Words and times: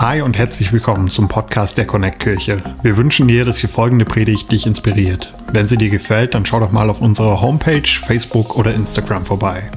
Hi 0.00 0.22
und 0.22 0.38
herzlich 0.38 0.72
willkommen 0.72 1.10
zum 1.10 1.26
Podcast 1.26 1.76
der 1.76 1.84
Connect 1.84 2.20
Kirche. 2.20 2.62
Wir 2.84 2.96
wünschen 2.96 3.26
dir, 3.26 3.44
dass 3.44 3.58
die 3.58 3.66
folgende 3.66 4.04
Predigt 4.04 4.52
dich 4.52 4.64
inspiriert. 4.64 5.34
Wenn 5.52 5.66
sie 5.66 5.76
dir 5.76 5.90
gefällt, 5.90 6.36
dann 6.36 6.46
schau 6.46 6.60
doch 6.60 6.70
mal 6.70 6.88
auf 6.88 7.00
unserer 7.00 7.40
Homepage, 7.40 7.88
Facebook 8.06 8.56
oder 8.56 8.72
Instagram 8.72 9.26
vorbei. 9.26 9.68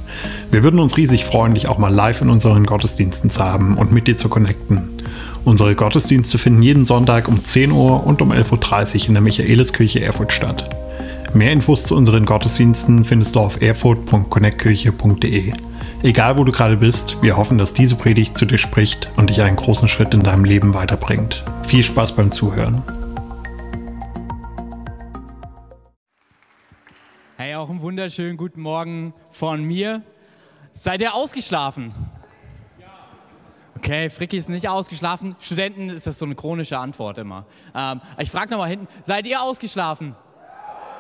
Wir 0.52 0.62
würden 0.62 0.80
uns 0.80 0.96
riesig 0.96 1.26
freuen, 1.26 1.56
dich 1.56 1.68
auch 1.68 1.80
mal 1.80 1.92
live 1.92 2.22
in 2.22 2.30
unseren 2.30 2.68
Gottesdiensten 2.68 3.32
zu 3.32 3.40
haben 3.40 3.80
und 3.80 3.94
mit 3.94 4.06
dir 4.06 4.16
zu 4.16 4.30
connecten. 4.30 4.90
Unsere 5.44 5.74
Gottesdienste 5.74 6.38
finden 6.38 6.62
jeden 6.62 6.86
Sonntag 6.86 7.28
um 7.28 7.44
10 7.44 7.72
Uhr 7.72 8.06
und 8.06 8.22
um 8.22 8.32
11.30 8.32 9.02
Uhr 9.02 9.08
in 9.08 9.14
der 9.16 9.24
Michaeliskirche 9.24 10.04
Erfurt 10.04 10.34
statt. 10.34 10.70
Mehr 11.34 11.52
Infos 11.52 11.86
zu 11.86 11.96
unseren 11.96 12.28
Gottesdiensten 12.28 13.06
findest 13.06 13.34
du 13.34 13.40
auf 13.40 13.60
erfurt.connectkirche.de. 13.60 15.71
Egal 16.04 16.36
wo 16.36 16.44
du 16.44 16.52
gerade 16.52 16.78
bist, 16.78 17.22
wir 17.22 17.38
hoffen, 17.38 17.60
dass 17.60 17.76
diese 17.76 17.96
Predigt 17.96 18.36
zu 18.36 18.46
dir 18.46 18.58
spricht 18.58 19.12
und 19.18 19.30
dich 19.30 19.44
einen 19.44 19.56
großen 19.56 19.88
Schritt 19.88 20.16
in 20.16 20.24
deinem 20.24 20.46
Leben 20.46 20.74
weiterbringt. 20.74 21.44
Viel 21.68 21.84
Spaß 21.84 22.16
beim 22.16 22.32
Zuhören. 22.32 22.84
Hey, 27.38 27.54
auch 27.54 27.70
einen 27.70 27.82
wunderschönen 27.82 28.36
guten 28.36 28.62
Morgen 28.62 29.14
von 29.30 29.64
mir. 29.64 30.02
Seid 30.74 31.02
ihr 31.02 31.14
ausgeschlafen? 31.14 31.94
Okay, 33.78 34.10
Fricki 34.10 34.38
ist 34.38 34.50
nicht 34.50 34.68
ausgeschlafen. 34.68 35.36
Studenten 35.40 35.90
ist 35.90 36.08
das 36.08 36.18
so 36.18 36.26
eine 36.26 36.34
chronische 36.34 36.80
Antwort 36.80 37.20
immer. 37.20 37.46
Ähm, 37.76 38.02
ich 38.18 38.32
frage 38.32 38.50
nochmal 38.50 38.70
hinten, 38.70 38.88
seid 39.04 39.28
ihr 39.28 39.40
ausgeschlafen? 39.40 40.10
Ja, 40.10 40.31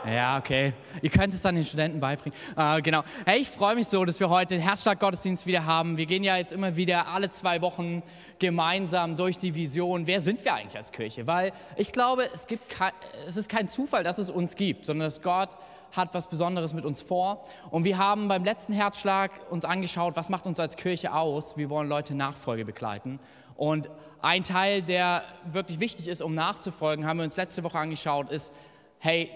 okay. 0.03 0.73
Ihr 1.01 1.09
könnt 1.09 1.33
es 1.33 1.41
dann 1.41 1.55
den 1.55 1.63
Studenten 1.63 1.99
beibringen. 1.99 2.37
Äh, 2.57 2.81
genau. 2.81 3.03
Hey, 3.25 3.41
ich 3.41 3.47
freue 3.47 3.75
mich 3.75 3.87
so, 3.87 4.03
dass 4.03 4.19
wir 4.19 4.29
heute 4.29 4.55
den 4.55 4.61
Herzschlag-Gottesdienst 4.61 5.45
wieder 5.45 5.65
haben. 5.65 5.97
Wir 5.97 6.05
gehen 6.05 6.23
ja 6.23 6.37
jetzt 6.37 6.53
immer 6.53 6.75
wieder 6.75 7.07
alle 7.07 7.29
zwei 7.29 7.61
Wochen 7.61 8.01
gemeinsam 8.39 9.15
durch 9.15 9.37
die 9.37 9.53
Vision. 9.53 10.07
Wer 10.07 10.21
sind 10.21 10.43
wir 10.43 10.55
eigentlich 10.55 10.77
als 10.77 10.91
Kirche? 10.91 11.27
Weil 11.27 11.53
ich 11.75 11.91
glaube, 11.91 12.23
es, 12.33 12.47
gibt 12.47 12.69
kein, 12.69 12.91
es 13.27 13.38
ist 13.38 13.49
kein 13.49 13.67
Zufall, 13.67 14.03
dass 14.03 14.17
es 14.17 14.30
uns 14.30 14.55
gibt, 14.55 14.85
sondern 14.85 15.08
dass 15.08 15.21
Gott 15.21 15.49
hat 15.91 16.13
was 16.13 16.27
Besonderes 16.27 16.73
mit 16.73 16.86
uns 16.86 17.02
vor. 17.02 17.43
Und 17.69 17.83
wir 17.83 17.97
haben 17.97 18.27
beim 18.27 18.43
letzten 18.43 18.73
Herzschlag 18.73 19.31
uns 19.52 19.65
angeschaut, 19.65 20.15
was 20.15 20.30
macht 20.30 20.45
uns 20.45 20.59
als 20.59 20.77
Kirche 20.77 21.13
aus? 21.13 21.58
Wir 21.58 21.69
wollen 21.69 21.89
Leute 21.89 22.15
Nachfolge 22.15 22.65
begleiten. 22.65 23.19
Und 23.55 23.89
ein 24.21 24.43
Teil, 24.43 24.81
der 24.81 25.21
wirklich 25.45 25.80
wichtig 25.80 26.08
ist, 26.08 26.21
um 26.21 26.33
nachzufolgen, 26.33 27.05
haben 27.05 27.17
wir 27.17 27.25
uns 27.25 27.38
letzte 27.38 27.63
Woche 27.63 27.77
angeschaut, 27.77 28.30
ist, 28.31 28.52
hey, 28.99 29.30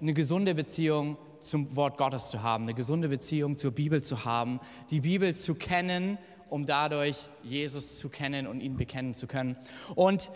eine 0.00 0.14
gesunde 0.14 0.54
Beziehung 0.54 1.16
zum 1.40 1.74
Wort 1.76 1.96
Gottes 1.98 2.30
zu 2.30 2.42
haben, 2.42 2.64
eine 2.64 2.74
gesunde 2.74 3.08
Beziehung 3.08 3.56
zur 3.56 3.70
Bibel 3.70 4.02
zu 4.02 4.24
haben, 4.24 4.60
die 4.90 5.00
Bibel 5.00 5.34
zu 5.34 5.54
kennen, 5.54 6.18
um 6.48 6.66
dadurch 6.66 7.28
Jesus 7.42 7.98
zu 7.98 8.08
kennen 8.08 8.46
und 8.46 8.60
ihn 8.60 8.76
bekennen 8.76 9.14
zu 9.14 9.26
können. 9.26 9.56
Und 9.94 10.30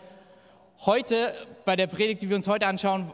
heute, 0.80 1.32
bei 1.64 1.76
der 1.76 1.86
Predigt, 1.86 2.22
die 2.22 2.28
wir 2.28 2.36
uns 2.36 2.48
heute 2.48 2.66
anschauen, 2.66 3.12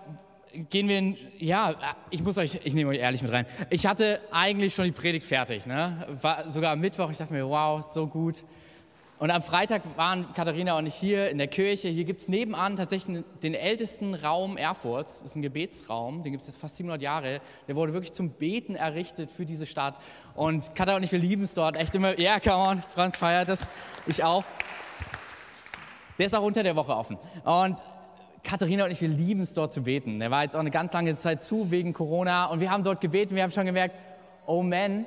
gehen 0.69 0.89
wir 0.89 0.99
in, 0.99 1.17
ja, 1.39 1.75
ich 2.11 2.23
muss 2.23 2.37
euch, 2.37 2.61
ich 2.65 2.75
nehme 2.75 2.91
euch 2.91 2.99
ehrlich 2.99 3.23
mit 3.23 3.33
rein. 3.33 3.47
Ich 3.71 3.87
hatte 3.87 4.21
eigentlich 4.31 4.75
schon 4.75 4.85
die 4.85 4.93
Predigt 4.93 5.25
fertig, 5.25 5.67
ne? 5.67 6.07
War 6.21 6.49
sogar 6.49 6.73
am 6.73 6.81
Mittwoch, 6.81 7.11
ich 7.11 7.19
dachte 7.19 7.33
mir, 7.33 7.49
wow, 7.49 7.83
so 7.83 8.07
gut. 8.07 8.45
Und 9.21 9.31
am 9.31 9.43
Freitag 9.43 9.83
waren 9.99 10.33
Katharina 10.33 10.79
und 10.79 10.87
ich 10.87 10.95
hier 10.95 11.29
in 11.29 11.37
der 11.37 11.47
Kirche. 11.47 11.89
Hier 11.89 12.05
gibt 12.05 12.23
es 12.23 12.29
nebenan 12.29 12.77
tatsächlich 12.77 13.23
den 13.43 13.53
ältesten 13.53 14.15
Raum 14.15 14.57
Erfurts. 14.57 15.19
Das 15.19 15.33
ist 15.33 15.37
ein 15.37 15.43
Gebetsraum, 15.43 16.23
den 16.23 16.33
gibt 16.33 16.41
es 16.41 16.49
jetzt 16.49 16.57
fast 16.59 16.77
700 16.77 17.03
Jahre. 17.03 17.43
Der 17.69 17.77
wurde 17.77 17.93
wirklich 17.93 18.15
zum 18.15 18.31
Beten 18.31 18.77
errichtet 18.77 19.31
für 19.31 19.45
diese 19.45 19.67
Stadt. 19.67 19.99
Und 20.35 20.75
Katharina 20.75 20.97
und 20.97 21.03
ich, 21.03 21.13
wir 21.13 21.19
lieben 21.19 21.43
es 21.43 21.53
dort 21.53 21.77
echt 21.77 21.95
immer. 21.95 22.19
Ja, 22.19 22.41
come 22.41 22.57
on, 22.57 22.83
Franz 22.95 23.19
feiert 23.19 23.51
das. 23.51 23.61
Ich 24.07 24.25
auch. 24.25 24.43
Der 26.19 26.25
ist 26.25 26.35
auch 26.35 26.43
unter 26.43 26.63
der 26.63 26.75
Woche 26.75 26.97
offen. 26.97 27.19
Und 27.45 27.77
Katharina 28.43 28.87
und 28.87 28.91
ich, 28.91 29.03
wir 29.03 29.09
lieben 29.09 29.43
es 29.43 29.53
dort 29.53 29.75
zu 29.75 29.83
beten. 29.83 30.19
Der 30.19 30.31
war 30.31 30.45
jetzt 30.45 30.57
auch 30.57 30.61
eine 30.61 30.71
ganz 30.71 30.95
lange 30.95 31.15
Zeit 31.19 31.43
zu 31.43 31.71
wegen 31.71 31.93
Corona. 31.93 32.47
Und 32.47 32.61
wir 32.61 32.71
haben 32.71 32.85
dort 32.85 33.03
gebeten. 33.03 33.37
Wir 33.37 33.43
haben 33.43 33.51
schon 33.51 33.67
gemerkt, 33.67 33.97
oh 34.47 34.63
man, 34.63 35.05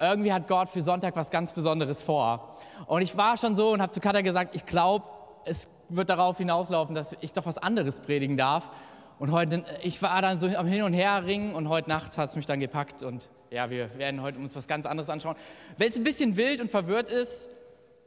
irgendwie 0.00 0.32
hat 0.32 0.48
Gott 0.48 0.68
für 0.68 0.82
Sonntag 0.82 1.16
was 1.16 1.30
ganz 1.30 1.52
Besonderes 1.52 2.02
vor. 2.02 2.56
Und 2.86 3.02
ich 3.02 3.16
war 3.16 3.36
schon 3.36 3.56
so 3.56 3.70
und 3.70 3.82
habe 3.82 3.92
zu 3.92 4.00
Katha 4.00 4.20
gesagt, 4.20 4.54
ich 4.54 4.66
glaube, 4.66 5.04
es 5.44 5.68
wird 5.88 6.10
darauf 6.10 6.38
hinauslaufen, 6.38 6.94
dass 6.94 7.16
ich 7.20 7.32
doch 7.32 7.46
was 7.46 7.58
anderes 7.58 8.00
predigen 8.00 8.36
darf. 8.36 8.70
Und 9.18 9.32
heute, 9.32 9.64
ich 9.82 10.00
war 10.00 10.22
dann 10.22 10.38
so 10.38 10.46
am 10.46 10.66
Hin- 10.66 10.82
und 10.82 10.92
Herringen 10.92 11.54
und 11.54 11.68
heute 11.68 11.88
Nacht 11.88 12.16
hat 12.18 12.30
es 12.30 12.36
mich 12.36 12.46
dann 12.46 12.60
gepackt 12.60 13.02
und 13.02 13.28
ja, 13.50 13.70
wir 13.70 13.98
werden 13.98 14.22
heute 14.22 14.38
uns 14.38 14.54
was 14.54 14.68
ganz 14.68 14.86
anderes 14.86 15.08
anschauen. 15.08 15.34
Wenn 15.76 15.88
es 15.88 15.96
ein 15.96 16.04
bisschen 16.04 16.36
wild 16.36 16.60
und 16.60 16.70
verwirrt 16.70 17.10
ist, 17.10 17.48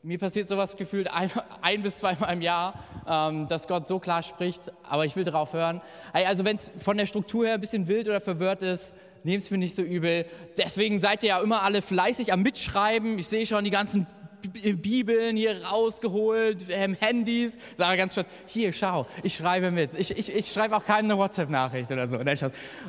mir 0.03 0.17
passiert 0.17 0.47
sowas 0.47 0.77
gefühlt 0.77 1.13
ein, 1.13 1.29
ein 1.61 1.81
bis 1.81 1.99
zweimal 1.99 2.33
im 2.33 2.41
Jahr, 2.41 2.75
ähm, 3.07 3.47
dass 3.47 3.67
Gott 3.67 3.87
so 3.87 3.99
klar 3.99 4.23
spricht, 4.23 4.61
aber 4.87 5.05
ich 5.05 5.15
will 5.15 5.23
darauf 5.23 5.53
hören. 5.53 5.81
Also 6.13 6.45
wenn 6.45 6.55
es 6.55 6.71
von 6.77 6.97
der 6.97 7.05
Struktur 7.05 7.45
her 7.45 7.55
ein 7.55 7.61
bisschen 7.61 7.87
wild 7.87 8.07
oder 8.07 8.21
verwirrt 8.21 8.63
ist, 8.63 8.95
nehmt 9.23 9.43
es 9.43 9.51
mir 9.51 9.57
nicht 9.57 9.75
so 9.75 9.81
übel. 9.81 10.25
Deswegen 10.57 10.99
seid 10.99 11.23
ihr 11.23 11.29
ja 11.29 11.39
immer 11.39 11.63
alle 11.63 11.81
fleißig 11.81 12.33
am 12.33 12.41
Mitschreiben. 12.41 13.19
Ich 13.19 13.27
sehe 13.27 13.45
schon 13.45 13.63
die 13.63 13.69
ganzen 13.69 14.07
Bibeln 14.41 15.35
hier 15.35 15.63
rausgeholt, 15.65 16.65
ähm, 16.69 16.95
Handys. 16.99 17.53
Sage 17.75 17.97
ganz 17.97 18.15
kurz, 18.15 18.27
hier, 18.47 18.73
schau, 18.73 19.05
ich 19.23 19.35
schreibe 19.35 19.71
mit. 19.71 19.93
Ich, 19.93 20.17
ich, 20.17 20.33
ich 20.33 20.51
schreibe 20.51 20.75
auch 20.75 20.83
keine 20.83 21.17
WhatsApp-Nachricht 21.17 21.91
oder 21.91 22.07
so. 22.07 22.17
Nein, 22.17 22.37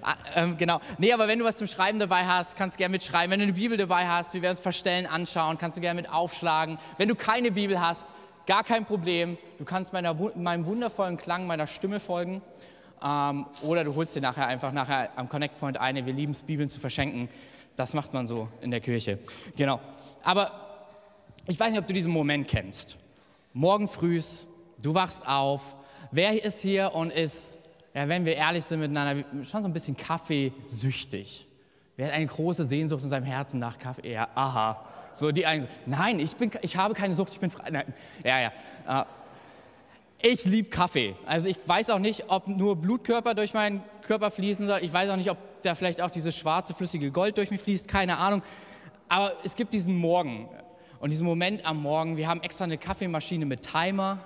ah, 0.03 0.15
ähm, 0.34 0.56
genau. 0.56 0.81
Nee, 0.98 1.12
aber 1.12 1.28
wenn 1.28 1.38
du 1.38 1.44
was 1.44 1.59
zum 1.59 1.66
Schreiben 1.66 1.98
dabei 1.98 2.25
hast, 2.25 2.56
kannst 2.56 2.76
du 2.76 2.78
gerne 2.78 2.93
mitschreiben. 2.93 3.31
Wenn 3.31 3.41
du 3.41 3.44
eine 3.44 3.53
Bibel 3.53 3.76
dabei 3.76 4.06
hast, 4.06 4.34
wir 4.34 4.43
werden 4.43 4.53
uns 4.53 4.60
ein 4.60 4.64
paar 4.64 4.72
Stellen 4.72 5.06
anschauen, 5.06 5.59
kannst 5.59 5.76
du 5.76 5.81
gerne 5.81 6.00
mit 6.00 6.10
aufschlagen. 6.10 6.78
Wenn 6.97 7.09
du 7.09 7.14
keine 7.14 7.50
Bibel 7.50 7.81
hast, 7.81 8.12
gar 8.47 8.64
kein 8.64 8.84
Problem. 8.84 9.38
Du 9.59 9.64
kannst 9.64 9.93
meiner, 9.93 10.14
meinem 10.34 10.66
wundervollen 10.66 11.16
Klang 11.16 11.47
meiner 11.47 11.66
Stimme 11.66 12.00
folgen. 12.00 12.43
Ähm, 13.05 13.47
oder 13.63 13.85
du 13.85 13.95
holst 13.95 14.15
dir 14.15 14.21
nachher 14.21 14.47
einfach 14.47 14.73
nachher 14.73 15.11
am 15.17 15.29
Connect 15.29 15.59
Point 15.59 15.79
eine. 15.79 16.07
Wir 16.07 16.13
lieben 16.13 16.33
es, 16.33 16.43
Bibeln 16.43 16.71
zu 16.71 16.81
verschenken. 16.81 17.29
Das 17.77 17.95
macht 17.95 18.13
man 18.13 18.27
so 18.27 18.49
in 18.61 18.71
der 18.71 18.81
Kirche. 18.81 19.19
Genau. 19.57 19.81
Aber 20.23 20.53
ich 21.47 21.59
weiß 21.59 21.71
nicht, 21.71 21.81
ob 21.81 21.87
du 21.87 21.95
diesen 21.95 22.12
Moment 22.12 22.47
kennst. 22.47 22.97
Morgen 23.53 23.89
frühs, 23.89 24.47
du 24.81 24.95
wachst 24.95 25.27
auf. 25.27 25.75
Wer 26.11 26.45
ist 26.45 26.61
hier 26.61 26.95
und 26.95 27.11
ist, 27.11 27.59
ja, 27.95 28.09
wenn 28.09 28.25
wir 28.25 28.37
ehrlich 28.37 28.65
sind 28.65 28.81
miteinander, 28.81 29.25
schon 29.45 29.62
so 29.62 29.69
ein 29.69 29.73
bisschen 29.73 29.97
kaffeesüchtig? 29.97 31.49
Wer 31.97 32.07
hat 32.07 32.15
eine 32.15 32.27
große 32.27 32.65
Sehnsucht 32.65 33.03
in 33.03 33.11
seinem 33.11 33.25
Herzen 33.25 33.59
nach 33.59 33.79
Kaffee? 33.79 34.12
Ja, 34.12 34.29
aha. 34.35 34.85
So 35.15 35.31
die 35.31 35.45
einen, 35.45 35.67
nein, 35.87 36.21
ich, 36.21 36.37
bin, 36.37 36.51
ich 36.62 36.77
habe 36.77 36.95
keine 36.95 37.15
Sucht, 37.15 37.33
ich 37.33 37.41
bin 37.41 37.51
frei. 37.51 37.71
Nein. 37.71 37.93
Ja, 38.25 38.41
ja. 38.41 39.07
Ich 40.25 40.44
liebe 40.44 40.71
Kaffee. 40.71 41.16
Also 41.27 41.49
ich 41.49 41.59
weiß 41.66 41.91
auch 41.91 41.99
nicht, 41.99 42.27
ob 42.28 42.47
nur 42.47 42.77
Blutkörper 42.77 43.34
durch 43.34 43.55
meinen 43.55 43.83
Körper 44.03 44.31
fließen 44.31 44.69
soll. 44.69 44.78
Ich 44.83 44.93
weiß 44.93 45.10
auch 45.10 45.16
nicht, 45.16 45.28
ob 45.28 45.37
da 45.62 45.75
vielleicht 45.75 46.00
auch 46.00 46.10
dieses 46.10 46.37
schwarze, 46.37 46.75
flüssige 46.75 47.10
Gold 47.10 47.38
durch 47.38 47.50
mich 47.50 47.60
fließt. 47.60 47.88
Keine 47.88 48.19
Ahnung. 48.19 48.41
Aber 49.09 49.32
es 49.43 49.56
gibt 49.56 49.72
diesen 49.72 49.97
Morgen 49.97 50.49
und 51.00 51.11
diesen 51.11 51.27
Moment 51.27 51.66
am 51.66 51.82
Morgen. 51.82 52.16
Wir 52.16 52.28
haben 52.28 52.41
extra 52.43 52.62
eine 52.62 52.78
Kaffeemaschine 52.78 53.47
mit 53.47 53.62
Timer, 53.62 54.21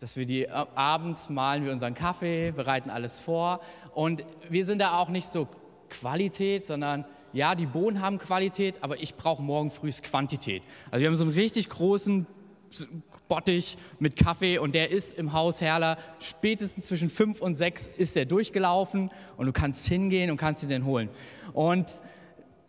dass 0.00 0.16
wir 0.16 0.26
die 0.26 0.44
äh, 0.44 0.66
abends 0.74 1.30
malen 1.30 1.64
wir 1.64 1.72
unseren 1.72 1.94
Kaffee, 1.94 2.50
bereiten 2.50 2.90
alles 2.90 3.18
vor. 3.18 3.60
Und 3.94 4.22
wir 4.50 4.66
sind 4.66 4.80
da 4.80 4.98
auch 4.98 5.08
nicht 5.08 5.28
so 5.28 5.48
Qualität, 5.88 6.66
sondern 6.66 7.06
ja, 7.32 7.54
die 7.54 7.64
Bohnen 7.64 8.02
haben 8.02 8.18
Qualität, 8.18 8.82
aber 8.82 9.00
ich 9.00 9.14
brauche 9.14 9.42
morgen 9.42 9.70
früh 9.70 9.90
Quantität. 9.90 10.62
Also 10.90 11.00
wir 11.00 11.08
haben 11.08 11.16
so 11.16 11.24
einen 11.24 11.32
richtig 11.32 11.70
großen 11.70 12.26
Bottich 13.28 13.76
mit 13.98 14.16
Kaffee 14.16 14.58
und 14.58 14.74
der 14.74 14.90
ist 14.90 15.16
im 15.18 15.32
Haus 15.32 15.60
Herler. 15.60 15.98
Spätestens 16.20 16.86
zwischen 16.86 17.10
fünf 17.10 17.40
und 17.40 17.54
sechs 17.54 17.88
ist 17.88 18.16
er 18.16 18.24
durchgelaufen 18.24 19.10
und 19.36 19.46
du 19.46 19.52
kannst 19.52 19.86
hingehen 19.86 20.30
und 20.30 20.36
kannst 20.36 20.62
ihn 20.62 20.68
den 20.68 20.84
holen. 20.84 21.08
Und 21.52 21.86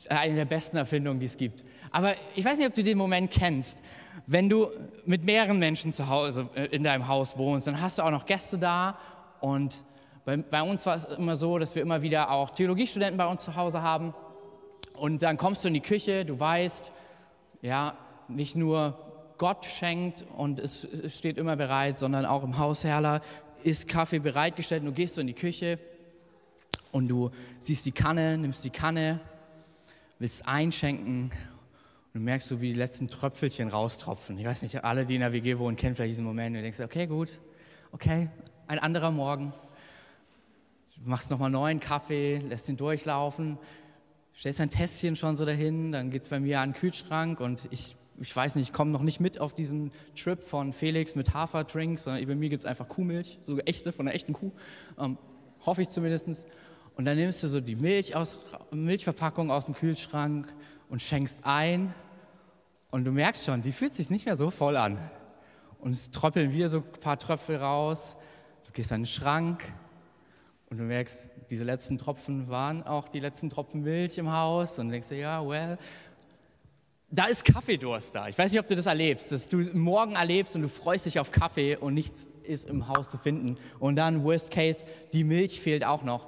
äh, 0.09 0.15
eine 0.15 0.35
der 0.35 0.45
besten 0.45 0.77
Erfindungen, 0.77 1.19
die 1.19 1.27
es 1.27 1.37
gibt. 1.37 1.63
Aber 1.91 2.15
ich 2.35 2.43
weiß 2.43 2.57
nicht, 2.57 2.67
ob 2.67 2.73
du 2.73 2.83
den 2.83 2.97
Moment 2.97 3.31
kennst. 3.31 3.79
Wenn 4.25 4.49
du 4.49 4.67
mit 5.05 5.23
mehreren 5.23 5.59
Menschen 5.59 5.93
zu 5.93 6.09
Hause 6.09 6.49
äh, 6.55 6.65
in 6.65 6.83
deinem 6.83 7.07
Haus 7.07 7.37
wohnst, 7.37 7.67
dann 7.67 7.79
hast 7.81 7.97
du 7.97 8.03
auch 8.03 8.11
noch 8.11 8.25
Gäste 8.25 8.57
da 8.57 8.97
und 9.39 9.73
bei, 10.27 10.35
bei 10.35 10.61
uns 10.61 10.85
war 10.85 10.97
es 10.97 11.05
immer 11.05 11.37
so, 11.37 11.57
dass 11.57 11.73
wir 11.73 11.81
immer 11.81 12.01
wieder 12.01 12.31
auch 12.31 12.49
Theologiestudenten 12.49 13.17
bei 13.17 13.27
uns 13.27 13.45
zu 13.45 13.55
Hause 13.55 13.81
haben. 13.81 14.13
Und 14.93 15.23
dann 15.23 15.37
kommst 15.37 15.63
du 15.63 15.69
in 15.69 15.73
die 15.73 15.79
Küche, 15.79 16.25
du 16.25 16.37
weißt, 16.37 16.91
ja, 17.61 17.95
nicht 18.27 18.57
nur 18.57 19.06
Gott 19.37 19.65
schenkt 19.65 20.25
und 20.35 20.59
es 20.59 20.87
steht 21.07 21.37
immer 21.37 21.55
bereit, 21.55 21.97
sondern 21.97 22.25
auch 22.25 22.43
im 22.43 22.57
Haus 22.57 22.83
Herrler 22.83 23.21
ist 23.63 23.87
Kaffee 23.87 24.19
bereitgestellt. 24.19 24.85
Du 24.85 24.91
gehst 24.91 25.15
so 25.15 25.21
in 25.21 25.27
die 25.27 25.33
Küche 25.33 25.79
und 26.91 27.07
du 27.07 27.31
siehst 27.59 27.85
die 27.85 27.91
Kanne, 27.91 28.37
nimmst 28.37 28.63
die 28.63 28.69
Kanne, 28.69 29.19
willst 30.19 30.47
einschenken 30.47 31.31
und 32.13 32.13
du 32.13 32.19
merkst 32.19 32.47
so, 32.47 32.61
wie 32.61 32.73
die 32.73 32.79
letzten 32.79 33.09
Tröpfelchen 33.09 33.67
raustropfen. 33.67 34.37
Ich 34.37 34.45
weiß 34.45 34.61
nicht, 34.63 34.83
alle, 34.83 35.05
die 35.05 35.15
in 35.15 35.21
der 35.21 35.33
WG 35.33 35.57
wohnen, 35.57 35.77
kennen 35.77 35.95
vielleicht 35.95 36.11
diesen 36.11 36.25
Moment. 36.25 36.55
Und 36.55 36.55
du 36.55 36.61
denkst, 36.63 36.79
okay, 36.79 37.05
gut, 37.05 37.39
okay, 37.91 38.29
ein 38.67 38.79
anderer 38.79 39.11
Morgen. 39.11 39.53
Du 40.95 41.09
machst 41.09 41.29
nochmal 41.29 41.51
neuen 41.51 41.79
Kaffee, 41.79 42.37
lässt 42.49 42.67
ihn 42.69 42.77
durchlaufen, 42.77 43.59
stellst 44.35 44.61
ein 44.61 44.69
Tässchen 44.71 45.15
schon 45.15 45.37
so 45.37 45.45
dahin, 45.45 45.91
dann 45.91 46.09
geht 46.09 46.23
es 46.23 46.29
bei 46.29 46.39
mir 46.39 46.59
an 46.61 46.71
den 46.71 46.79
Kühlschrank 46.79 47.39
und 47.39 47.67
ich 47.69 47.95
ich 48.19 48.35
weiß 48.35 48.55
nicht, 48.55 48.69
ich 48.69 48.73
komme 48.73 48.91
noch 48.91 49.03
nicht 49.03 49.19
mit 49.19 49.39
auf 49.39 49.53
diesen 49.53 49.91
Trip 50.15 50.43
von 50.43 50.73
Felix 50.73 51.15
mit 51.15 51.33
Haferdrinks, 51.33 52.03
sondern 52.03 52.25
bei 52.25 52.35
mir 52.35 52.49
gibt 52.49 52.63
es 52.63 52.67
einfach 52.67 52.87
Kuhmilch, 52.87 53.39
sogar 53.45 53.67
echte, 53.67 53.91
von 53.91 54.07
einer 54.07 54.15
echten 54.15 54.33
Kuh. 54.33 54.51
Ähm, 54.99 55.17
hoffe 55.65 55.81
ich 55.81 55.89
zumindest. 55.89 56.45
Und 56.95 57.05
dann 57.05 57.15
nimmst 57.15 57.43
du 57.43 57.47
so 57.47 57.61
die 57.61 57.75
Milch 57.75 58.15
aus, 58.15 58.39
Milchverpackung 58.71 59.51
aus 59.51 59.65
dem 59.65 59.75
Kühlschrank 59.75 60.51
und 60.89 61.01
schenkst 61.01 61.45
ein. 61.45 61.93
Und 62.89 63.03
du 63.03 63.11
merkst 63.11 63.45
schon, 63.45 63.61
die 63.61 63.71
fühlt 63.71 63.93
sich 63.93 64.09
nicht 64.09 64.25
mehr 64.25 64.35
so 64.35 64.49
voll 64.49 64.77
an. 64.77 64.97
Und 65.79 65.91
es 65.91 66.09
tröppeln 66.09 66.53
wieder 66.53 66.69
so 66.69 66.77
ein 66.77 66.99
paar 66.99 67.19
Tröpfel 67.19 67.57
raus. 67.57 68.15
Du 68.65 68.71
gehst 68.71 68.91
an 68.91 69.01
den 69.01 69.07
Schrank 69.07 69.63
und 70.69 70.77
du 70.79 70.83
merkst, 70.83 71.29
diese 71.49 71.63
letzten 71.63 71.97
Tropfen 71.97 72.49
waren 72.49 72.83
auch 72.83 73.09
die 73.09 73.19
letzten 73.19 73.49
Tropfen 73.49 73.83
Milch 73.83 74.17
im 74.17 74.31
Haus. 74.31 74.79
Und 74.79 74.89
denkst 74.89 75.09
dir, 75.09 75.17
ja, 75.17 75.47
well, 75.47 75.77
da 77.09 77.25
ist 77.25 77.45
Kaffeedurst 77.45 78.13
da. 78.15 78.27
Ich 78.27 78.37
weiß 78.37 78.51
nicht, 78.51 78.59
ob 78.59 78.67
du 78.67 78.75
das 78.75 78.85
erlebst, 78.85 79.31
dass 79.31 79.47
du 79.47 79.57
morgen 79.73 80.15
erlebst 80.15 80.55
und 80.55 80.63
du 80.63 80.69
freust 80.69 81.05
dich 81.05 81.19
auf 81.19 81.31
Kaffee 81.31 81.77
und 81.77 81.93
nichts 81.93 82.27
ist 82.43 82.67
im 82.67 82.87
Haus 82.89 83.09
zu 83.09 83.17
finden. 83.17 83.57
Und 83.79 83.95
dann, 83.95 84.23
worst 84.23 84.51
case, 84.51 84.83
die 85.13 85.23
Milch 85.23 85.61
fehlt 85.61 85.85
auch 85.85 86.03
noch. 86.03 86.27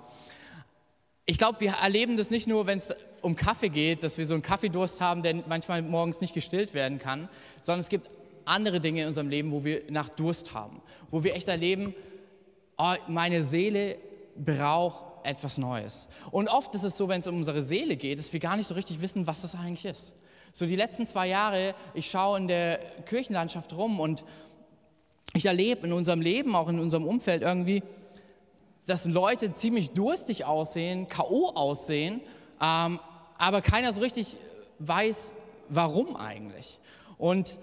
Ich 1.25 1.37
glaube, 1.37 1.59
wir 1.59 1.73
erleben 1.83 2.15
das 2.15 2.29
nicht 2.29 2.47
nur, 2.47 2.65
wenn 2.65 2.77
es 2.77 2.93
um 3.21 3.35
Kaffee 3.35 3.69
geht, 3.69 4.03
dass 4.03 4.17
wir 4.17 4.25
so 4.25 4.33
einen 4.33 4.41
Kaffeedurst 4.41 5.01
haben, 5.01 5.21
der 5.21 5.43
manchmal 5.47 5.81
morgens 5.81 6.21
nicht 6.21 6.33
gestillt 6.33 6.73
werden 6.73 6.97
kann, 6.97 7.27
sondern 7.61 7.81
es 7.81 7.89
gibt 7.89 8.07
andere 8.45 8.79
Dinge 8.79 9.01
in 9.01 9.07
unserem 9.09 9.29
Leben, 9.29 9.51
wo 9.51 9.63
wir 9.65 9.83
nach 9.89 10.09
Durst 10.09 10.53
haben, 10.53 10.81
wo 11.11 11.23
wir 11.23 11.35
echt 11.35 11.49
erleben, 11.49 11.93
oh, 12.77 12.93
meine 13.07 13.43
Seele 13.43 13.97
braucht 14.37 15.25
etwas 15.25 15.57
Neues. 15.57 16.07
Und 16.31 16.47
oft 16.47 16.73
ist 16.73 16.83
es 16.83 16.97
so, 16.97 17.09
wenn 17.09 17.19
es 17.19 17.27
um 17.27 17.35
unsere 17.35 17.61
Seele 17.61 17.97
geht, 17.97 18.17
dass 18.17 18.31
wir 18.31 18.39
gar 18.39 18.55
nicht 18.55 18.67
so 18.67 18.73
richtig 18.73 19.01
wissen, 19.01 19.27
was 19.27 19.41
das 19.41 19.53
eigentlich 19.55 19.85
ist. 19.85 20.13
So 20.51 20.65
die 20.65 20.75
letzten 20.75 21.05
zwei 21.05 21.27
Jahre, 21.27 21.75
ich 21.93 22.09
schaue 22.09 22.37
in 22.37 22.47
der 22.47 22.79
Kirchenlandschaft 23.05 23.73
rum 23.73 23.99
und 23.99 24.25
ich 25.33 25.45
erlebe 25.45 25.85
in 25.85 25.93
unserem 25.93 26.21
Leben, 26.21 26.55
auch 26.55 26.67
in 26.67 26.79
unserem 26.79 27.05
Umfeld 27.05 27.43
irgendwie, 27.43 27.83
dass 28.85 29.05
Leute 29.05 29.53
ziemlich 29.53 29.91
durstig 29.91 30.45
aussehen, 30.45 31.07
KO 31.07 31.49
aussehen, 31.49 32.21
ähm, 32.61 32.99
aber 33.37 33.61
keiner 33.61 33.93
so 33.93 34.01
richtig 34.01 34.35
weiß, 34.79 35.33
warum 35.69 36.15
eigentlich. 36.15 36.79
Und 37.17 37.59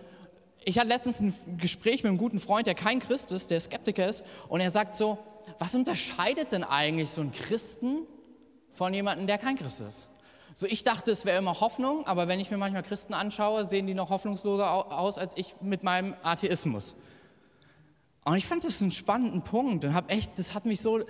ich 0.64 0.78
hatte 0.78 0.88
letztens 0.88 1.20
ein 1.20 1.58
Gespräch 1.58 2.02
mit 2.02 2.10
einem 2.10 2.18
guten 2.18 2.38
Freund, 2.38 2.66
der 2.66 2.74
kein 2.74 3.00
Christ 3.00 3.32
ist, 3.32 3.50
der 3.50 3.60
Skeptiker 3.60 4.08
ist, 4.08 4.24
und 4.48 4.60
er 4.60 4.70
sagt 4.70 4.94
so, 4.94 5.18
was 5.58 5.74
unterscheidet 5.74 6.52
denn 6.52 6.64
eigentlich 6.64 7.10
so 7.10 7.20
einen 7.20 7.32
Christen 7.32 8.06
von 8.72 8.94
jemandem, 8.94 9.26
der 9.26 9.38
kein 9.38 9.56
Christ 9.56 9.80
ist? 9.80 10.08
So, 10.58 10.64
ich 10.64 10.84
dachte, 10.84 11.10
es 11.10 11.26
wäre 11.26 11.36
immer 11.36 11.60
Hoffnung, 11.60 12.06
aber 12.06 12.28
wenn 12.28 12.40
ich 12.40 12.50
mir 12.50 12.56
manchmal 12.56 12.82
Christen 12.82 13.12
anschaue, 13.12 13.66
sehen 13.66 13.86
die 13.86 13.92
noch 13.92 14.08
hoffnungsloser 14.08 14.90
aus 14.90 15.18
als 15.18 15.36
ich 15.36 15.54
mit 15.60 15.82
meinem 15.82 16.14
Atheismus. 16.22 16.96
Und 18.24 18.36
ich 18.36 18.46
fand 18.46 18.64
das 18.64 18.80
einen 18.80 18.90
spannenden 18.90 19.42
Punkt 19.42 19.84
und 19.84 19.92
habe 19.92 20.08
echt, 20.08 20.38
das 20.38 20.54
hat 20.54 20.64
mich 20.64 20.80
so 20.80 21.00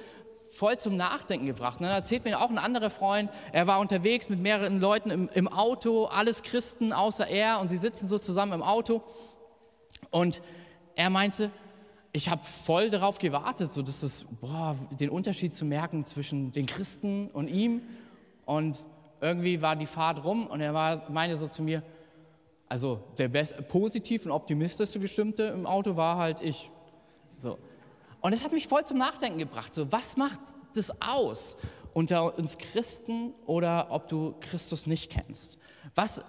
voll 0.49 0.77
zum 0.81 0.97
Nachdenken 0.97 1.47
gebracht. 1.47 1.79
Und 1.79 1.87
dann 1.87 1.95
erzählt 1.95 2.25
mir 2.25 2.41
auch 2.41 2.51
ein 2.51 2.59
anderer 2.59 2.91
Freund, 2.91 3.31
er 3.53 3.69
war 3.69 3.79
unterwegs 3.79 4.29
mit 4.29 4.41
mehreren 4.41 4.81
Leuten 4.81 5.11
im, 5.11 5.29
im 5.33 5.47
Auto, 5.47 6.07
alles 6.07 6.43
Christen 6.43 6.93
außer 6.93 7.29
er, 7.29 7.61
und 7.61 7.69
sie 7.69 7.77
sitzen 7.77 8.09
so 8.09 8.19
zusammen 8.19 8.53
im 8.53 8.63
Auto. 8.63 9.01
Und 10.11 10.43
er 10.97 11.09
meinte, 11.09 11.53
ich 12.11 12.31
habe 12.31 12.43
voll 12.43 12.91
darauf 12.91 13.21
gewartet, 13.21 13.73
so 13.73 13.83
dass 13.83 14.01
das, 14.01 14.27
boah, 14.41 14.75
den 14.99 15.09
Unterschied 15.09 15.55
zu 15.55 15.65
merken 15.65 16.05
zwischen 16.05 16.51
den 16.51 16.67
Christen 16.67 17.31
und 17.31 17.47
ihm. 17.47 17.83
Und 18.45 18.89
irgendwie 19.21 19.63
war 19.63 19.77
die 19.77 19.87
Fahrt 19.87 20.25
rum 20.25 20.47
und 20.47 20.61
er 20.61 20.75
war, 20.75 21.11
meinte 21.11 21.37
so 21.37 21.49
zu 21.49 21.63
mir, 21.63 21.83
also 22.69 23.01
der 23.19 23.29
best, 23.29 23.69
positiv 23.69 24.27
und 24.27 24.33
optimistischste 24.33 24.99
Gestimmte 24.99 25.45
im 25.45 25.67
Auto 25.67 25.97
war 25.97 26.19
halt 26.19 26.41
ich. 26.41 26.71
So. 27.29 27.59
Und 28.21 28.33
es 28.33 28.45
hat 28.45 28.53
mich 28.53 28.67
voll 28.67 28.85
zum 28.85 28.99
Nachdenken 28.99 29.39
gebracht. 29.39 29.75
So, 29.75 29.91
was 29.93 30.17
macht 30.17 30.41
das 30.75 31.01
aus 31.01 31.57
unter 31.95 32.37
uns 32.37 32.59
Christen 32.59 33.33
oder 33.47 33.89
ob 33.91 34.09
du 34.09 34.35
Christus 34.41 34.87
nicht 34.87 35.11
kennst? 35.11 35.59
Was, 35.95 36.23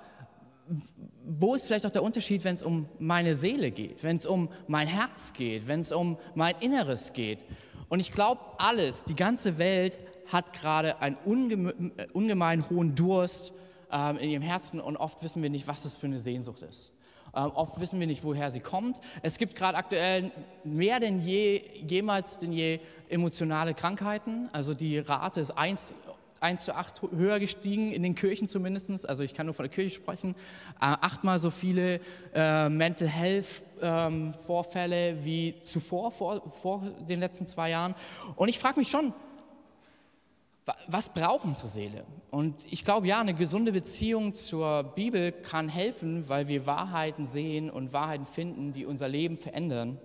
wo 1.26 1.56
ist 1.56 1.66
vielleicht 1.66 1.86
auch 1.86 1.92
der 1.92 2.04
Unterschied, 2.04 2.44
wenn 2.44 2.56
es 2.56 2.64
um 2.64 2.88
meine 3.00 3.36
Seele 3.36 3.72
geht, 3.72 4.04
wenn 4.04 4.18
es 4.18 4.26
um 4.26 4.50
mein 4.68 4.88
Herz 4.88 5.34
geht, 5.34 5.68
wenn 5.68 5.80
es 5.80 5.92
um 5.92 6.18
mein 6.36 6.56
Inneres 6.60 7.14
geht? 7.14 7.46
Und 7.90 8.00
ich 8.00 8.12
glaube, 8.12 8.42
alles, 8.58 9.06
die 9.06 9.16
ganze 9.16 9.58
Welt 9.58 9.98
hat 10.32 10.54
gerade 10.54 11.02
einen 11.02 11.18
äh, 11.98 12.08
ungemein 12.14 12.70
hohen 12.70 12.96
Durst 12.96 13.54
ähm, 13.92 14.18
in 14.18 14.30
ihrem 14.30 14.44
Herzen 14.44 14.80
und 14.80 14.98
oft 14.98 15.24
wissen 15.24 15.42
wir 15.42 15.50
nicht, 15.50 15.68
was 15.68 15.84
das 15.84 15.96
für 15.96 16.08
eine 16.08 16.20
Sehnsucht 16.20 16.62
ist. 16.62 16.92
Ähm, 17.36 17.52
oft 17.54 17.80
wissen 17.80 18.00
wir 18.00 18.08
nicht, 18.08 18.24
woher 18.24 18.52
sie 18.52 18.60
kommt. 18.60 19.00
Es 19.22 19.38
gibt 19.38 19.56
gerade 19.56 19.78
aktuell 19.78 20.32
mehr 20.64 21.00
denn 21.00 21.22
je, 21.22 21.62
jemals 21.88 22.38
denn 22.38 22.52
je 22.52 22.80
emotionale 23.10 23.74
Krankheiten. 23.74 24.50
Also 24.54 24.74
die 24.74 25.00
Rate 25.00 25.42
ist 25.42 25.52
1, 25.52 25.94
1 26.40 26.66
zu 26.66 26.76
8 26.76 27.02
höher 27.16 27.40
gestiegen, 27.40 27.92
in 27.92 28.04
den 28.04 28.16
Kirchen 28.16 28.48
zumindest. 28.48 29.08
Also 29.08 29.24
ich 29.24 29.34
kann 29.34 29.46
nur 29.46 29.56
von 29.56 29.64
der 29.64 29.74
Kirche 29.74 29.96
sprechen. 29.96 30.32
Äh, 30.32 30.36
achtmal 30.80 31.40
so 31.40 31.52
viele 31.52 32.00
äh, 32.34 32.70
Mental 32.70 33.08
Health 33.08 33.64
ähm, 33.82 34.34
Vorfälle 34.34 35.24
wie 35.24 35.56
zuvor, 35.64 36.12
vor, 36.12 36.42
vor 36.62 36.84
den 37.08 37.20
letzten 37.20 37.46
zwei 37.48 37.70
Jahren. 37.70 37.96
Und 38.36 38.50
ich 38.50 38.60
frage 38.60 38.80
mich 38.80 38.90
schon, 38.90 39.14
was 40.88 41.10
braucht 41.10 41.46
unsere 41.46 41.68
Seele? 41.68 42.04
Und 42.30 42.56
ich 42.70 42.84
glaube, 42.84 43.08
ja, 43.08 43.22
eine 43.22 43.34
gesunde 43.34 43.72
Beziehung 43.72 44.34
zur 44.34 44.84
Bibel 44.84 45.32
kann 45.32 45.70
helfen, 45.70 46.28
weil 46.28 46.48
wir 46.48 46.66
Wahrheiten 46.66 47.26
sehen 47.26 47.70
und 47.70 47.94
Wahrheiten 47.94 48.26
finden, 48.26 48.74
die 48.74 48.86
unser 48.86 49.08
Leben 49.08 49.38
verändern. 49.38 49.98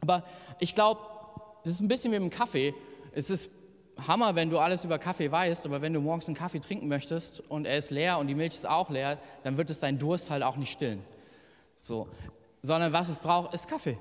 Aber 0.00 0.24
ich 0.58 0.74
glaube, 0.74 1.00
es 1.64 1.72
ist 1.72 1.80
ein 1.80 1.88
bisschen 1.88 2.12
wie 2.12 2.18
mit 2.18 2.32
dem 2.32 2.36
Kaffee. 2.36 2.74
Es 3.12 3.30
ist 3.30 3.50
Hammer, 4.08 4.34
wenn 4.34 4.50
du 4.50 4.58
alles 4.58 4.84
über 4.84 4.98
Kaffee 4.98 5.30
weißt, 5.30 5.64
aber 5.66 5.80
wenn 5.80 5.92
du 5.92 6.00
morgens 6.00 6.26
einen 6.26 6.36
Kaffee 6.36 6.58
trinken 6.58 6.88
möchtest 6.88 7.40
und 7.48 7.64
er 7.64 7.78
ist 7.78 7.90
leer 7.90 8.18
und 8.18 8.26
die 8.26 8.34
Milch 8.34 8.54
ist 8.54 8.68
auch 8.68 8.90
leer, 8.90 9.18
dann 9.44 9.56
wird 9.56 9.70
es 9.70 9.78
deinen 9.78 9.98
Durst 9.98 10.30
halt 10.30 10.42
auch 10.42 10.56
nicht 10.56 10.72
stillen. 10.72 11.04
So. 11.76 12.08
Sondern 12.62 12.92
was 12.92 13.08
es 13.08 13.18
braucht, 13.18 13.54
ist 13.54 13.68
Kaffee. 13.68 13.98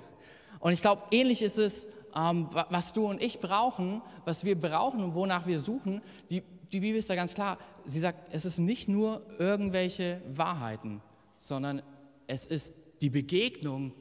Und 0.60 0.74
ich 0.74 0.81
glaube, 0.81 1.04
ähnlich 1.12 1.42
ist 1.42 1.60
es 1.60 1.86
was 2.13 2.94
du 2.94 3.07
und 3.07 3.21
ich 3.21 3.39
brauchen, 3.39 4.01
was 4.25 4.44
wir 4.44 4.60
brauchen 4.60 5.04
und 5.04 5.15
wonach 5.15 5.48
wir 5.48 5.60
suchen, 5.60 6.01
die, 6.30 6.44
die 6.71 6.80
Bibel 6.80 6.98
ist 6.98 7.10
da 7.10 7.15
ganz 7.15 7.33
klar. 7.33 7.57
Sie 7.86 8.00
sagt, 8.00 8.33
es 8.33 8.45
ist 8.45 8.60
nicht 8.60 8.88
nur 8.88 9.25
irgendwelche 9.39 10.21
Wahrheiten, 10.27 11.01
sondern 11.39 11.81
es 12.27 12.45
ist 12.45 12.74
die 13.01 13.10
Begegnung 13.10 13.94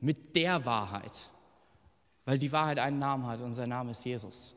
mit 0.00 0.34
der 0.36 0.64
Wahrheit, 0.66 1.30
weil 2.24 2.38
die 2.38 2.52
Wahrheit 2.52 2.78
einen 2.78 2.98
Namen 2.98 3.26
hat 3.26 3.40
und 3.40 3.54
sein 3.54 3.68
Name 3.68 3.92
ist 3.92 4.04
Jesus. 4.04 4.54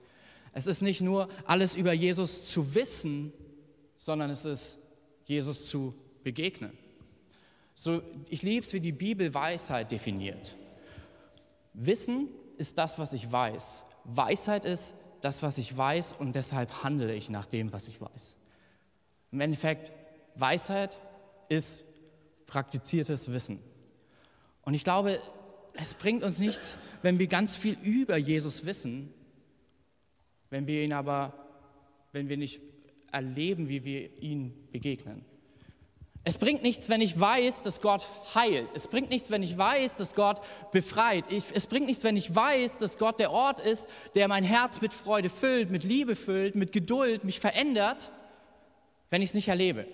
Es 0.53 0.67
ist 0.67 0.81
nicht 0.81 1.01
nur 1.01 1.27
alles 1.45 1.75
über 1.75 1.93
Jesus 1.93 2.49
zu 2.49 2.75
wissen, 2.75 3.33
sondern 3.97 4.29
es 4.29 4.45
ist 4.45 4.77
Jesus 5.25 5.69
zu 5.69 5.95
begegnen. 6.23 6.77
So, 7.75 8.01
ich 8.29 8.43
liebe 8.43 8.65
es, 8.65 8.73
wie 8.73 8.79
die 8.79 8.91
Bibel 8.91 9.33
Weisheit 9.33 9.91
definiert. 9.91 10.55
Wissen 11.73 12.29
ist 12.63 12.77
das, 12.77 12.97
was 12.97 13.11
ich 13.11 13.29
weiß. 13.29 13.83
Weisheit 14.05 14.63
ist 14.63 14.95
das, 15.19 15.43
was 15.43 15.57
ich 15.57 15.75
weiß 15.75 16.13
und 16.13 16.33
deshalb 16.33 16.81
handle 16.81 17.13
ich 17.13 17.29
nach 17.29 17.45
dem, 17.45 17.73
was 17.73 17.89
ich 17.89 17.99
weiß. 17.99 18.37
Im 19.33 19.41
Endeffekt, 19.41 19.91
Weisheit 20.35 20.97
ist 21.49 21.83
praktiziertes 22.47 23.33
Wissen. 23.33 23.59
Und 24.61 24.75
ich 24.75 24.85
glaube, 24.85 25.19
es 25.73 25.93
bringt 25.95 26.23
uns 26.23 26.39
nichts, 26.39 26.77
wenn 27.01 27.19
wir 27.19 27.27
ganz 27.27 27.57
viel 27.57 27.77
über 27.83 28.15
Jesus 28.15 28.65
wissen, 28.65 29.13
wenn 30.49 30.65
wir 30.65 30.85
ihn 30.85 30.93
aber, 30.93 31.33
wenn 32.13 32.29
wir 32.29 32.37
nicht 32.37 32.61
erleben, 33.11 33.67
wie 33.67 33.83
wir 33.83 34.21
ihn 34.21 34.69
begegnen. 34.71 35.25
Es 36.25 36.37
bringt 36.37 36.63
nichts, 36.63 36.87
wenn 36.87 37.01
ich 37.01 37.19
weiß, 37.19 37.63
dass 37.63 37.81
Gott 37.81 38.07
heilt. 38.33 38.69
Es 38.73 38.87
bringt 38.87 39.09
nichts, 39.09 39.29
wenn 39.29 39.43
ich 39.43 39.57
weiß, 39.57 39.95
dass 39.95 40.15
Gott 40.15 40.39
befreit. 40.71 41.25
Ich, 41.29 41.43
es 41.53 41.65
bringt 41.65 41.85
nichts, 41.85 42.03
wenn 42.05 42.15
ich 42.15 42.33
weiß, 42.33 42.77
dass 42.77 42.97
Gott 42.97 43.19
der 43.19 43.31
Ort 43.31 43.59
ist, 43.59 43.89
der 44.15 44.29
mein 44.29 44.45
Herz 44.45 44.79
mit 44.79 44.93
Freude 44.93 45.29
füllt, 45.29 45.69
mit 45.69 45.83
Liebe 45.83 46.15
füllt, 46.15 46.55
mit 46.55 46.71
Geduld, 46.71 47.25
mich 47.25 47.41
verändert, 47.41 48.11
wenn 49.09 49.21
ich 49.21 49.29
es 49.29 49.33
nicht 49.33 49.49
erlebe. 49.49 49.85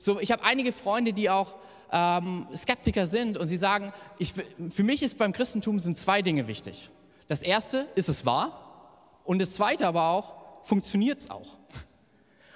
So, 0.00 0.18
ich 0.18 0.32
habe 0.32 0.44
einige 0.44 0.72
Freunde, 0.72 1.12
die 1.12 1.30
auch 1.30 1.54
ähm, 1.92 2.48
Skeptiker 2.56 3.06
sind 3.06 3.38
und 3.38 3.46
sie 3.46 3.56
sagen, 3.56 3.92
ich, 4.18 4.34
für 4.70 4.82
mich 4.82 5.04
ist 5.04 5.18
beim 5.18 5.32
Christentum 5.32 5.78
sind 5.78 5.96
zwei 5.96 6.20
Dinge 6.20 6.48
wichtig. 6.48 6.90
Das 7.28 7.44
erste, 7.44 7.86
ist 7.94 8.08
es 8.08 8.26
wahr? 8.26 9.20
Und 9.22 9.40
das 9.40 9.54
zweite 9.54 9.86
aber 9.86 10.08
auch, 10.08 10.34
funktioniert 10.62 11.20
es 11.20 11.30
auch? 11.30 11.58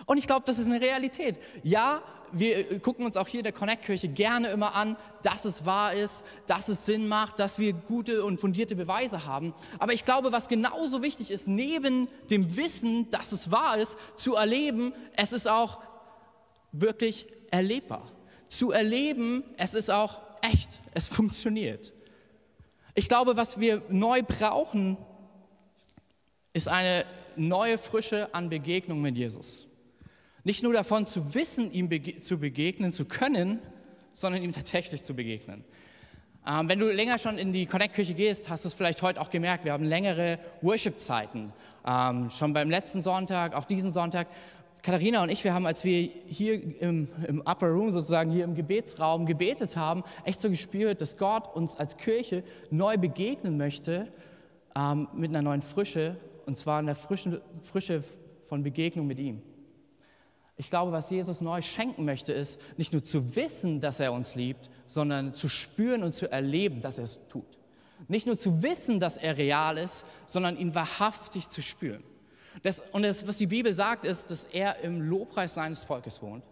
Und 0.07 0.19
ich 0.19 0.27
glaube, 0.27 0.43
das 0.47 0.59
ist 0.59 0.67
eine 0.67 0.81
Realität. 0.81 1.39
Ja, 1.63 2.03
wir 2.33 2.81
gucken 2.81 3.07
uns 3.07 3.17
auch 3.17 3.29
hier 3.29 3.41
in 3.41 3.45
der 3.45 3.53
Connect-Kirche 3.53 4.09
gerne 4.09 4.49
immer 4.49 4.75
an, 4.75 4.97
dass 5.23 5.45
es 5.45 5.65
wahr 5.65 5.95
ist, 5.95 6.25
dass 6.47 6.69
es 6.69 6.85
Sinn 6.85 7.07
macht, 7.07 7.39
dass 7.39 7.59
wir 7.59 7.73
gute 7.73 8.25
und 8.25 8.41
fundierte 8.41 8.75
Beweise 8.75 9.25
haben. 9.25 9.55
Aber 9.79 9.93
ich 9.93 10.05
glaube, 10.05 10.33
was 10.33 10.49
genauso 10.49 11.03
wichtig 11.03 11.31
ist, 11.31 11.47
neben 11.47 12.09
dem 12.31 12.57
Wissen, 12.57 13.09
dass 13.11 13.33
es 13.33 13.51
wahr 13.51 13.79
ist, 13.79 13.97
zu 14.17 14.35
erleben, 14.35 14.93
es 15.17 15.33
ist 15.33 15.49
auch 15.49 15.81
wirklich 16.73 17.27
erlebbar. 17.51 18.11
zu 18.49 18.73
erleben, 18.73 19.45
es 19.57 19.75
ist 19.75 19.91
auch 19.91 20.21
echt, 20.43 20.81
es 20.93 21.09
funktioniert. 21.09 21.93
Ich 22.95 23.09
glaube, 23.09 23.37
was 23.37 23.59
wir 23.59 23.83
neu 23.89 24.23
brauchen, 24.23 24.97
ist 26.53 26.69
eine 26.69 27.05
neue 27.37 27.79
Frische 27.79 28.33
an 28.33 28.49
Begegnung 28.49 29.01
mit 29.01 29.17
Jesus. 29.17 29.67
Nicht 30.45 30.63
nur 30.63 30.75
davon 30.75 31.07
zu 31.07 31.35
wissen, 31.35 31.73
ihm 31.73 31.89
bege 31.89 32.21
zu 32.21 32.39
begegnen 32.39 32.93
zu 32.93 33.07
können, 33.07 33.61
sondern 34.13 34.43
ihm 34.43 34.53
tatsächlich 34.53 35.03
zu 35.03 35.15
begegnen. 35.15 35.65
Ähm, 36.47 36.69
wenn 36.69 36.79
du 36.79 36.91
länger 36.93 37.19
schon 37.19 37.39
in 37.39 37.55
die 37.55 37.65
Connect-Kirche 37.65 38.13
gehst, 38.13 38.51
hast 38.51 38.65
du 38.65 38.69
es 38.69 38.75
vielleicht 38.75 39.01
heute 39.01 39.23
auch 39.23 39.31
gemerkt, 39.31 39.65
wir 39.65 39.73
haben 39.73 39.85
längere 39.85 40.39
Worship-Zeiten. 40.61 41.51
Ähm, 41.87 42.31
schon 42.31 42.53
beim 42.53 42.69
letzten 42.69 43.01
Sonntag, 43.01 43.55
auch 43.55 43.65
diesen 43.65 43.91
Sonntag. 43.91 44.29
Katharina 44.83 45.23
und 45.23 45.31
ich, 45.31 45.43
wir 45.45 45.55
haben, 45.55 45.65
als 45.65 45.83
wir 45.83 46.11
hier 46.27 46.83
im, 46.83 47.09
im 47.27 47.41
Upper 47.41 47.69
Room 47.69 47.91
sozusagen, 47.91 48.31
hier 48.31 48.45
im 48.45 48.55
Gebetsraum 48.55 49.25
gebetet 49.25 49.79
haben, 49.79 50.05
echt 50.25 50.43
so 50.43 50.51
gespürt, 50.51 51.01
dass 51.01 51.17
Gott 51.17 51.55
uns 51.57 51.77
als 51.77 51.97
Kirche 51.97 52.45
neu 52.71 52.99
begegnen 52.99 53.57
möchte 53.57 54.13
ähm, 54.77 55.09
mit 55.15 55.31
einer 55.31 55.41
neuen 55.41 55.63
Frische, 55.63 56.17
und 56.45 56.59
zwar 56.59 56.81
in 56.81 56.87
der 56.87 56.95
frischen, 56.97 57.41
Frische 57.63 58.05
von 58.47 58.63
Begegnung 58.63 59.07
mit 59.07 59.19
ihm. 59.19 59.41
Ich 60.57 60.71
glaube, 60.71 60.93
was 60.93 61.11
Jesus 61.11 61.41
neu 61.41 61.63
schenken 61.63 62.05
möchte, 62.05 62.33
ist 62.33 62.61
nicht 62.77 62.93
nur 62.93 63.03
zu 63.03 63.35
wissen, 63.35 63.81
dass 63.81 63.99
er 63.99 64.13
uns 64.13 64.37
liebt, 64.37 64.71
sondern 64.87 65.35
zu 65.35 65.49
spüren 65.49 66.05
und 66.05 66.13
zu 66.13 66.31
erleben, 66.31 66.81
dass 66.81 66.99
er 66.99 67.05
es 67.05 67.19
tut. 67.29 67.59
Nicht 68.07 68.27
nur 68.27 68.39
zu 68.39 68.63
wissen, 68.63 69.01
dass 69.01 69.17
er 69.17 69.37
real 69.37 69.79
ist, 69.79 70.05
sondern 70.27 70.57
ihn 70.57 70.75
wahrhaftig 70.75 71.49
zu 71.49 71.63
spüren. 71.63 72.05
Das, 72.63 72.81
und 72.93 73.03
das, 73.03 73.27
was 73.27 73.39
die 73.39 73.47
Bibel 73.47 73.75
sagt, 73.75 74.05
ist, 74.05 74.31
dass 74.31 74.45
er 74.45 74.79
im 74.81 75.01
Lobpreis 75.01 75.55
seines 75.55 75.83
Volkes 75.83 76.23
wohnt. 76.23 76.45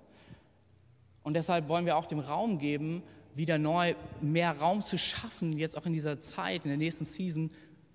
Und 1.22 1.34
deshalb 1.34 1.68
wollen 1.68 1.86
wir 1.86 1.96
auch 1.96 2.06
dem 2.06 2.18
Raum 2.18 2.58
geben, 2.58 3.02
wieder 3.34 3.58
neu 3.58 3.94
mehr 4.20 4.58
Raum 4.58 4.82
zu 4.82 4.98
schaffen, 4.98 5.56
jetzt 5.56 5.78
auch 5.78 5.86
in 5.86 5.92
dieser 5.92 6.18
Zeit, 6.18 6.64
in 6.64 6.68
der 6.68 6.76
nächsten 6.76 7.04
Season, 7.04 7.50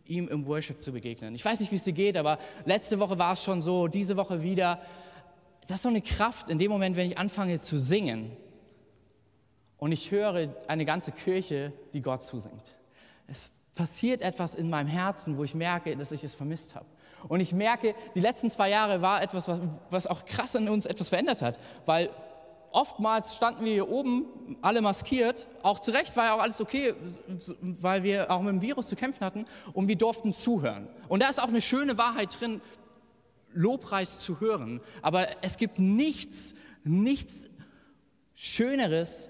ihm 0.06 0.30
im 0.30 0.46
Worship 0.46 0.82
zu 0.82 0.94
begegnen. 0.94 1.36
Ich 1.36 1.44
weiß 1.44 1.60
nicht, 1.60 1.72
wie 1.72 1.76
es 1.76 1.84
dir 1.84 1.94
geht, 1.94 2.16
aber 2.16 2.40
letzte 2.66 2.98
Woche 3.00 3.18
war 3.20 3.34
es 3.34 3.44
schon 3.44 3.62
so, 3.62 3.88
diese 3.88 4.16
Woche 4.16 4.42
wieder 4.42 4.82
das 5.68 5.78
ist 5.78 5.84
so 5.84 5.90
eine 5.90 6.02
Kraft 6.02 6.50
in 6.50 6.60
dem 6.60 6.72
Moment, 6.72 6.96
wenn 6.96 7.12
ich 7.12 7.18
anfange 7.18 7.60
zu 7.60 7.78
singen 7.78 8.32
und 9.78 9.92
ich 9.92 10.12
höre 10.12 10.56
eine 10.68 10.86
ganze 10.86 11.12
Kirche, 11.12 11.74
die 11.94 12.02
Gott 12.02 12.24
zusingt. 12.24 12.76
Es 13.28 13.52
passiert 13.76 14.22
etwas 14.22 14.56
in 14.56 14.70
meinem 14.70 14.88
Herzen, 14.88 15.38
wo 15.38 15.44
ich 15.44 15.54
merke, 15.54 15.96
dass 15.96 16.12
ich 16.12 16.24
es 16.24 16.34
vermisst 16.34 16.74
habe. 16.74 16.86
Und 17.28 17.42
ich 17.42 17.52
merke, 17.52 17.96
die 18.16 18.20
letzten 18.22 18.50
zwei 18.50 18.70
Jahre 18.70 19.02
war 19.02 19.22
etwas, 19.22 19.48
was, 19.48 19.60
was 19.90 20.08
auch 20.08 20.26
krass 20.26 20.56
in 20.56 20.70
uns 20.70 20.86
etwas 20.86 21.10
verändert 21.10 21.42
hat, 21.42 21.60
weil 21.86 22.10
oftmals 22.72 23.36
standen 23.36 23.66
wir 23.66 23.74
hier 23.74 23.90
oben, 23.90 24.26
alle 24.62 24.82
maskiert. 24.82 25.48
Auch 25.64 25.80
zu 25.80 25.92
Recht 25.92 26.16
war 26.16 26.26
ja 26.26 26.36
auch 26.36 26.42
alles 26.42 26.62
okay, 26.62 26.94
weil 27.62 28.04
wir 28.04 28.32
auch 28.32 28.42
mit 28.42 28.54
dem 28.54 28.62
Virus 28.62 28.88
zu 28.88 28.96
kämpfen 28.96 29.26
hatten 29.26 29.46
und 29.74 29.88
wir 29.88 29.98
durften 29.98 30.34
zuhören. 30.34 30.88
Und 31.08 31.24
da 31.24 31.30
ist 31.30 31.42
auch 31.42 31.48
eine 31.48 31.62
schöne 31.62 31.98
Wahrheit 31.98 32.40
drin, 32.40 32.62
Lobpreis 33.58 34.20
zu 34.20 34.40
hören. 34.40 34.82
Aber 35.02 35.28
es 35.42 35.58
gibt 35.58 35.80
nichts, 35.80 36.54
nichts 36.84 37.50
Schöneres, 38.36 39.30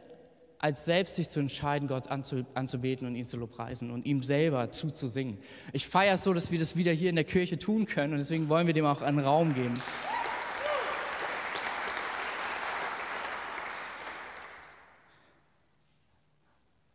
als 0.60 0.86
selbst 0.86 1.16
sich 1.16 1.30
zu 1.30 1.40
entscheiden, 1.40 1.88
Gott 1.88 2.08
anzubeten 2.08 3.08
und 3.08 3.16
ihn 3.16 3.26
zu 3.26 3.38
lobpreisen 3.38 3.92
und 3.92 4.06
ihm 4.06 4.24
selber 4.24 4.72
zuzusingen. 4.72 5.38
Ich 5.72 5.88
feiere 5.88 6.16
es 6.16 6.24
so, 6.24 6.34
dass 6.34 6.52
wir 6.52 6.60
das 6.60 6.76
wieder 6.76 6.92
hier 6.92 7.10
in 7.10 7.16
der 7.16 7.26
Kirche 7.26 7.58
tun 7.60 7.86
können 7.86 8.14
und 8.14 8.20
deswegen 8.20 8.50
wollen 8.50 8.68
wir 8.68 8.74
dem 8.74 8.86
auch 8.86 9.02
einen 9.02 9.20
Raum 9.20 9.54
geben. 9.54 9.80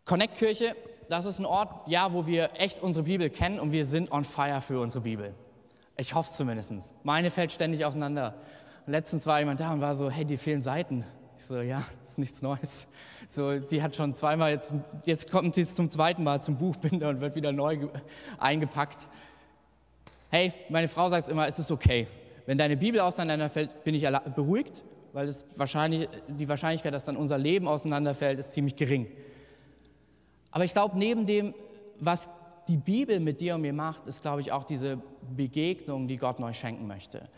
Connect 0.04 0.36
Kirche, 0.36 0.76
das 1.08 1.24
ist 1.24 1.38
ein 1.38 1.46
Ort, 1.46 1.88
ja, 1.88 2.12
wo 2.12 2.26
wir 2.26 2.50
echt 2.58 2.82
unsere 2.82 3.04
Bibel 3.04 3.30
kennen 3.30 3.60
und 3.60 3.72
wir 3.72 3.86
sind 3.86 4.10
on 4.10 4.24
fire 4.24 4.60
für 4.60 4.80
unsere 4.80 5.04
Bibel. 5.04 5.34
Ich 5.96 6.14
hoffe 6.14 6.30
es 6.30 6.36
zumindest. 6.36 6.72
Meine 7.04 7.30
fällt 7.30 7.52
ständig 7.52 7.84
auseinander. 7.84 8.34
letztens 8.86 9.26
war 9.26 9.38
jemand 9.38 9.60
da 9.60 9.72
und 9.72 9.80
war 9.80 9.94
so, 9.94 10.10
hey, 10.10 10.24
dir 10.24 10.38
fehlen 10.38 10.62
Seiten. 10.62 11.04
Ich 11.36 11.44
so, 11.44 11.60
ja, 11.60 11.82
das 12.00 12.08
ist 12.10 12.18
nichts 12.18 12.42
Neues. 12.42 12.86
So, 13.28 13.58
die 13.58 13.82
hat 13.82 13.96
schon 13.96 14.14
zweimal, 14.14 14.50
jetzt, 14.50 14.72
jetzt 15.04 15.30
kommt 15.30 15.54
sie 15.54 15.64
zum 15.64 15.90
zweiten 15.90 16.22
Mal 16.24 16.42
zum 16.42 16.56
Buchbinder 16.56 17.08
und 17.08 17.20
wird 17.20 17.34
wieder 17.34 17.52
neu 17.52 17.88
eingepackt. 18.38 19.08
Hey, 20.30 20.52
meine 20.68 20.88
Frau 20.88 21.10
sagt 21.10 21.28
immer, 21.28 21.46
es 21.46 21.58
ist 21.58 21.70
okay. 21.70 22.06
Wenn 22.46 22.58
deine 22.58 22.76
Bibel 22.76 23.00
auseinanderfällt, 23.00 23.84
bin 23.84 23.94
ich 23.94 24.08
beruhigt, 24.34 24.82
weil 25.12 25.28
es 25.28 25.46
wahrscheinlich, 25.56 26.08
die 26.26 26.48
Wahrscheinlichkeit, 26.48 26.92
dass 26.94 27.04
dann 27.04 27.16
unser 27.16 27.38
Leben 27.38 27.68
auseinanderfällt, 27.68 28.38
ist 28.38 28.52
ziemlich 28.52 28.74
gering. 28.74 29.06
Aber 30.50 30.64
ich 30.64 30.72
glaube, 30.72 30.98
neben 30.98 31.26
dem, 31.26 31.54
was 32.00 32.28
die 32.68 32.76
Bibel 32.76 33.20
mit 33.20 33.40
dir 33.40 33.54
und 33.54 33.62
mir 33.62 33.72
macht, 33.72 34.06
ist, 34.06 34.22
glaube 34.22 34.40
ich, 34.40 34.52
auch 34.52 34.64
diese 34.64 35.00
Begegnung, 35.36 36.08
die 36.08 36.16
Gott 36.16 36.38
neu 36.38 36.52
schenken 36.52 36.86
möchte. 36.86 37.28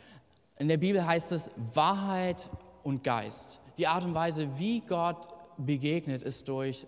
In 0.58 0.68
der 0.68 0.76
Bibel 0.76 1.04
heißt 1.06 1.32
es 1.32 1.50
Wahrheit 1.72 2.50
und 2.82 3.02
Geist. 3.02 3.60
Die 3.76 3.86
Art 3.86 4.04
und 4.04 4.14
Weise, 4.14 4.58
wie 4.58 4.80
Gott 4.80 5.28
begegnet, 5.56 6.22
ist 6.22 6.46
durch 6.48 6.86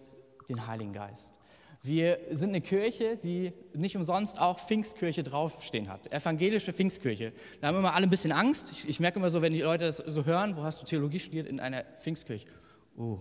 den 0.49 0.66
Heiligen 0.66 0.93
Geist. 0.93 1.35
Wir 1.83 2.19
sind 2.33 2.50
eine 2.50 2.61
Kirche, 2.61 3.16
die 3.16 3.52
nicht 3.73 3.97
umsonst 3.97 4.40
auch 4.40 4.59
Pfingstkirche 4.59 5.23
draufstehen 5.23 5.88
hat. 5.88 6.12
Evangelische 6.12 6.73
Pfingstkirche. 6.73 7.33
Da 7.61 7.69
haben 7.69 7.78
immer 7.78 7.95
alle 7.95 8.07
ein 8.07 8.11
bisschen 8.11 8.33
Angst. 8.33 8.73
Ich, 8.73 8.88
ich 8.88 9.00
merke 9.00 9.19
immer 9.19 9.31
so, 9.31 9.40
wenn 9.40 9.52
die 9.52 9.61
Leute 9.61 9.85
das 9.85 9.99
so 9.99 10.25
hören, 10.25 10.57
wo 10.57 10.62
hast 10.62 10.83
du 10.83 10.87
Theologie 10.87 11.21
studiert? 11.21 11.47
In 11.47 11.61
einer 11.61 11.85
Pfingstkirche. 12.00 12.49
Oh, 12.97 13.19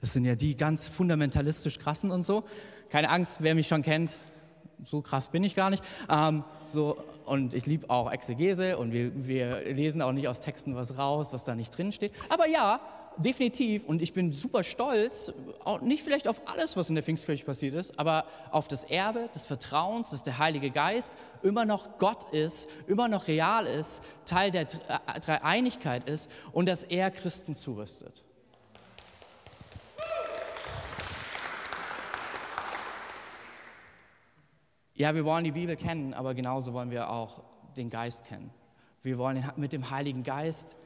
das 0.00 0.12
sind 0.12 0.24
ja 0.24 0.34
die 0.34 0.56
ganz 0.56 0.88
fundamentalistisch 0.88 1.78
krassen 1.78 2.10
und 2.10 2.24
so. 2.24 2.44
Keine 2.94 3.10
Angst, 3.10 3.38
wer 3.40 3.56
mich 3.56 3.66
schon 3.66 3.82
kennt, 3.82 4.12
so 4.84 5.02
krass 5.02 5.28
bin 5.28 5.42
ich 5.42 5.56
gar 5.56 5.68
nicht. 5.68 5.82
Ähm, 6.08 6.44
so, 6.64 6.96
und 7.24 7.52
ich 7.52 7.66
liebe 7.66 7.90
auch 7.90 8.08
Exegese 8.12 8.78
und 8.78 8.92
wir, 8.92 9.10
wir, 9.26 9.62
lesen 9.64 10.00
auch 10.00 10.12
nicht 10.12 10.28
aus 10.28 10.38
Texten 10.38 10.76
was 10.76 10.96
raus, 10.96 11.32
was 11.32 11.44
da 11.44 11.56
nicht 11.56 11.76
drin 11.76 11.90
steht. 11.90 12.12
Aber 12.28 12.46
ja, 12.46 12.78
definitiv, 13.16 13.84
und 13.84 14.00
ich 14.00 14.12
bin 14.12 14.30
super 14.30 14.62
stolz, 14.62 15.32
nicht 15.80 16.04
vielleicht 16.04 16.28
auf 16.28 16.42
alles, 16.46 16.76
was 16.76 16.88
in 16.88 16.94
der 16.94 17.02
Pfingstkirche 17.02 17.44
passiert 17.44 17.74
ist, 17.74 17.98
aber 17.98 18.26
auf 18.52 18.68
das 18.68 18.84
Erbe 18.84 19.28
des 19.34 19.44
Vertrauens, 19.44 20.10
dass 20.10 20.22
der 20.22 20.38
Heilige 20.38 20.70
Geist 20.70 21.12
immer 21.42 21.64
noch 21.64 21.98
Gott 21.98 22.32
ist, 22.32 22.68
immer 22.86 23.08
noch 23.08 23.26
real 23.26 23.66
ist, 23.66 24.04
Teil 24.24 24.52
der 24.52 24.66
Dreieinigkeit 25.20 26.08
ist 26.08 26.30
und 26.52 26.68
dass 26.68 26.84
er 26.84 27.10
Christen 27.10 27.56
zurüstet. 27.56 28.22
Ja, 34.96 35.12
wir 35.12 35.24
wollen 35.24 35.42
die 35.42 35.50
Bibel 35.50 35.74
kennen, 35.74 36.14
aber 36.14 36.34
genauso 36.34 36.72
wollen 36.72 36.92
wir 36.92 37.10
auch 37.10 37.42
den 37.76 37.90
Geist 37.90 38.24
kennen. 38.26 38.50
Wir 39.02 39.18
wollen 39.18 39.44
mit 39.56 39.72
dem 39.72 39.90
Heiligen 39.90 40.22
Geist, 40.22 40.76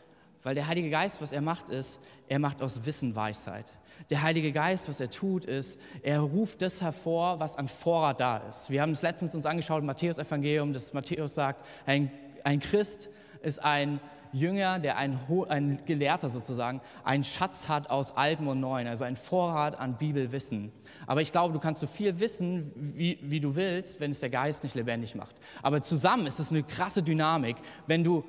weil 0.43 0.55
der 0.55 0.67
Heilige 0.67 0.88
Geist, 0.88 1.21
was 1.21 1.33
er 1.33 1.43
macht, 1.43 1.69
ist, 1.69 2.00
er 2.27 2.38
macht 2.38 2.62
aus 2.62 2.87
Wissen 2.87 3.15
Weisheit. 3.15 3.71
Der 4.09 4.23
Heilige 4.23 4.50
Geist, 4.50 4.88
was 4.88 4.99
er 5.00 5.11
tut, 5.11 5.45
ist, 5.45 5.79
er 6.03 6.21
ruft 6.21 6.62
das 6.62 6.81
hervor, 6.81 7.38
was 7.38 7.57
an 7.57 7.69
Vorrat 7.69 8.21
da 8.21 8.38
ist. 8.38 8.71
Wir 8.71 8.81
haben 8.81 8.93
es 8.93 9.03
letztens 9.03 9.35
uns 9.35 9.45
angeschaut 9.45 9.81
im 9.81 9.87
Matthäus-Evangelium, 9.87 10.73
dass 10.73 10.95
Matthäus 10.95 11.35
sagt, 11.35 11.67
ein, 11.85 12.11
ein 12.45 12.61
Christ 12.61 13.11
ist 13.43 13.62
ein 13.62 14.00
Jünger, 14.33 14.79
der 14.79 14.97
ein, 14.97 15.19
ein 15.49 15.81
Gelehrter 15.85 16.29
sozusagen, 16.29 16.81
einen 17.05 17.25
Schatz 17.25 17.69
hat 17.69 17.91
aus 17.91 18.17
Alten 18.17 18.47
und 18.47 18.61
Neuen, 18.61 18.87
also 18.87 19.05
ein 19.05 19.17
Vorrat 19.17 19.79
an 19.79 19.97
Bibelwissen. 19.97 20.73
Aber 21.07 21.23
ich 21.23 21.33
glaube, 21.33 21.53
du 21.55 21.61
kannst 21.61 21.81
so 21.81 21.87
viel 21.87 22.21
wissen, 22.21 22.73
wie, 22.75 23.19
wie 23.23 23.41
du 23.41 23.55
willst, 23.55 24.01
wenn 24.01 24.11
es 24.11 24.21
der 24.21 24.31
Geist 24.31 24.63
nicht 24.63 24.75
lebendig 24.75 25.15
macht. 25.15 25.37
Aber 25.63 25.83
zusammen 25.83 26.27
ist 26.27 26.39
es 26.39 26.51
eine 26.51 26.63
krasse 26.63 27.03
Dynamik, 27.03 27.57
wenn 27.87 28.05
du 28.05 28.25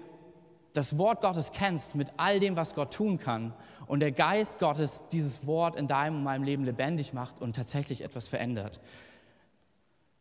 das 0.74 0.98
Wort 0.98 1.22
Gottes 1.22 1.52
kennst 1.52 1.96
mit 1.96 2.10
all 2.18 2.40
dem, 2.40 2.56
was 2.56 2.76
Gott 2.76 2.94
tun 2.94 3.18
kann 3.20 3.54
und 3.88 4.02
der 4.02 4.12
Geist 4.12 4.60
Gottes 4.60 5.04
dieses 5.12 5.46
Wort 5.48 5.76
in 5.76 5.88
deinem 5.88 6.18
und 6.18 6.24
meinem 6.24 6.44
Leben 6.44 6.64
lebendig 6.64 7.14
macht 7.14 7.42
und 7.42 7.56
tatsächlich 7.56 8.02
etwas 8.02 8.28
verändert. 8.28 8.80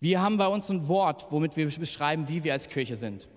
Wir 0.01 0.23
haben 0.23 0.39
bei 0.39 0.47
uns 0.47 0.71
ein 0.71 0.89
Wort, 0.89 1.27
womit 1.31 1.57
wir 1.57 1.67
beschreiben, 1.67 2.29
wie 2.29 2.45
wir 2.45 2.53
als 2.53 2.69
Kirche 2.69 2.97
sind. 2.97 3.29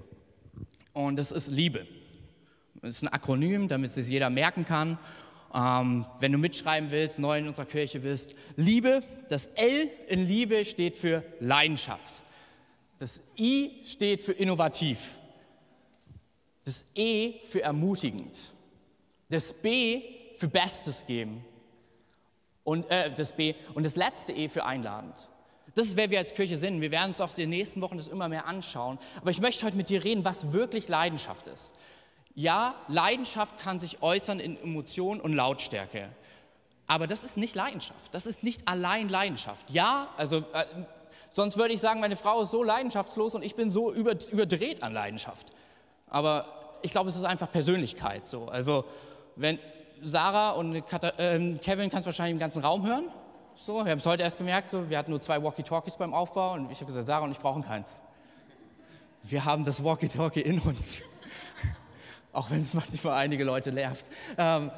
Und 0.94 1.16
das 1.18 1.32
ist 1.32 1.48
Liebe. 1.48 1.88
Das 2.82 2.96
ist 2.96 3.04
ein 3.04 3.10
Akronym, 3.10 3.68
damit 3.68 3.96
es 3.96 4.10
jeder 4.10 4.30
merken 4.30 4.66
kann. 4.66 4.98
Ähm, 5.54 6.06
wenn 6.20 6.32
du 6.32 6.38
mitschreiben 6.38 6.90
willst, 6.92 7.20
neu 7.20 7.38
in 7.38 7.48
unserer 7.48 7.66
Kirche 7.66 8.00
bist. 8.00 8.36
Liebe, 8.56 9.04
das 9.30 9.48
L 9.56 9.90
in 10.08 10.28
Liebe 10.28 10.66
steht 10.66 10.96
für 10.96 11.24
Leidenschaft. 11.40 12.24
Das 12.98 13.22
I 13.38 13.82
steht 13.86 14.22
für 14.22 14.32
innovativ. 14.32 15.16
Das 16.64 16.86
E 16.96 17.40
für 17.44 17.62
ermutigend. 17.62 18.54
Das 19.30 19.54
B 19.54 20.02
für 20.38 20.48
Bestes 20.48 21.06
geben. 21.06 21.44
Und 22.64 22.90
äh, 22.90 23.12
das 23.12 23.34
B 23.34 23.56
und 23.74 23.86
das 23.86 23.96
letzte 23.96 24.32
E 24.32 24.50
für 24.50 24.66
einladend. 24.66 25.28
Das 25.76 25.88
ist, 25.88 25.98
wer 25.98 26.10
wir 26.10 26.20
als 26.20 26.34
Kirche 26.34 26.58
sind. 26.58 26.82
Wir 26.82 26.92
werden 26.92 27.10
uns 27.10 27.22
auch 27.22 27.30
in 27.32 27.38
den 27.38 27.50
nächsten 27.50 27.82
Wochen 27.82 27.98
das 27.98 28.08
immer 28.08 28.28
mehr 28.28 28.46
anschauen. 28.46 29.00
Aber 29.20 29.32
ich 29.32 29.40
möchte 29.40 29.66
heute 29.66 29.78
mit 29.78 29.90
dir 29.90 30.04
reden, 30.04 30.26
was 30.26 30.52
wirklich 30.52 30.88
Leidenschaft 30.88 31.48
ist. 31.48 31.74
Ja, 32.34 32.76
Leidenschaft 32.88 33.58
kann 33.60 33.80
sich 33.80 34.02
äußern 34.02 34.40
in 34.40 34.62
Emotionen 34.62 35.20
und 35.20 35.34
Lautstärke. 35.34 36.10
Aber 36.88 37.08
das 37.08 37.24
ist 37.24 37.38
nicht 37.38 37.56
Leidenschaft. 37.56 38.14
Das 38.14 38.26
ist 38.26 38.44
nicht 38.44 38.68
allein 38.68 39.10
Leidenschaft. 39.10 39.70
Ja, 39.70 40.10
also 40.18 40.40
äh, 40.40 40.66
sonst 41.30 41.58
würde 41.58 41.74
ich 41.74 41.82
sagen, 41.82 42.00
meine 42.00 42.16
Frau 42.16 42.42
ist 42.42 42.52
so 42.52 42.64
leidenschaftslos 42.64 43.36
und 43.36 43.44
ich 43.44 43.56
bin 43.56 43.72
so 43.72 43.94
über, 43.94 44.16
überdreht 44.32 44.84
an 44.84 44.94
Leidenschaft. 44.94 45.52
Aber 46.10 46.46
ich 46.82 46.92
glaube, 46.92 47.10
es 47.10 47.16
ist 47.16 47.24
einfach 47.24 47.52
Persönlichkeit 47.52 48.28
so. 48.28 48.48
Also 48.48 48.86
wenn 49.36 49.60
Sarah 50.04 50.52
und 50.52 50.76
äh, 50.76 51.58
Kevin 51.64 51.90
kannst 51.90 52.06
wahrscheinlich 52.06 52.34
im 52.34 52.40
ganzen 52.40 52.64
Raum 52.64 52.86
hören. 52.86 53.10
So, 53.56 53.86
wir 53.86 53.92
haben 53.92 54.00
es 54.00 54.06
heute 54.06 54.24
erst 54.24 54.38
gemerkt, 54.38 54.72
so, 54.72 54.90
wir 54.90 54.98
hatten 54.98 55.12
nur 55.12 55.22
zwei 55.22 55.42
Walkie-Talkies 55.44 55.98
beim 55.98 56.14
Aufbau 56.14 56.54
und 56.54 56.72
ich 56.72 56.78
habe 56.78 56.88
gesagt, 56.88 57.06
Sarah 57.06 57.26
und 57.26 57.32
ich 57.32 57.40
brauchen 57.40 57.64
keins. 57.64 58.00
Wir 59.24 59.46
haben 59.46 59.64
das 59.64 59.84
Walkie-Talkie 59.84 60.42
in 60.42 60.60
uns. 60.60 61.02
Auch 62.34 62.50
wenn 62.50 62.62
es 62.62 62.74
manchmal 62.76 63.16
einige 63.16 63.44
Leute 63.44 63.72
nervt. 63.72 64.06
Ähm, 64.38 64.72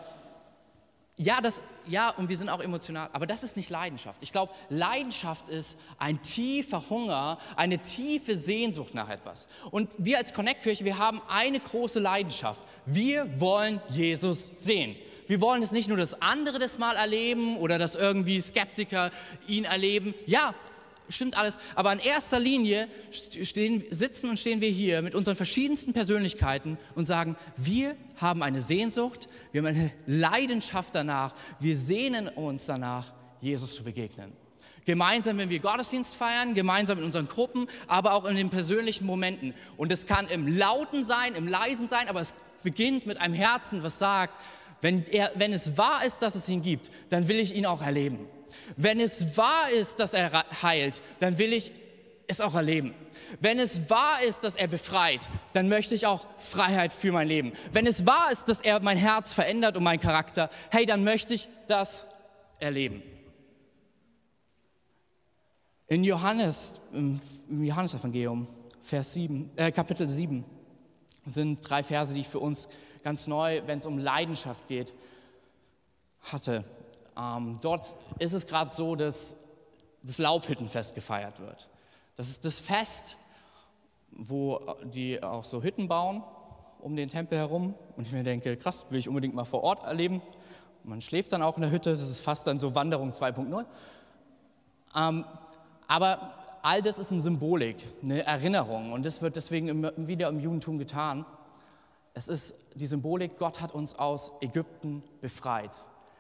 ja, 1.18 1.42
das, 1.42 1.62
ja, 1.86 2.10
und 2.10 2.28
wir 2.28 2.38
sind 2.38 2.50
auch 2.50 2.60
emotional, 2.60 3.10
aber 3.14 3.28
das 3.28 3.44
ist 3.44 3.56
nicht 3.56 3.70
Leidenschaft. 3.70 4.18
Ich 4.22 4.32
glaube, 4.32 4.52
Leidenschaft 4.70 5.48
ist 5.48 5.78
ein 6.00 6.22
tiefer 6.24 6.90
Hunger, 6.90 7.38
eine 7.56 7.78
tiefe 7.78 8.36
Sehnsucht 8.36 8.96
nach 8.96 9.10
etwas. 9.10 9.48
Und 9.70 9.92
wir 10.00 10.18
als 10.18 10.34
Connect-Kirche, 10.34 10.86
wir 10.86 10.98
haben 10.98 11.22
eine 11.30 11.60
große 11.60 12.00
Leidenschaft. 12.00 12.66
Wir 12.88 13.40
wollen 13.40 13.80
Jesus 13.90 14.64
sehen. 14.64 14.96
Wir 15.28 15.40
wollen 15.40 15.62
es 15.62 15.72
nicht 15.72 15.88
nur, 15.88 15.98
dass 15.98 16.20
andere 16.22 16.58
das 16.58 16.80
mal 16.80 16.96
erleben 16.96 17.58
oder 17.58 17.78
dass 17.78 17.96
irgendwie 17.96 18.42
Skeptiker 18.42 19.12
ihn 19.48 19.66
erleben. 19.66 20.16
Ja, 20.26 20.56
stimmt 21.14 21.38
alles. 21.38 21.60
Aber 21.76 21.92
in 21.94 22.00
erster 22.00 22.40
Linie 22.40 22.88
stehen, 23.12 23.84
sitzen 23.90 24.30
und 24.30 24.40
stehen 24.40 24.62
wir 24.62 24.70
hier 24.70 25.02
mit 25.02 25.16
unseren 25.16 25.36
verschiedensten 25.36 25.94
Persönlichkeiten 25.94 26.78
und 26.96 27.06
sagen, 27.06 27.36
wir 27.58 27.96
haben 28.18 28.44
eine 28.44 28.62
Sehnsucht, 28.62 29.28
wir 29.52 29.62
haben 29.62 29.68
eine 29.68 29.92
Leidenschaft 30.06 30.96
danach, 30.96 31.34
wir 31.60 31.78
sehnen 31.78 32.28
uns 32.28 32.66
danach, 32.66 33.14
Jesus 33.42 33.76
zu 33.76 33.84
begegnen. 33.84 34.34
Gemeinsam, 34.86 35.38
wenn 35.38 35.50
wir 35.50 35.60
Gottesdienst 35.60 36.16
feiern, 36.16 36.56
gemeinsam 36.56 36.98
in 36.98 37.06
unseren 37.06 37.28
Gruppen, 37.28 37.68
aber 37.88 38.14
auch 38.14 38.26
in 38.26 38.36
den 38.36 38.50
persönlichen 38.50 39.06
Momenten. 39.06 39.54
Und 39.78 39.92
es 39.92 40.06
kann 40.06 40.28
im 40.28 40.58
Lauten 40.58 41.06
sein, 41.06 41.36
im 41.36 41.48
Leisen 41.48 41.88
sein, 41.88 42.10
aber 42.10 42.20
es 42.20 42.34
beginnt 42.64 43.06
mit 43.06 43.18
einem 43.18 43.34
Herzen, 43.34 43.84
was 43.84 44.00
sagt, 44.00 44.34
wenn, 44.82 45.06
er, 45.12 45.32
wenn 45.36 45.54
es 45.54 45.78
wahr 45.78 46.04
ist, 46.06 46.22
dass 46.22 46.36
es 46.36 46.50
ihn 46.50 46.62
gibt, 46.62 46.92
dann 47.10 47.30
will 47.30 47.40
ich 47.40 47.56
ihn 47.56 47.66
auch 47.66 47.82
erleben. 47.82 48.28
Wenn 48.76 49.00
es 49.00 49.38
wahr 49.38 49.70
ist, 49.72 50.00
dass 50.00 50.14
er 50.14 50.46
heilt, 50.62 51.02
dann 51.20 51.38
will 51.38 51.54
ich 51.54 51.72
es 52.28 52.42
auch 52.42 52.56
erleben. 52.56 52.94
Wenn 53.40 53.60
es 53.60 53.90
wahr 53.90 54.22
ist, 54.28 54.44
dass 54.44 54.56
er 54.56 54.68
befreit, 54.68 55.30
dann 55.54 55.70
möchte 55.70 55.96
ich 55.96 56.06
auch 56.06 56.28
Freiheit 56.38 56.94
für 56.94 57.12
mein 57.12 57.28
Leben. 57.28 57.54
Wenn 57.72 57.88
es 57.88 58.06
wahr 58.06 58.32
ist, 58.32 58.48
dass 58.48 58.62
er 58.62 58.80
mein 58.82 58.98
Herz 58.98 59.34
verändert 59.34 59.78
und 59.78 59.84
meinen 59.84 60.00
Charakter, 60.00 60.50
hey, 60.72 60.86
dann 60.86 61.04
möchte 61.04 61.34
ich 61.34 61.50
das 61.68 62.06
erleben. 62.60 63.02
In 65.88 66.04
Johannes, 66.04 66.80
im 66.92 67.20
Johannesevangelium, 67.50 68.48
Vers 68.82 69.14
7, 69.14 69.52
äh, 69.56 69.72
Kapitel 69.72 70.10
7, 70.10 70.44
sind 71.26 71.60
drei 71.68 71.84
Verse, 71.84 72.14
die 72.14 72.22
ich 72.22 72.28
für 72.28 72.40
uns 72.40 72.68
ganz 73.04 73.28
neu, 73.28 73.62
wenn 73.66 73.80
es 73.80 73.86
um 73.86 73.98
Leidenschaft 73.98 74.68
geht, 74.68 74.94
hatte. 76.22 76.64
Ähm, 77.18 77.58
dort 77.62 77.96
ist 78.20 78.34
es 78.34 78.48
gerade 78.48 78.74
so, 78.74 78.96
dass 78.96 79.36
das 80.04 80.18
Laubhüttenfest 80.18 80.96
gefeiert 80.96 81.40
wird. 81.40 81.70
Das 82.16 82.30
ist 82.30 82.46
das 82.46 82.60
Fest, 82.60 83.18
wo 84.12 84.60
die 84.84 85.22
auch 85.22 85.44
so 85.44 85.64
Hütten 85.64 85.88
bauen 85.88 86.24
um 86.84 86.96
den 86.96 87.10
Tempel 87.10 87.38
herum. 87.38 87.74
Und 87.96 88.08
ich 88.08 88.14
mir 88.14 88.24
denke, 88.24 88.58
krass, 88.58 88.86
will 88.90 89.00
ich 89.00 89.08
unbedingt 89.08 89.34
mal 89.34 89.46
vor 89.46 89.64
Ort 89.64 89.84
erleben. 89.84 90.22
Man 90.84 91.02
schläft 91.02 91.32
dann 91.32 91.42
auch 91.42 91.56
in 91.56 91.62
der 91.62 91.72
Hütte, 91.72 91.94
das 91.94 92.02
ist 92.02 92.20
fast 92.20 92.46
dann 92.46 92.60
so 92.60 92.76
Wanderung 92.76 93.14
2.0. 93.14 93.66
Ähm, 94.96 95.26
aber 95.88 96.34
all 96.62 96.82
das 96.82 97.00
ist 97.00 97.12
eine 97.12 97.22
Symbolik, 97.22 97.78
eine 98.02 98.26
Erinnerung 98.26 98.92
und 98.92 99.06
das 99.06 99.22
wird 99.22 99.38
deswegen 99.38 100.08
wieder 100.08 100.28
im 100.28 100.40
Judentum 100.40 100.78
getan. 100.78 101.26
Es 102.14 102.28
ist 102.28 102.56
die 102.76 102.86
Symbolik, 102.86 103.38
Gott 103.38 103.62
hat 103.62 103.74
uns 103.74 103.98
aus 103.98 104.32
Ägypten 104.42 105.04
befreit. 105.22 105.72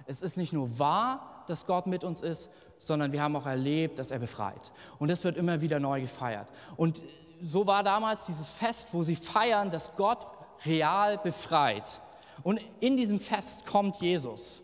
Es 0.05 0.21
ist 0.21 0.37
nicht 0.37 0.53
nur 0.53 0.79
wahr, 0.79 1.43
dass 1.47 1.65
Gott 1.65 1.87
mit 1.87 2.03
uns 2.03 2.21
ist, 2.21 2.49
sondern 2.79 3.11
wir 3.11 3.21
haben 3.21 3.35
auch 3.35 3.45
erlebt, 3.45 3.99
dass 3.99 4.11
er 4.11 4.19
befreit. 4.19 4.71
Und 4.99 5.09
das 5.09 5.23
wird 5.23 5.37
immer 5.37 5.61
wieder 5.61 5.79
neu 5.79 6.01
gefeiert. 6.01 6.47
Und 6.75 7.01
so 7.41 7.67
war 7.67 7.83
damals 7.83 8.25
dieses 8.25 8.49
Fest, 8.49 8.89
wo 8.91 9.03
sie 9.03 9.15
feiern, 9.15 9.69
dass 9.69 9.95
Gott 9.95 10.27
real 10.65 11.17
befreit. 11.17 12.01
Und 12.43 12.61
in 12.79 12.97
diesem 12.97 13.19
Fest 13.19 13.65
kommt 13.65 13.97
Jesus 14.01 14.61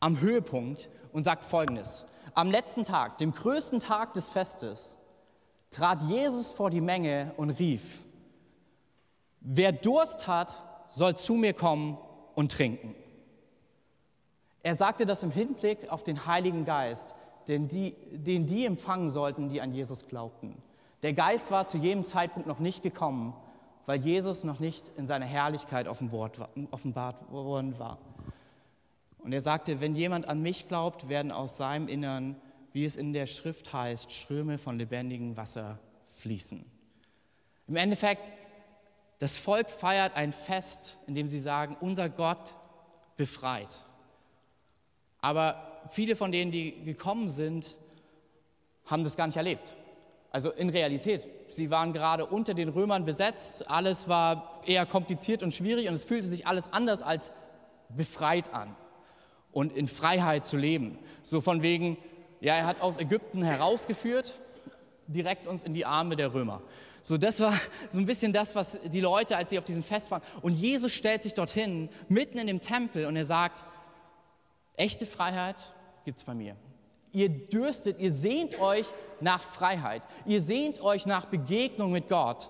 am 0.00 0.20
Höhepunkt 0.20 0.88
und 1.12 1.24
sagt 1.24 1.44
Folgendes. 1.44 2.04
Am 2.34 2.50
letzten 2.50 2.84
Tag, 2.84 3.18
dem 3.18 3.32
größten 3.32 3.80
Tag 3.80 4.14
des 4.14 4.26
Festes, 4.26 4.96
trat 5.70 6.02
Jesus 6.02 6.52
vor 6.52 6.70
die 6.70 6.80
Menge 6.80 7.32
und 7.36 7.50
rief, 7.50 8.02
wer 9.40 9.72
Durst 9.72 10.26
hat, 10.26 10.64
soll 10.90 11.16
zu 11.16 11.34
mir 11.34 11.52
kommen 11.52 11.98
und 12.34 12.52
trinken. 12.52 12.94
Er 14.68 14.76
sagte 14.76 15.06
das 15.06 15.22
im 15.22 15.30
Hinblick 15.30 15.90
auf 15.90 16.04
den 16.04 16.26
Heiligen 16.26 16.66
Geist, 16.66 17.14
den 17.48 17.68
die, 17.68 17.96
den 18.12 18.44
die 18.44 18.66
empfangen 18.66 19.08
sollten, 19.08 19.48
die 19.48 19.62
an 19.62 19.72
Jesus 19.72 20.06
glaubten. 20.06 20.62
Der 21.02 21.14
Geist 21.14 21.50
war 21.50 21.66
zu 21.66 21.78
jedem 21.78 22.04
Zeitpunkt 22.04 22.46
noch 22.46 22.58
nicht 22.58 22.82
gekommen, 22.82 23.32
weil 23.86 23.98
Jesus 24.04 24.44
noch 24.44 24.60
nicht 24.60 24.90
in 24.98 25.06
seiner 25.06 25.24
Herrlichkeit 25.24 25.88
offenbart 25.88 26.38
worden 27.32 27.78
war. 27.78 27.96
Und 29.20 29.32
er 29.32 29.40
sagte, 29.40 29.80
wenn 29.80 29.96
jemand 29.96 30.28
an 30.28 30.42
mich 30.42 30.68
glaubt, 30.68 31.08
werden 31.08 31.32
aus 31.32 31.56
seinem 31.56 31.88
Innern, 31.88 32.36
wie 32.72 32.84
es 32.84 32.96
in 32.96 33.14
der 33.14 33.26
Schrift 33.26 33.72
heißt, 33.72 34.12
Ströme 34.12 34.58
von 34.58 34.78
lebendigem 34.78 35.38
Wasser 35.38 35.78
fließen. 36.10 36.62
Im 37.68 37.76
Endeffekt, 37.76 38.32
das 39.18 39.38
Volk 39.38 39.70
feiert 39.70 40.14
ein 40.14 40.30
Fest, 40.30 40.98
in 41.06 41.14
dem 41.14 41.26
sie 41.26 41.40
sagen, 41.40 41.74
unser 41.80 42.10
Gott 42.10 42.54
befreit. 43.16 43.82
Aber 45.20 45.82
viele 45.88 46.16
von 46.16 46.32
denen, 46.32 46.50
die 46.50 46.82
gekommen 46.84 47.28
sind, 47.28 47.76
haben 48.86 49.04
das 49.04 49.16
gar 49.16 49.26
nicht 49.26 49.36
erlebt. 49.36 49.76
Also 50.30 50.50
in 50.50 50.68
Realität. 50.68 51.26
Sie 51.48 51.70
waren 51.70 51.92
gerade 51.92 52.26
unter 52.26 52.54
den 52.54 52.68
Römern 52.68 53.04
besetzt, 53.04 53.70
alles 53.70 54.08
war 54.08 54.60
eher 54.66 54.84
kompliziert 54.84 55.42
und 55.42 55.54
schwierig 55.54 55.88
und 55.88 55.94
es 55.94 56.04
fühlte 56.04 56.28
sich 56.28 56.46
alles 56.46 56.72
anders 56.72 57.00
als 57.02 57.32
befreit 57.88 58.52
an 58.52 58.76
und 59.52 59.74
in 59.74 59.88
Freiheit 59.88 60.44
zu 60.44 60.58
leben. 60.58 60.98
So 61.22 61.40
von 61.40 61.62
wegen, 61.62 61.96
ja, 62.40 62.54
er 62.54 62.66
hat 62.66 62.82
aus 62.82 62.98
Ägypten 62.98 63.42
herausgeführt, 63.42 64.38
direkt 65.06 65.46
uns 65.46 65.62
in 65.62 65.72
die 65.72 65.86
Arme 65.86 66.16
der 66.16 66.34
Römer. 66.34 66.62
So, 67.00 67.16
das 67.16 67.40
war 67.40 67.54
so 67.90 67.98
ein 67.98 68.04
bisschen 68.04 68.34
das, 68.34 68.54
was 68.54 68.78
die 68.84 69.00
Leute, 69.00 69.36
als 69.36 69.50
sie 69.50 69.58
auf 69.58 69.64
diesem 69.64 69.82
Fest 69.82 70.10
waren. 70.10 70.22
Und 70.42 70.52
Jesus 70.52 70.92
stellt 70.92 71.22
sich 71.22 71.32
dorthin, 71.32 71.88
mitten 72.08 72.38
in 72.38 72.46
dem 72.46 72.60
Tempel, 72.60 73.06
und 73.06 73.16
er 73.16 73.24
sagt, 73.24 73.64
Echte 74.78 75.06
Freiheit 75.06 75.56
gibt 76.04 76.18
es 76.18 76.24
bei 76.24 76.34
mir. 76.34 76.56
Ihr 77.12 77.28
dürstet, 77.28 77.98
ihr 77.98 78.12
sehnt 78.12 78.58
euch 78.60 78.86
nach 79.20 79.42
Freiheit. 79.42 80.02
Ihr 80.24 80.40
sehnt 80.40 80.80
euch 80.80 81.04
nach 81.04 81.26
Begegnung 81.26 81.90
mit 81.90 82.08
Gott. 82.08 82.48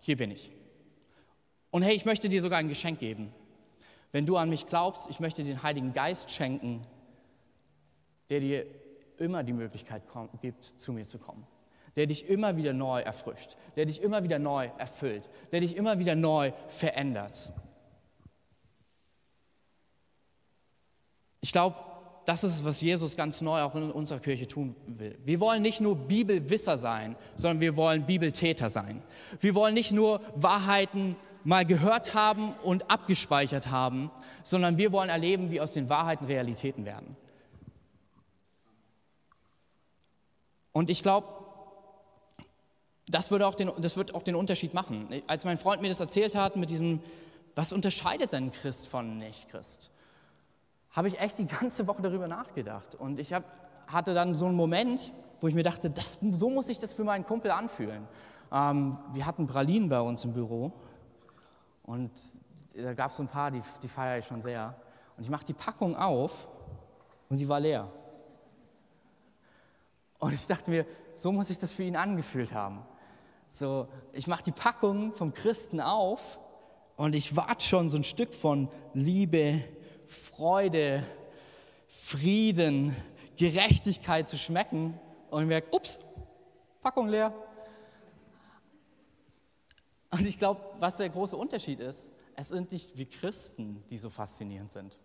Hier 0.00 0.16
bin 0.16 0.30
ich. 0.30 0.50
Und 1.70 1.82
hey, 1.82 1.94
ich 1.94 2.04
möchte 2.04 2.28
dir 2.28 2.42
sogar 2.42 2.58
ein 2.58 2.68
Geschenk 2.68 2.98
geben. 2.98 3.32
Wenn 4.12 4.26
du 4.26 4.36
an 4.36 4.50
mich 4.50 4.66
glaubst, 4.66 5.08
ich 5.10 5.20
möchte 5.20 5.42
den 5.42 5.62
Heiligen 5.62 5.92
Geist 5.94 6.30
schenken, 6.30 6.82
der 8.28 8.40
dir 8.40 8.66
immer 9.16 9.42
die 9.42 9.52
Möglichkeit 9.52 10.02
gibt, 10.40 10.64
zu 10.64 10.92
mir 10.92 11.06
zu 11.06 11.18
kommen. 11.18 11.46
Der 11.96 12.06
dich 12.06 12.28
immer 12.28 12.56
wieder 12.56 12.74
neu 12.74 13.00
erfrischt, 13.00 13.56
der 13.74 13.86
dich 13.86 14.02
immer 14.02 14.22
wieder 14.22 14.38
neu 14.38 14.68
erfüllt, 14.76 15.28
der 15.50 15.60
dich 15.60 15.76
immer 15.76 15.98
wieder 15.98 16.14
neu 16.14 16.52
verändert. 16.68 17.52
Ich 21.40 21.52
glaube, 21.52 21.76
das 22.24 22.44
ist 22.44 22.56
es, 22.56 22.64
was 22.64 22.80
Jesus 22.82 23.16
ganz 23.16 23.40
neu 23.40 23.62
auch 23.62 23.74
in 23.74 23.90
unserer 23.90 24.20
Kirche 24.20 24.46
tun 24.46 24.74
will. 24.86 25.18
Wir 25.24 25.40
wollen 25.40 25.62
nicht 25.62 25.80
nur 25.80 25.96
Bibelwisser 25.96 26.76
sein, 26.76 27.16
sondern 27.36 27.60
wir 27.60 27.74
wollen 27.74 28.04
Bibeltäter 28.04 28.68
sein. 28.68 29.02
Wir 29.40 29.54
wollen 29.54 29.72
nicht 29.72 29.92
nur 29.92 30.20
Wahrheiten 30.34 31.16
mal 31.44 31.64
gehört 31.64 32.14
haben 32.14 32.52
und 32.62 32.90
abgespeichert 32.90 33.70
haben, 33.70 34.10
sondern 34.42 34.76
wir 34.76 34.92
wollen 34.92 35.08
erleben, 35.08 35.50
wie 35.50 35.60
aus 35.60 35.72
den 35.72 35.88
Wahrheiten 35.88 36.26
Realitäten 36.26 36.84
werden. 36.84 37.16
Und 40.72 40.90
ich 40.90 41.02
glaube, 41.02 41.26
das, 43.06 43.30
würde 43.30 43.46
auch 43.46 43.54
den, 43.54 43.70
das 43.78 43.96
wird 43.96 44.14
auch 44.14 44.22
den 44.22 44.34
Unterschied 44.34 44.74
machen. 44.74 45.06
Als 45.26 45.46
mein 45.46 45.56
Freund 45.56 45.80
mir 45.80 45.88
das 45.88 46.00
erzählt 46.00 46.34
hat 46.34 46.56
mit 46.56 46.68
diesem, 46.68 47.00
was 47.54 47.72
unterscheidet 47.72 48.34
denn 48.34 48.52
Christ 48.52 48.86
von 48.86 49.18
Nicht-Christ? 49.18 49.90
Habe 50.90 51.08
ich 51.08 51.20
echt 51.20 51.38
die 51.38 51.46
ganze 51.46 51.86
Woche 51.86 52.02
darüber 52.02 52.28
nachgedacht. 52.28 52.94
Und 52.94 53.20
ich 53.20 53.32
hab, 53.32 53.44
hatte 53.86 54.14
dann 54.14 54.34
so 54.34 54.46
einen 54.46 54.56
Moment, 54.56 55.12
wo 55.40 55.48
ich 55.48 55.54
mir 55.54 55.62
dachte, 55.62 55.90
das, 55.90 56.18
so 56.32 56.50
muss 56.50 56.68
ich 56.68 56.78
das 56.78 56.92
für 56.92 57.04
meinen 57.04 57.24
Kumpel 57.24 57.50
anfühlen. 57.50 58.06
Ähm, 58.52 58.98
wir 59.12 59.26
hatten 59.26 59.46
Pralinen 59.46 59.88
bei 59.88 60.00
uns 60.00 60.24
im 60.24 60.32
Büro 60.32 60.72
und 61.82 62.10
da 62.74 62.94
gab 62.94 63.10
es 63.10 63.16
so 63.16 63.22
ein 63.22 63.28
paar, 63.28 63.50
die, 63.50 63.62
die 63.82 63.88
feiere 63.88 64.18
ich 64.18 64.26
schon 64.26 64.42
sehr. 64.42 64.74
Und 65.16 65.24
ich 65.24 65.30
mache 65.30 65.44
die 65.44 65.52
Packung 65.52 65.96
auf 65.96 66.48
und 67.28 67.38
sie 67.38 67.48
war 67.48 67.60
leer. 67.60 67.90
Und 70.18 70.32
ich 70.32 70.46
dachte 70.46 70.70
mir, 70.70 70.86
so 71.14 71.32
muss 71.32 71.50
ich 71.50 71.58
das 71.58 71.72
für 71.72 71.82
ihn 71.82 71.96
angefühlt 71.96 72.52
haben. 72.52 72.82
So, 73.48 73.88
ich 74.12 74.26
mache 74.26 74.42
die 74.42 74.52
Packung 74.52 75.12
vom 75.14 75.32
Christen 75.32 75.80
auf 75.80 76.38
und 76.96 77.14
ich 77.14 77.36
warte 77.36 77.64
schon 77.64 77.90
so 77.90 77.96
ein 77.96 78.04
Stück 78.04 78.34
von 78.34 78.68
Liebe, 78.94 79.62
Freude, 80.08 81.04
Frieden, 81.88 82.96
Gerechtigkeit 83.36 84.28
zu 84.28 84.36
schmecken 84.36 84.98
und 85.30 85.42
ich 85.42 85.48
merke, 85.48 85.76
ups, 85.76 85.98
Packung 86.80 87.08
leer. 87.08 87.32
Und 90.10 90.26
ich 90.26 90.38
glaube, 90.38 90.60
was 90.78 90.96
der 90.96 91.10
große 91.10 91.36
Unterschied 91.36 91.80
ist, 91.80 92.10
es 92.34 92.48
sind 92.48 92.72
nicht 92.72 92.96
wir 92.96 93.08
Christen, 93.08 93.84
die 93.90 93.98
so 93.98 94.10
faszinierend 94.10 94.72
sind. 94.72 94.98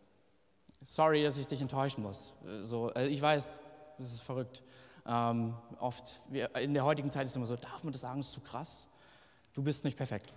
Sorry, 0.82 1.24
dass 1.24 1.38
ich 1.38 1.48
dich 1.48 1.62
enttäuschen 1.62 2.04
muss. 2.04 2.34
So, 2.62 2.88
also 2.88 3.10
ich 3.10 3.22
weiß, 3.22 3.60
das 3.98 4.14
ist 4.14 4.22
verrückt. 4.22 4.64
Ähm, 5.06 5.54
oft, 5.80 6.22
wir, 6.30 6.56
in 6.56 6.74
der 6.74 6.86
heutigen 6.86 7.12
Zeit 7.12 7.26
ist 7.26 7.32
es 7.32 7.36
immer 7.36 7.46
so, 7.46 7.56
darf 7.56 7.84
man 7.84 7.92
das 7.92 8.02
sagen, 8.02 8.20
das 8.20 8.28
ist 8.28 8.34
zu 8.34 8.42
krass? 8.42 8.88
Du 9.54 9.62
bist 9.62 9.84
nicht 9.84 9.98
perfekt. 9.98 10.34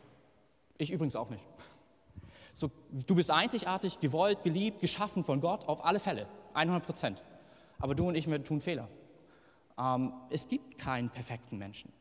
Ich 0.78 0.90
übrigens 0.90 1.16
auch 1.16 1.30
nicht. 1.30 1.44
So, 2.56 2.70
du 2.90 3.14
bist 3.14 3.30
einzigartig, 3.30 4.00
gewollt, 4.00 4.42
geliebt, 4.42 4.80
geschaffen 4.80 5.24
von 5.24 5.42
Gott, 5.42 5.68
auf 5.68 5.84
alle 5.84 6.00
Fälle, 6.00 6.26
100 6.54 6.82
Prozent. 6.86 7.22
Aber 7.78 7.94
du 7.94 8.08
und 8.08 8.14
ich, 8.14 8.26
wir 8.30 8.42
tun 8.42 8.62
Fehler. 8.62 8.88
Ähm, 9.78 10.14
es 10.30 10.48
gibt 10.48 10.78
keinen 10.78 11.10
perfekten 11.10 11.58
Menschen. 11.58 11.92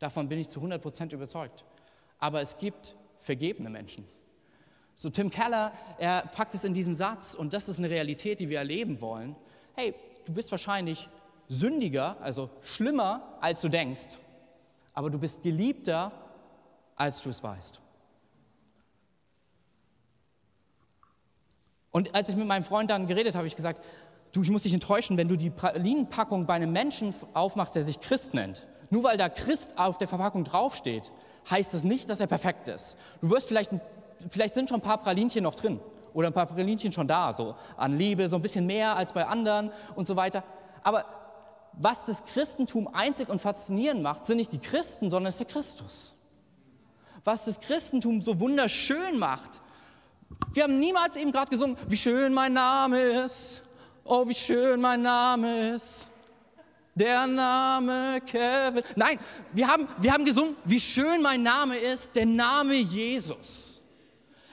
Davon 0.00 0.28
bin 0.28 0.40
ich 0.40 0.48
zu 0.48 0.58
100 0.58 0.82
Prozent 0.82 1.12
überzeugt. 1.12 1.64
Aber 2.18 2.42
es 2.42 2.58
gibt 2.58 2.96
vergebene 3.20 3.70
Menschen. 3.70 4.04
So 4.96 5.10
Tim 5.10 5.30
Keller, 5.30 5.70
er 5.98 6.22
packt 6.22 6.54
es 6.54 6.64
in 6.64 6.74
diesen 6.74 6.96
Satz 6.96 7.32
und 7.32 7.54
das 7.54 7.68
ist 7.68 7.78
eine 7.78 7.88
Realität, 7.88 8.40
die 8.40 8.48
wir 8.48 8.58
erleben 8.58 9.00
wollen. 9.00 9.36
Hey, 9.76 9.94
du 10.24 10.32
bist 10.32 10.50
wahrscheinlich 10.50 11.08
sündiger, 11.46 12.16
also 12.20 12.50
schlimmer, 12.62 13.38
als 13.40 13.60
du 13.60 13.68
denkst, 13.68 14.18
aber 14.92 15.08
du 15.08 15.20
bist 15.20 15.40
geliebter, 15.44 16.10
als 16.96 17.22
du 17.22 17.30
es 17.30 17.44
weißt. 17.44 17.80
Und 21.90 22.14
als 22.14 22.28
ich 22.28 22.36
mit 22.36 22.46
meinem 22.46 22.64
Freund 22.64 22.90
dann 22.90 23.06
geredet 23.06 23.34
habe, 23.34 23.38
habe 23.38 23.48
ich 23.48 23.56
gesagt, 23.56 23.84
du, 24.32 24.42
ich 24.42 24.50
muss 24.50 24.62
dich 24.62 24.74
enttäuschen, 24.74 25.16
wenn 25.16 25.28
du 25.28 25.36
die 25.36 25.50
Pralinenpackung 25.50 26.46
bei 26.46 26.54
einem 26.54 26.72
Menschen 26.72 27.14
aufmachst, 27.34 27.74
der 27.74 27.84
sich 27.84 28.00
Christ 28.00 28.34
nennt. 28.34 28.66
Nur 28.90 29.04
weil 29.04 29.16
da 29.16 29.28
Christ 29.28 29.78
auf 29.78 29.98
der 29.98 30.08
Verpackung 30.08 30.44
draufsteht, 30.44 31.12
heißt 31.48 31.74
das 31.74 31.84
nicht, 31.84 32.08
dass 32.10 32.20
er 32.20 32.26
perfekt 32.26 32.68
ist. 32.68 32.96
Du 33.20 33.30
wirst 33.30 33.48
vielleicht, 33.48 33.70
vielleicht 34.28 34.54
sind 34.54 34.68
schon 34.68 34.78
ein 34.78 34.82
paar 34.82 34.98
Pralinchen 34.98 35.42
noch 35.42 35.54
drin 35.54 35.80
oder 36.12 36.28
ein 36.28 36.32
paar 36.32 36.46
Pralinchen 36.46 36.92
schon 36.92 37.08
da, 37.08 37.32
so 37.32 37.54
an 37.76 37.96
Liebe, 37.96 38.28
so 38.28 38.36
ein 38.36 38.42
bisschen 38.42 38.66
mehr 38.66 38.96
als 38.96 39.12
bei 39.12 39.26
anderen 39.26 39.70
und 39.94 40.06
so 40.06 40.16
weiter. 40.16 40.42
Aber 40.82 41.04
was 41.72 42.04
das 42.04 42.24
Christentum 42.24 42.88
einzig 42.88 43.28
und 43.28 43.40
faszinierend 43.40 44.02
macht, 44.02 44.26
sind 44.26 44.36
nicht 44.36 44.52
die 44.52 44.58
Christen, 44.58 45.08
sondern 45.10 45.28
es 45.28 45.36
ist 45.36 45.40
der 45.40 45.46
Christus. 45.46 46.14
Was 47.24 47.44
das 47.44 47.60
Christentum 47.60 48.22
so 48.22 48.40
wunderschön 48.40 49.18
macht. 49.18 49.62
Wir 50.52 50.64
haben 50.64 50.78
niemals 50.78 51.16
eben 51.16 51.32
gerade 51.32 51.50
gesungen, 51.50 51.76
wie 51.88 51.96
schön 51.96 52.34
mein 52.34 52.52
Name 52.52 53.00
ist. 53.00 53.62
Oh, 54.04 54.26
wie 54.26 54.34
schön 54.34 54.80
mein 54.80 55.02
Name 55.02 55.74
ist. 55.74 56.10
Der 56.94 57.26
Name 57.26 58.20
Kevin. 58.26 58.82
Nein, 58.96 59.18
wir 59.52 59.68
haben, 59.68 59.86
wir 59.98 60.12
haben 60.12 60.24
gesungen, 60.24 60.56
wie 60.64 60.80
schön 60.80 61.22
mein 61.22 61.42
Name 61.42 61.76
ist, 61.76 62.14
der 62.14 62.26
Name 62.26 62.74
Jesus. 62.74 63.80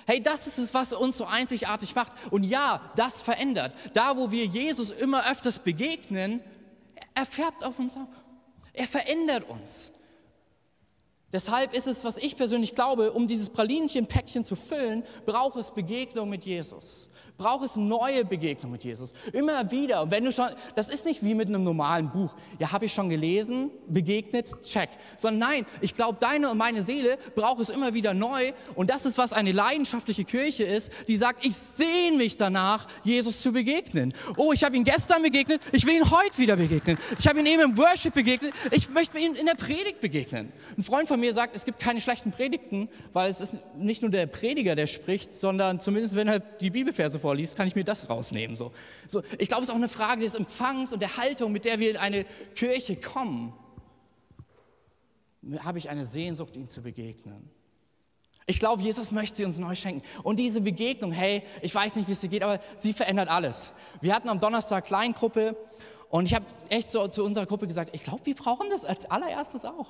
Hey, 0.06 0.22
das 0.22 0.48
ist 0.48 0.58
es, 0.58 0.74
was 0.74 0.94
uns 0.94 1.18
so 1.18 1.26
einzigartig 1.26 1.94
macht. 1.94 2.14
Und 2.32 2.44
ja, 2.44 2.80
das 2.96 3.22
verändert. 3.22 3.74
Da, 3.94 4.16
wo 4.16 4.32
wir 4.32 4.46
Jesus 4.46 4.92
immer 4.92 5.30
öfters 5.30 5.60
begegnen, 5.60 6.42
er 7.14 7.26
färbt 7.26 7.64
auf 7.66 7.80
uns 7.80 7.98
ab. 7.98 8.08
Er 8.72 8.88
verändert 8.88 9.50
uns. 9.50 9.92
Deshalb 11.34 11.74
ist 11.74 11.88
es, 11.88 12.06
was 12.06 12.18
ich 12.18 12.38
persönlich 12.38 12.74
glaube, 12.74 13.12
um 13.12 13.28
dieses 13.28 13.50
Pralinchen-Päckchen 13.50 14.46
zu 14.46 14.56
füllen, 14.56 15.04
braucht 15.26 15.58
es 15.58 15.72
Begegnung 15.72 16.30
mit 16.30 16.46
Jesus 16.46 17.10
braucht 17.38 17.66
es 17.66 17.76
neue 17.76 18.26
Begegnungen 18.26 18.74
mit 18.74 18.84
Jesus. 18.84 19.14
Immer 19.32 19.70
wieder. 19.72 20.04
Und 20.04 20.12
wenn 20.12 20.26
du 20.26 20.32
schon, 20.32 20.48
das 20.76 20.90
ist 20.90 21.06
nicht 21.06 21.24
wie 21.24 21.36
mit 21.36 21.48
einem 21.48 21.64
normalen 21.64 22.10
Buch. 22.10 22.34
Ja, 22.60 22.72
habe 22.72 22.86
ich 22.86 22.94
schon 22.94 23.10
gelesen, 23.10 23.70
begegnet, 23.88 24.50
check. 24.64 24.90
Sondern 25.16 25.50
nein, 25.50 25.66
ich 25.82 25.94
glaube, 25.94 26.18
deine 26.20 26.50
und 26.50 26.58
meine 26.58 26.82
Seele 26.82 27.18
braucht 27.36 27.62
es 27.62 27.70
immer 27.70 27.94
wieder 27.94 28.14
neu. 28.14 28.54
Und 28.76 28.90
das 28.90 29.06
ist, 29.06 29.18
was 29.18 29.34
eine 29.34 29.52
leidenschaftliche 29.52 30.26
Kirche 30.26 30.64
ist, 30.64 30.92
die 31.08 31.18
sagt, 31.18 31.46
ich 31.46 31.56
sehne 31.56 32.18
mich 32.18 32.38
danach, 32.38 32.88
Jesus 33.04 33.42
zu 33.42 33.52
begegnen. 33.52 34.14
Oh, 34.36 34.52
ich 34.54 34.64
habe 34.64 34.76
ihn 34.76 34.84
gestern 34.84 35.22
begegnet, 35.22 35.62
ich 35.72 35.86
will 35.86 35.96
ihn 35.96 36.10
heute 36.10 36.38
wieder 36.38 36.56
begegnen. 36.56 36.98
Ich 37.20 37.28
habe 37.28 37.40
ihn 37.40 37.46
eben 37.46 37.62
im 37.62 37.78
Worship 37.78 38.14
begegnet, 38.14 38.54
ich 38.72 38.90
möchte 38.90 39.20
ihn 39.20 39.36
in 39.36 39.46
der 39.46 39.56
Predigt 39.56 40.02
begegnen. 40.02 40.52
Ein 40.78 40.84
Freund 40.84 41.08
von 41.08 41.20
mir 41.20 41.34
sagt, 41.34 41.56
es 41.56 41.66
gibt 41.66 41.80
keine 41.80 42.02
schlechten 42.02 42.32
Predigten, 42.32 42.90
weil 43.14 43.30
es 43.30 43.42
ist 43.42 43.56
nicht 43.78 44.02
nur 44.02 44.12
der 44.12 44.26
Prediger, 44.26 44.76
der 44.76 44.88
spricht, 44.88 45.36
sondern 45.36 45.80
zumindest, 45.80 46.16
wenn 46.16 46.28
er 46.28 46.40
die 46.40 46.70
Bibelverse 46.70 47.20
vorliest, 47.28 47.58
kann 47.58 47.68
ich 47.68 47.76
mir 47.76 47.84
das 47.84 48.10
rausnehmen. 48.10 48.56
So. 48.56 48.72
So, 49.06 49.22
ich 49.38 49.50
glaube, 49.50 49.64
es 49.64 49.68
ist 49.68 49.74
auch 49.74 49.76
eine 49.76 49.90
Frage 49.90 50.24
des 50.24 50.34
Empfangs 50.34 50.94
und 50.94 51.02
der 51.02 51.18
Haltung, 51.18 51.52
mit 51.52 51.66
der 51.66 51.78
wir 51.78 51.90
in 51.90 51.98
eine 51.98 52.24
Kirche 52.56 52.96
kommen. 52.96 53.52
Habe 55.60 55.78
ich 55.78 55.90
eine 55.90 56.06
Sehnsucht, 56.06 56.56
ihm 56.56 56.70
zu 56.70 56.82
begegnen? 56.82 57.50
Ich 58.46 58.60
glaube, 58.60 58.82
Jesus 58.82 59.12
möchte 59.12 59.36
sie 59.36 59.44
uns 59.44 59.58
neu 59.58 59.76
schenken. 59.76 60.04
Und 60.24 60.40
diese 60.40 60.62
Begegnung, 60.62 61.12
hey, 61.12 61.44
ich 61.62 61.76
weiß 61.76 61.98
nicht, 61.98 62.08
wie 62.08 62.14
es 62.14 62.22
dir 62.22 62.30
geht, 62.30 62.44
aber 62.44 62.62
sie 62.78 62.94
verändert 62.94 63.28
alles. 63.28 63.74
Wir 64.00 64.16
hatten 64.16 64.30
am 64.30 64.40
Donnerstag 64.40 64.86
Kleingruppe 64.86 65.58
und 66.10 66.28
ich 66.28 66.34
habe 66.34 66.46
echt 66.70 66.90
so 66.90 67.10
zu 67.10 67.26
unserer 67.26 67.46
Gruppe 67.46 67.68
gesagt, 67.68 67.90
ich 67.94 68.04
glaube, 68.04 68.26
wir 68.26 68.36
brauchen 68.36 68.70
das 68.70 68.86
als 68.86 69.12
allererstes 69.12 69.66
auch. 69.66 69.90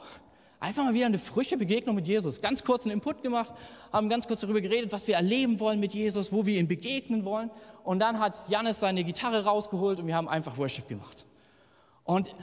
Einfach 0.60 0.84
mal 0.84 0.93
wieder 0.93 1.06
eine 1.06 1.20
frische 1.20 1.56
Begegnung 1.56 1.96
mit 1.96 2.08
Jesus. 2.08 2.41
Ganz 2.41 2.63
kurz 2.63 2.84
einen 2.84 2.93
Input 2.93 3.22
gemacht, 3.22 3.54
haben 3.91 4.10
ganz 4.10 4.26
kurz 4.26 4.39
darüber 4.39 4.60
geredet, 4.60 4.91
was 4.91 5.06
wir 5.08 5.15
erleben 5.15 5.60
wollen 5.60 5.80
mit 5.80 5.93
Jesus, 5.93 6.32
wo 6.32 6.46
wir 6.48 6.60
ihn 6.60 6.67
begegnen 6.67 7.26
wollen. 7.26 7.52
Und 7.84 8.00
dann 8.00 8.20
hat 8.20 8.50
Janis 8.50 8.80
seine 8.80 9.04
Gitarre 9.04 9.43
rausgeholt 9.43 10.00
und 10.00 10.08
wir 10.08 10.15
haben 10.15 10.28
einfach 10.28 10.58
Worship 10.58 10.88
gemacht. 10.88 11.26
Und 12.04 12.34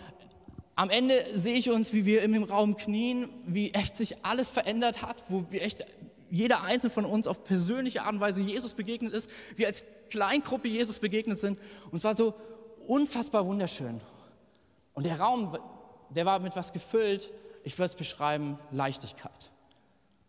am 0.77 0.91
Ende 0.91 1.25
sehe 1.35 1.57
ich 1.57 1.71
uns, 1.71 1.93
wie 1.93 2.05
wir 2.05 2.23
im 2.23 2.43
Raum 2.45 2.77
knien, 2.77 3.29
wie 3.47 3.71
echt 3.73 3.97
sich 3.97 4.25
alles 4.25 4.51
verändert 4.51 5.03
hat, 5.03 5.23
wo 5.29 5.45
wir 5.51 5.63
echt 5.63 5.85
jeder 6.31 6.63
einzelne 6.63 6.91
von 6.91 7.05
uns 7.05 7.27
auf 7.27 7.45
persönliche 7.45 8.03
Art 8.03 8.15
und 8.15 8.21
Weise 8.21 8.41
Jesus 8.41 8.75
begegnet 8.75 9.13
ist, 9.13 9.31
wir 9.57 9.67
als 9.67 9.85
Kleingruppe 10.11 10.69
Jesus 10.69 10.99
begegnet 10.99 11.41
sind. 11.41 11.59
Und 11.91 11.99
es 11.99 12.05
war 12.05 12.15
so 12.15 12.35
unfassbar 12.87 13.47
wunderschön. 13.47 14.01
Und 14.95 15.07
der 15.07 15.19
Raum, 15.19 15.57
der 16.11 16.27
war 16.27 16.39
mit 16.39 16.55
was 16.57 16.73
gefüllt, 16.73 17.33
ich 17.65 17.77
würde 17.79 17.87
es 17.87 17.95
beschreiben, 17.97 18.59
Leichtigkeit. 18.71 19.51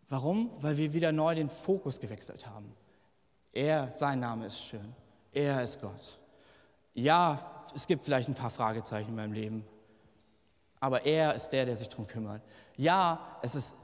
Warum? 0.09 0.49
Weil 0.61 0.77
wir 0.77 0.93
wieder 0.93 1.11
neu 1.11 1.35
den 1.35 1.49
Fokus 1.49 1.99
gewechselt 1.99 2.47
haben. 2.47 2.73
Er, 3.51 3.91
sein 3.95 4.19
Name 4.19 4.47
ist 4.47 4.59
schön. 4.59 4.95
Er 5.31 5.63
ist 5.63 5.79
Gott. 5.81 6.17
Ja, 6.93 7.67
es 7.75 7.87
gibt 7.87 8.05
vielleicht 8.05 8.29
ein 8.29 8.35
paar 8.35 8.49
Fragezeichen 8.49 9.09
in 9.09 9.15
meinem 9.15 9.33
Leben, 9.33 9.65
aber 10.79 11.05
er 11.05 11.35
ist 11.35 11.49
der, 11.49 11.65
der 11.65 11.75
sich 11.75 11.89
darum 11.89 12.07
kümmert. 12.07 12.41
Ja, 12.77 13.37
es 13.41 13.55
ist, 13.55 13.75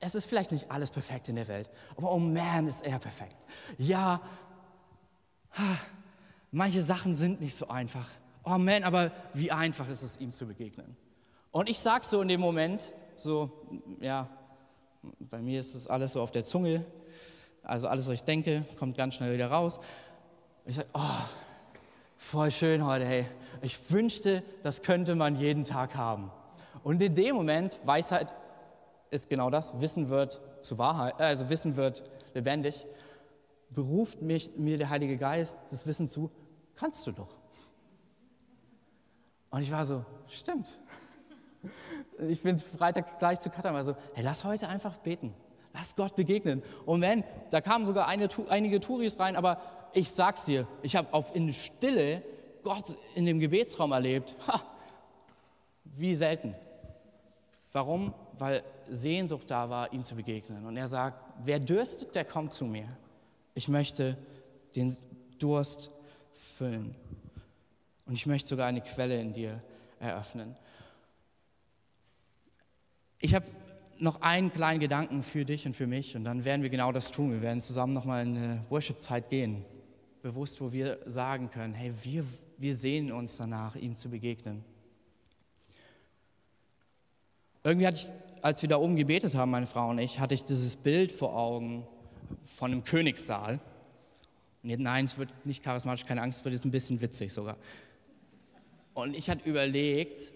es 0.00 0.14
ist 0.16 0.24
vielleicht 0.24 0.50
nicht 0.50 0.70
alles 0.70 0.90
perfekt 0.90 1.28
in 1.28 1.36
der 1.36 1.46
Welt, 1.46 1.70
aber 1.96 2.10
oh 2.10 2.18
man, 2.18 2.66
ist 2.66 2.84
er 2.84 2.98
perfekt. 2.98 3.36
Ja, 3.78 4.20
manche 6.50 6.82
Sachen 6.82 7.14
sind 7.14 7.40
nicht 7.40 7.56
so 7.56 7.68
einfach. 7.68 8.08
Oh 8.42 8.58
man, 8.58 8.82
aber 8.82 9.12
wie 9.34 9.52
einfach 9.52 9.88
ist 9.88 10.02
es, 10.02 10.18
ihm 10.18 10.32
zu 10.32 10.46
begegnen. 10.46 10.96
Und 11.52 11.68
ich 11.68 11.78
sage 11.78 12.06
so 12.06 12.22
in 12.22 12.28
dem 12.28 12.40
Moment, 12.40 12.92
so, 13.16 13.50
ja, 14.00 14.28
bei 15.20 15.40
mir 15.40 15.60
ist 15.60 15.74
das 15.74 15.86
alles 15.86 16.14
so 16.14 16.22
auf 16.22 16.30
der 16.30 16.46
Zunge, 16.46 16.84
also 17.62 17.88
alles, 17.88 18.06
was 18.06 18.14
ich 18.14 18.24
denke, 18.24 18.64
kommt 18.78 18.96
ganz 18.96 19.14
schnell 19.14 19.34
wieder 19.34 19.50
raus. 19.50 19.78
Ich 20.64 20.76
sage, 20.76 20.88
oh, 20.94 21.00
voll 22.16 22.50
schön 22.50 22.84
heute, 22.86 23.04
hey. 23.04 23.26
Ich 23.60 23.90
wünschte, 23.90 24.42
das 24.62 24.82
könnte 24.82 25.14
man 25.14 25.36
jeden 25.36 25.64
Tag 25.64 25.94
haben. 25.94 26.30
Und 26.82 27.00
in 27.02 27.14
dem 27.14 27.36
Moment, 27.36 27.78
Weisheit 27.84 28.34
ist 29.10 29.28
genau 29.28 29.50
das, 29.50 29.78
Wissen 29.78 30.08
wird 30.08 30.40
zu 30.62 30.78
Wahrheit, 30.78 31.20
äh, 31.20 31.24
also 31.24 31.50
Wissen 31.50 31.76
wird 31.76 32.02
lebendig, 32.32 32.86
beruft 33.68 34.22
mich, 34.22 34.56
mir 34.56 34.78
der 34.78 34.88
Heilige 34.88 35.18
Geist 35.18 35.58
das 35.70 35.86
Wissen 35.86 36.08
zu, 36.08 36.30
kannst 36.74 37.06
du 37.06 37.12
doch. 37.12 37.38
Und 39.50 39.60
ich 39.60 39.70
war 39.70 39.84
so, 39.84 40.02
stimmt. 40.28 40.78
Ich 42.28 42.42
bin 42.42 42.58
Freitag 42.58 43.18
gleich 43.18 43.40
zu 43.40 43.50
Katar 43.50 43.84
so, 43.84 43.96
hey, 44.14 44.24
lass 44.24 44.44
heute 44.44 44.68
einfach 44.68 44.98
beten. 44.98 45.34
Lass 45.74 45.96
Gott 45.96 46.14
begegnen. 46.16 46.62
Und 46.84 47.00
wenn, 47.00 47.24
da 47.50 47.60
kamen 47.60 47.86
sogar 47.86 48.06
eine, 48.06 48.28
einige 48.48 48.80
Touris 48.80 49.18
rein, 49.18 49.36
aber 49.36 49.60
ich 49.94 50.10
sag's 50.10 50.44
dir, 50.44 50.66
ich 50.82 50.96
habe 50.96 51.12
auf 51.12 51.34
in 51.34 51.52
Stille 51.52 52.22
Gott 52.62 52.96
in 53.14 53.26
dem 53.26 53.40
Gebetsraum 53.40 53.92
erlebt. 53.92 54.36
Ha, 54.48 54.62
wie 55.84 56.14
selten. 56.14 56.54
Warum? 57.72 58.12
Weil 58.38 58.62
Sehnsucht 58.88 59.50
da 59.50 59.70
war, 59.70 59.92
ihm 59.92 60.04
zu 60.04 60.14
begegnen. 60.14 60.66
Und 60.66 60.76
er 60.76 60.88
sagt, 60.88 61.16
wer 61.44 61.58
dürstet, 61.58 62.14
der 62.14 62.24
kommt 62.24 62.52
zu 62.52 62.64
mir. 62.64 62.86
Ich 63.54 63.68
möchte 63.68 64.16
den 64.76 64.96
Durst 65.38 65.90
füllen. 66.34 66.94
Und 68.06 68.14
ich 68.14 68.26
möchte 68.26 68.48
sogar 68.48 68.66
eine 68.66 68.80
Quelle 68.80 69.20
in 69.20 69.32
dir 69.32 69.62
eröffnen. 70.00 70.54
Ich 73.24 73.36
habe 73.36 73.46
noch 74.00 74.20
einen 74.20 74.52
kleinen 74.52 74.80
Gedanken 74.80 75.22
für 75.22 75.44
dich 75.44 75.64
und 75.64 75.76
für 75.76 75.86
mich 75.86 76.16
und 76.16 76.24
dann 76.24 76.44
werden 76.44 76.62
wir 76.62 76.70
genau 76.70 76.90
das 76.90 77.12
tun. 77.12 77.30
Wir 77.30 77.40
werden 77.40 77.60
zusammen 77.60 77.92
nochmal 77.92 78.26
in 78.26 78.36
eine 78.36 78.66
Worship-Zeit 78.68 79.30
gehen, 79.30 79.64
bewusst, 80.22 80.60
wo 80.60 80.72
wir 80.72 80.98
sagen 81.06 81.48
können, 81.48 81.72
hey, 81.72 81.92
wir, 82.02 82.24
wir 82.58 82.74
sehnen 82.74 83.12
uns 83.12 83.36
danach, 83.36 83.76
ihm 83.76 83.96
zu 83.96 84.10
begegnen. 84.10 84.64
Irgendwie 87.62 87.86
hatte 87.86 88.00
ich, 88.00 88.42
als 88.42 88.60
wir 88.60 88.68
da 88.68 88.78
oben 88.78 88.96
gebetet 88.96 89.36
haben, 89.36 89.52
meine 89.52 89.68
Frau 89.68 89.90
und 89.90 89.98
ich, 90.00 90.18
hatte 90.18 90.34
ich 90.34 90.42
dieses 90.42 90.74
Bild 90.74 91.12
vor 91.12 91.36
Augen 91.36 91.86
von 92.56 92.72
einem 92.72 92.82
Königssaal. 92.82 93.60
Und 94.64 94.80
nein, 94.80 95.04
es 95.04 95.16
wird 95.16 95.30
nicht 95.46 95.62
charismatisch, 95.62 96.06
keine 96.06 96.22
Angst, 96.22 96.40
es 96.40 96.44
wird 96.44 96.54
jetzt 96.54 96.64
ein 96.64 96.72
bisschen 96.72 97.00
witzig 97.00 97.32
sogar. 97.32 97.56
Und 98.94 99.16
ich 99.16 99.30
hatte 99.30 99.48
überlegt, 99.48 100.32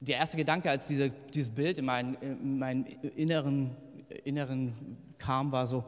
der 0.00 0.16
erste 0.16 0.36
Gedanke, 0.36 0.70
als 0.70 0.86
diese, 0.86 1.10
dieses 1.10 1.50
Bild 1.50 1.78
in 1.78 1.84
meinen, 1.84 2.14
in 2.14 2.58
meinen 2.58 2.84
inneren, 2.84 3.76
inneren 4.24 4.72
kam, 5.18 5.52
war 5.52 5.66
so, 5.66 5.84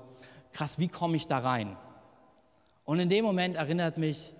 krass, 0.52 0.78
wie 0.78 0.88
komme 0.88 1.16
ich 1.16 1.26
da 1.26 1.38
rein? 1.38 1.76
Und 2.84 2.98
in 2.98 3.08
dem 3.08 3.24
Moment 3.24 3.56
erinnert 3.56 3.98
mich 3.98 4.32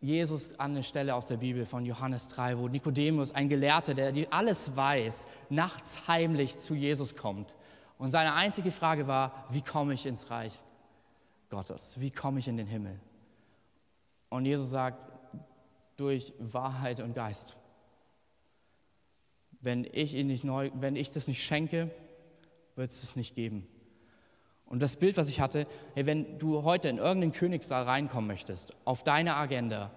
Jesus 0.00 0.58
an 0.60 0.72
eine 0.72 0.84
Stelle 0.84 1.14
aus 1.14 1.26
der 1.26 1.38
Bibel 1.38 1.66
von 1.66 1.84
Johannes 1.84 2.28
3, 2.28 2.58
wo 2.58 2.68
Nikodemus, 2.68 3.32
ein 3.34 3.48
Gelehrter, 3.48 3.94
der 3.94 4.12
alles 4.30 4.76
weiß, 4.76 5.26
nachts 5.48 6.06
heimlich 6.06 6.56
zu 6.58 6.74
Jesus 6.74 7.16
kommt. 7.16 7.56
Und 7.98 8.12
seine 8.12 8.34
einzige 8.34 8.70
Frage 8.70 9.08
war, 9.08 9.46
wie 9.50 9.62
komme 9.62 9.94
ich 9.94 10.06
ins 10.06 10.30
Reich 10.30 10.54
Gottes? 11.50 11.96
Wie 11.98 12.12
komme 12.12 12.38
ich 12.38 12.46
in 12.46 12.56
den 12.56 12.68
Himmel? 12.68 13.00
Und 14.28 14.44
Jesus 14.44 14.70
sagt, 14.70 15.08
durch 15.96 16.32
Wahrheit 16.38 17.00
und 17.00 17.12
Geist. 17.12 17.56
Wenn 19.60 19.86
ich, 19.92 20.14
ihn 20.14 20.28
nicht 20.28 20.44
neu, 20.44 20.70
wenn 20.74 20.96
ich 20.96 21.10
das 21.10 21.28
nicht 21.28 21.42
schenke, 21.42 21.90
wird 22.76 22.90
es 22.90 23.02
es 23.02 23.16
nicht 23.16 23.34
geben. 23.34 23.66
Und 24.66 24.80
das 24.80 24.96
Bild, 24.96 25.16
was 25.16 25.28
ich 25.28 25.40
hatte, 25.40 25.66
hey, 25.94 26.06
wenn 26.06 26.38
du 26.38 26.62
heute 26.62 26.88
in 26.88 26.98
irgendeinen 26.98 27.32
Königssaal 27.32 27.84
reinkommen 27.84 28.28
möchtest, 28.28 28.74
auf 28.84 29.02
deine 29.02 29.34
Agenda, 29.36 29.90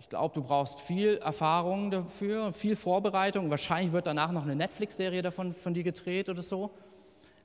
ich 0.00 0.08
glaube, 0.08 0.34
du 0.34 0.42
brauchst 0.42 0.80
viel 0.80 1.16
Erfahrung 1.16 1.90
dafür, 1.90 2.52
viel 2.52 2.76
Vorbereitung. 2.76 3.50
Wahrscheinlich 3.50 3.92
wird 3.92 4.06
danach 4.06 4.30
noch 4.30 4.44
eine 4.44 4.54
Netflix-Serie 4.54 5.22
davon 5.22 5.52
von 5.52 5.74
dir 5.74 5.82
gedreht 5.82 6.28
oder 6.28 6.42
so. 6.42 6.70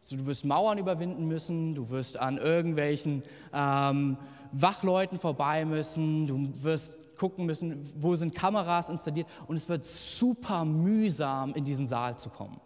Also 0.02 0.18
du 0.18 0.26
wirst 0.26 0.46
Mauern 0.46 0.78
überwinden 0.78 1.28
müssen, 1.28 1.76
du 1.76 1.90
wirst 1.90 2.18
an 2.18 2.38
irgendwelchen 2.38 3.24
ähm, 3.54 4.18
Wachleuten 4.52 5.20
vorbei 5.20 5.64
müssen, 5.66 6.28
du 6.28 6.64
wirst 6.64 6.98
gucken 7.18 7.46
müssen, 7.46 7.94
wo 7.98 8.16
sind 8.16 8.34
Kameras 8.34 8.90
installiert 8.90 9.28
und 9.48 9.56
es 9.56 9.70
wird 9.70 9.86
super 9.86 10.66
mühsam, 10.66 11.54
in 11.54 11.64
diesen 11.64 11.88
Saal 11.88 12.18
zu 12.18 12.30
kommen. 12.30 12.60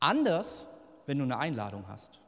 Anders, 0.00 0.66
wenn 1.06 1.18
du 1.18 1.24
eine 1.24 1.38
Einladung 1.38 1.86
hast. 1.86 2.20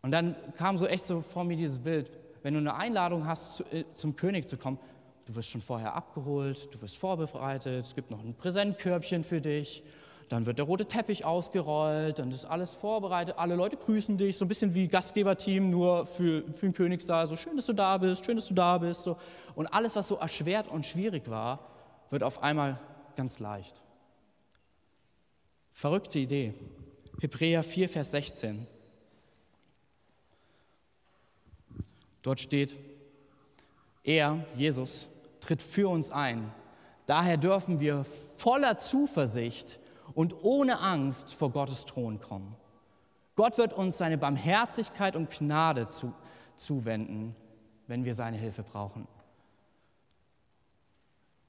Und 0.00 0.10
dann 0.10 0.34
kam 0.56 0.78
so 0.78 0.86
echt 0.86 1.04
so 1.04 1.20
vor 1.20 1.44
mir 1.44 1.56
dieses 1.56 1.78
Bild, 1.78 2.10
wenn 2.42 2.54
du 2.54 2.60
eine 2.60 2.74
Einladung 2.74 3.26
hast, 3.26 3.56
zu, 3.56 3.64
äh, 3.64 3.84
zum 3.94 4.16
König 4.16 4.48
zu 4.48 4.56
kommen, 4.56 4.78
du 5.26 5.34
wirst 5.34 5.50
schon 5.50 5.60
vorher 5.60 5.94
abgeholt, 5.94 6.74
du 6.74 6.80
wirst 6.82 6.96
vorbereitet, 6.98 7.84
es 7.86 7.94
gibt 7.94 8.10
noch 8.10 8.20
ein 8.20 8.34
Präsentkörbchen 8.34 9.22
für 9.22 9.40
dich, 9.40 9.84
dann 10.32 10.46
wird 10.46 10.56
der 10.56 10.64
rote 10.64 10.86
Teppich 10.86 11.26
ausgerollt, 11.26 12.18
dann 12.18 12.32
ist 12.32 12.46
alles 12.46 12.70
vorbereitet, 12.70 13.34
alle 13.36 13.54
Leute 13.54 13.76
grüßen 13.76 14.16
dich, 14.16 14.38
so 14.38 14.46
ein 14.46 14.48
bisschen 14.48 14.74
wie 14.74 14.88
Gastgeberteam, 14.88 15.68
nur 15.68 16.06
für, 16.06 16.42
für 16.54 16.64
den 16.64 16.72
Königssaal, 16.72 17.28
so 17.28 17.36
schön, 17.36 17.54
dass 17.54 17.66
du 17.66 17.74
da 17.74 17.98
bist, 17.98 18.24
schön, 18.24 18.36
dass 18.36 18.48
du 18.48 18.54
da 18.54 18.78
bist. 18.78 19.02
So. 19.02 19.18
Und 19.54 19.66
alles, 19.66 19.94
was 19.94 20.08
so 20.08 20.16
erschwert 20.16 20.68
und 20.68 20.86
schwierig 20.86 21.28
war, 21.28 21.58
wird 22.08 22.22
auf 22.22 22.42
einmal 22.42 22.80
ganz 23.14 23.40
leicht. 23.40 23.82
Verrückte 25.70 26.20
Idee. 26.20 26.54
Hebräer 27.20 27.62
4, 27.62 27.90
Vers 27.90 28.12
16. 28.12 28.66
Dort 32.22 32.40
steht, 32.40 32.74
er, 34.02 34.42
Jesus, 34.56 35.08
tritt 35.40 35.60
für 35.60 35.90
uns 35.90 36.10
ein. 36.10 36.50
Daher 37.04 37.36
dürfen 37.36 37.80
wir 37.80 38.04
voller 38.38 38.78
Zuversicht 38.78 39.78
und 40.14 40.34
ohne 40.42 40.80
Angst 40.80 41.34
vor 41.34 41.50
Gottes 41.50 41.84
Thron 41.84 42.20
kommen. 42.20 42.56
Gott 43.34 43.58
wird 43.58 43.72
uns 43.72 43.98
seine 43.98 44.18
Barmherzigkeit 44.18 45.16
und 45.16 45.30
Gnade 45.30 45.88
zu, 45.88 46.12
zuwenden, 46.56 47.34
wenn 47.86 48.04
wir 48.04 48.14
seine 48.14 48.36
Hilfe 48.36 48.62
brauchen. 48.62 49.08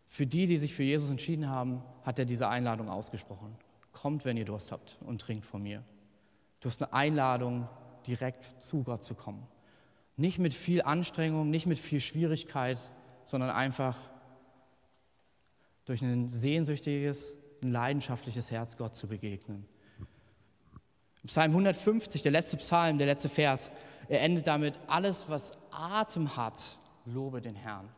Für 0.05 0.25
die, 0.25 0.45
die 0.45 0.57
sich 0.57 0.73
für 0.73 0.83
Jesus 0.83 1.09
entschieden 1.09 1.49
haben, 1.49 1.81
hat 2.03 2.19
er 2.19 2.25
diese 2.25 2.47
Einladung 2.47 2.89
ausgesprochen. 2.89 3.55
Kommt, 3.91 4.25
wenn 4.25 4.37
ihr 4.37 4.45
Durst 4.45 4.71
habt 4.71 4.97
und 5.01 5.21
trinkt 5.21 5.45
von 5.45 5.63
mir. 5.63 5.83
Du 6.59 6.69
hast 6.69 6.81
eine 6.81 6.93
Einladung, 6.93 7.67
direkt 8.07 8.61
zu 8.61 8.83
Gott 8.83 9.03
zu 9.03 9.15
kommen. 9.15 9.47
Nicht 10.15 10.39
mit 10.39 10.53
viel 10.53 10.81
Anstrengung, 10.83 11.49
nicht 11.49 11.65
mit 11.65 11.79
viel 11.79 11.99
Schwierigkeit, 11.99 12.79
sondern 13.25 13.49
einfach 13.49 13.97
durch 15.85 16.01
ein 16.01 16.27
sehnsüchtiges, 16.29 17.35
ein 17.63 17.71
leidenschaftliches 17.71 18.51
Herz 18.51 18.77
Gott 18.77 18.95
zu 18.95 19.07
begegnen. 19.07 19.65
Psalm 21.25 21.51
150, 21.51 22.21
der 22.21 22.31
letzte 22.31 22.57
Psalm, 22.57 22.97
der 22.97 23.07
letzte 23.07 23.29
Vers, 23.29 23.71
er 24.09 24.21
endet 24.21 24.47
damit, 24.47 24.77
alles, 24.87 25.29
was 25.29 25.53
Atem 25.71 26.35
hat, 26.35 26.77
lobe 27.05 27.41
den 27.41 27.55
Herrn. 27.55 27.89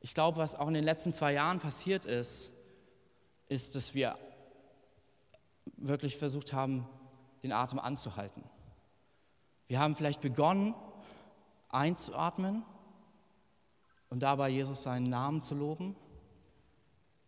Ich 0.00 0.14
glaube, 0.14 0.38
was 0.38 0.54
auch 0.54 0.68
in 0.68 0.74
den 0.74 0.84
letzten 0.84 1.12
zwei 1.12 1.32
Jahren 1.32 1.60
passiert 1.60 2.04
ist, 2.04 2.52
ist, 3.48 3.74
dass 3.74 3.94
wir 3.94 4.16
wirklich 5.76 6.16
versucht 6.16 6.52
haben, 6.52 6.86
den 7.42 7.52
Atem 7.52 7.78
anzuhalten. 7.78 8.44
Wir 9.66 9.80
haben 9.80 9.96
vielleicht 9.96 10.20
begonnen, 10.20 10.74
einzuatmen 11.68 12.62
und 14.08 14.22
dabei 14.22 14.48
Jesus 14.48 14.82
seinen 14.82 15.04
Namen 15.04 15.42
zu 15.42 15.54
loben. 15.54 15.96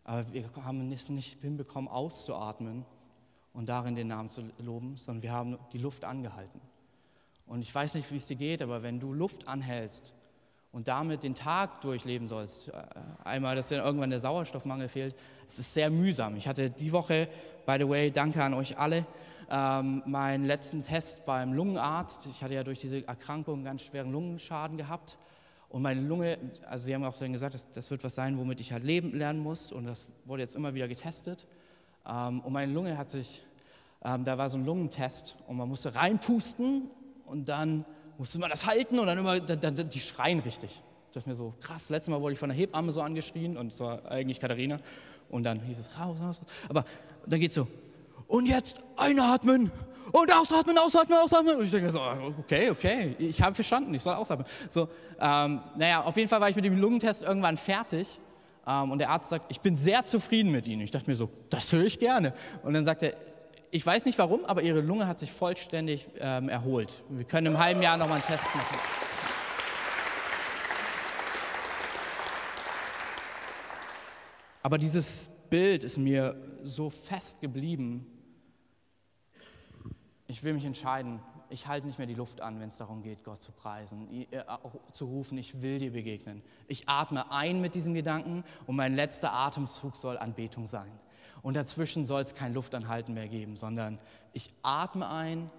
Aber 0.09 0.25
wir 0.33 0.49
haben 0.64 0.92
es 0.92 1.09
nicht 1.09 1.40
hinbekommen, 1.40 1.90
auszuatmen 1.90 2.85
und 3.53 3.69
darin 3.69 3.97
den 3.97 4.07
Namen 4.07 4.31
zu 4.31 4.42
loben, 4.59 4.97
sondern 4.97 5.23
wir 5.25 5.33
haben 5.33 5.59
die 5.73 5.79
Luft 5.79 6.05
angehalten. 6.05 6.61
Und 7.45 7.62
ich 7.62 7.75
weiß 7.75 7.95
nicht, 7.95 8.12
wie 8.12 8.16
es 8.16 8.27
dir 8.27 8.37
geht, 8.37 8.62
aber 8.62 8.85
wenn 8.85 9.01
du 9.01 9.12
Luft 9.12 9.49
anhältst 9.49 10.12
und 10.71 10.87
damit 10.87 11.25
den 11.25 11.35
Tag 11.35 11.81
durchleben 11.81 12.29
sollst, 12.29 12.69
äh, 12.69 12.73
einmal, 13.25 13.57
dass 13.57 13.69
dir 13.69 13.83
irgendwann 13.83 14.11
der 14.11 14.21
Sauerstoffmangel 14.21 14.88
fehlt, 14.88 15.16
es 15.49 15.59
ist 15.59 15.75
sehr 15.75 15.90
mühsam. 15.90 16.37
Ich 16.37 16.47
hatte 16.47 16.71
die 16.71 16.92
Woche, 16.92 17.29
by 17.66 17.77
the 17.77 17.88
way, 17.88 18.12
danke 18.12 18.45
an 18.45 18.55
euch 18.55 18.79
alle, 18.79 19.07
ähm, 19.51 20.05
meinen 20.07 20.45
letzten 20.45 20.85
Test 20.85 21.27
beim 21.27 21.53
Lungenarzt. 21.53 22.27
Ich 22.27 22.45
hatte 22.45 22.55
ja 22.55 22.62
durch 22.62 22.79
diese 22.79 23.05
Erkrankung 23.09 23.55
einen 23.55 23.64
ganz 23.64 23.83
schweren 23.83 24.12
Lungenschaden 24.12 24.77
gehabt. 24.77 25.19
Und 25.68 25.83
meine 25.83 26.00
Lunge, 26.00 26.38
also 26.68 26.87
sie 26.87 26.94
haben 26.94 27.05
auch 27.05 27.18
dann 27.18 27.33
gesagt, 27.33 27.55
das, 27.55 27.70
das 27.72 27.90
wird 27.90 28.02
was 28.05 28.14
sein, 28.14 28.38
womit 28.38 28.61
ich 28.61 28.72
halt 28.72 28.85
leben 28.85 29.12
lernen 29.14 29.40
muss. 29.40 29.72
Und 29.72 29.87
das 29.87 30.07
wurde 30.24 30.42
jetzt 30.42 30.55
immer 30.55 30.74
wieder 30.74 30.88
getestet. 30.88 31.46
Ähm, 32.09 32.40
und 32.40 32.52
meine 32.52 32.72
Lunge 32.72 32.96
hat 32.96 33.11
sich, 33.11 33.44
ähm, 34.05 34.24
da 34.24 34.38
war 34.38 34.48
so 34.48 34.59
ein 34.59 34.64
Lungentest 34.64 35.37
und 35.46 35.57
man 35.57 35.68
musste 35.68 35.94
reinpusten 35.94 36.90
und 37.26 37.48
dann 37.48 37.85
musste 38.18 38.38
man 38.38 38.50
das 38.50 38.66
halten 38.66 38.98
und 38.98 39.07
dann 39.07 39.18
immer, 39.18 39.40
dann, 39.40 39.88
die 39.88 40.00
schreien 40.00 40.38
richtig. 40.40 40.83
Das 41.12 41.24
ist 41.24 41.26
mir 41.26 41.37
so 41.37 41.55
krass. 41.61 41.88
Letztes 41.88 42.11
Mal 42.11 42.20
wurde 42.20 42.35
ich 42.35 42.38
von 42.38 42.48
der 42.48 42.57
Hebamme 42.57 42.92
so 42.92 43.00
angeschrien 43.00 43.57
und 43.57 43.72
es 43.72 43.81
war 43.81 44.05
eigentlich 44.11 44.38
Katharina. 44.38 44.79
Und 45.29 45.44
dann 45.44 45.61
hieß 45.61 45.79
es 45.79 45.98
raus, 45.98 46.16
raus, 46.20 46.40
raus. 46.40 46.46
Aber 46.68 46.85
dann 47.26 47.40
geht 47.40 47.48
es 47.48 47.55
so, 47.55 47.66
und 48.29 48.47
jetzt 48.47 48.77
einatmen 48.97 49.71
und 50.12 50.33
ausatmen, 50.33 50.79
ausatmen, 50.79 51.19
ausatmen. 51.19 51.57
Und 51.57 51.65
ich 51.65 51.71
denke 51.71 51.91
so, 51.91 52.01
okay, 52.39 52.71
okay, 52.71 53.17
ich 53.19 53.41
habe 53.43 53.55
verstanden, 53.55 53.93
ich 53.95 54.03
soll 54.03 54.15
ausatmen. 54.15 54.47
So, 54.69 54.89
ähm, 55.21 55.61
naja, 55.77 56.03
auf 56.03 56.17
jeden 56.17 56.29
Fall 56.29 56.41
war 56.41 56.49
ich 56.49 56.57
mit 56.57 56.65
dem 56.65 56.79
Lungentest 56.79 57.23
irgendwann 57.23 57.57
fertig. 57.57 58.19
Ähm, 58.67 58.91
und 58.91 58.99
der 58.99 59.11
Arzt 59.11 59.31
sagt, 59.31 59.47
ich 59.51 59.61
bin 59.61 59.77
sehr 59.77 60.05
zufrieden 60.05 60.51
mit 60.51 60.67
Ihnen. 60.67 60.83
Ich 60.83 60.91
dachte 60.91 61.11
mir 61.11 61.17
so, 61.17 61.29
das 61.51 61.73
höre 61.73 61.85
ich 61.85 61.99
gerne. 61.99 62.33
Und 62.62 62.75
dann 62.75 62.85
sagt 62.85 63.03
er, 63.03 63.15
ich 63.71 63.85
weiß 63.85 64.07
nicht 64.07 64.19
warum, 64.19 64.45
aber 64.45 64.62
Ihre 64.62 64.81
Lunge 64.81 65.07
hat 65.07 65.19
sich 65.19 65.31
vollständig 65.31 66.09
ähm, 66.19 66.49
erholt. 66.49 66.95
Wir 67.11 67.25
können 67.25 67.49
im 67.49 67.59
halben 67.59 67.83
Jahr 67.83 67.97
nochmal 67.97 68.17
einen 68.17 68.27
Test 68.27 68.55
machen. 68.55 68.79
Aber 74.62 74.79
dieses 74.79 75.31
Bild 75.49 75.85
ist 75.85 75.99
mir 75.99 76.35
so 76.65 76.91
fest 76.91 77.41
geblieben, 77.41 78.05
ich 80.27 80.43
will 80.43 80.55
mich 80.55 80.65
entscheiden. 80.65 81.21
Ich 81.49 81.69
halte 81.69 81.87
nicht 81.87 81.99
mehr 81.99 82.09
die 82.09 82.15
Luft 82.15 82.41
an, 82.41 82.59
wenn 82.59 82.69
es 82.69 82.77
darum 82.77 83.03
geht, 83.03 83.23
Gott 83.23 83.41
zu 83.41 83.53
preisen, 83.53 84.27
äh, 84.33 84.43
zu 84.91 85.05
rufen, 85.05 85.39
ich 85.39 85.62
will 85.62 85.79
dir 85.79 85.93
begegnen. 85.93 86.43
Ich 86.67 86.89
atme 86.89 87.31
ein 87.31 87.61
mit 87.61 87.77
diesem 87.77 87.95
Gedanken 87.95 88.43
und 88.67 88.75
mein 88.75 88.97
letzter 88.97 89.33
Atemzug 89.33 89.97
soll 89.97 90.19
Anbetung 90.19 90.67
sein. 90.67 90.91
Und 91.43 91.55
dazwischen 91.55 92.05
soll 92.05 92.23
es 92.23 92.35
kein 92.35 92.53
Luftanhalten 92.53 93.15
mehr 93.15 93.29
geben, 93.29 93.57
sondern 93.57 94.01
ich 94.33 94.53
atme 94.62 95.09
ein, 95.09 95.51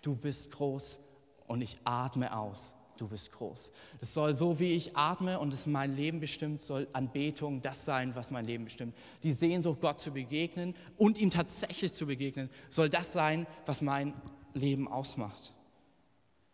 du 0.00 0.16
bist 0.16 0.50
groß 0.52 0.98
und 1.46 1.60
ich 1.60 1.78
atme 1.84 2.34
aus, 2.34 2.74
du 2.96 3.08
bist 3.08 3.32
groß. 3.32 3.72
Das 4.00 4.14
soll 4.14 4.34
so, 4.34 4.58
wie 4.58 4.72
ich 4.72 4.96
atme 4.96 5.38
und 5.38 5.52
es 5.52 5.66
mein 5.66 5.94
Leben 5.94 6.20
bestimmt, 6.20 6.62
soll 6.62 6.88
Anbetung 6.92 7.62
das 7.62 7.84
sein, 7.84 8.14
was 8.14 8.30
mein 8.30 8.46
Leben 8.46 8.64
bestimmt. 8.64 8.94
Die 9.22 9.32
Sehnsucht, 9.32 9.80
Gott 9.80 10.00
zu 10.00 10.12
begegnen 10.12 10.74
und 10.96 11.18
ihm 11.18 11.30
tatsächlich 11.30 11.92
zu 11.92 12.06
begegnen, 12.06 12.50
soll 12.68 12.88
das 12.88 13.12
sein, 13.12 13.46
was 13.66 13.80
mein 13.80 14.14
Leben 14.52 14.88
ausmacht. 14.88 15.52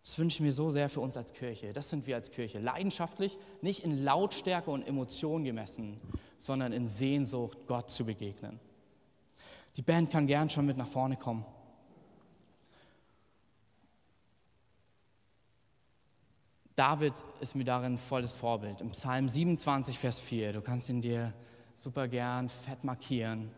Das 0.03 0.19
wünsche 0.19 0.37
ich 0.37 0.41
mir 0.41 0.53
so 0.53 0.71
sehr 0.71 0.89
für 0.89 1.01
uns 1.01 1.17
als 1.17 1.33
Kirche. 1.33 1.73
Das 1.73 1.91
sind 1.91 2.07
wir 2.07 2.17
als 2.17 2.31
Kirche. 2.31 2.59
Leidenschaftlich, 2.59 3.39
nicht 3.61 3.85
in 3.85 4.03
Lautstärke 4.03 4.71
und 4.71 4.87
Emotionen 4.89 5.45
gemessen, 5.45 6.01
sondern 6.39 6.73
in 6.73 6.89
Sehnsucht, 6.89 7.59
Gott 7.67 7.91
zu 7.91 8.05
begegnen. 8.07 8.59
Die 9.77 9.83
Band 9.83 10.11
kann 10.11 10.27
gern 10.27 10.51
schon 10.51 10.67
mit 10.67 10.77
nach 10.77 10.89
vorne 10.89 11.17
kommen. 11.17 11.45
David 16.81 17.13
ist 17.41 17.55
mir 17.55 17.65
darin 17.65 17.99
volles 17.99 18.33
Vorbild. 18.33 18.81
Im 18.81 18.93
Psalm 18.93 19.29
27, 19.29 19.99
Vers 19.99 20.19
4, 20.19 20.55
du 20.55 20.63
kannst 20.63 20.89
ihn 20.89 21.03
dir 21.03 21.35
super 21.77 22.09
gern 22.09 22.49
fett 22.49 22.85
markieren. 22.85 23.51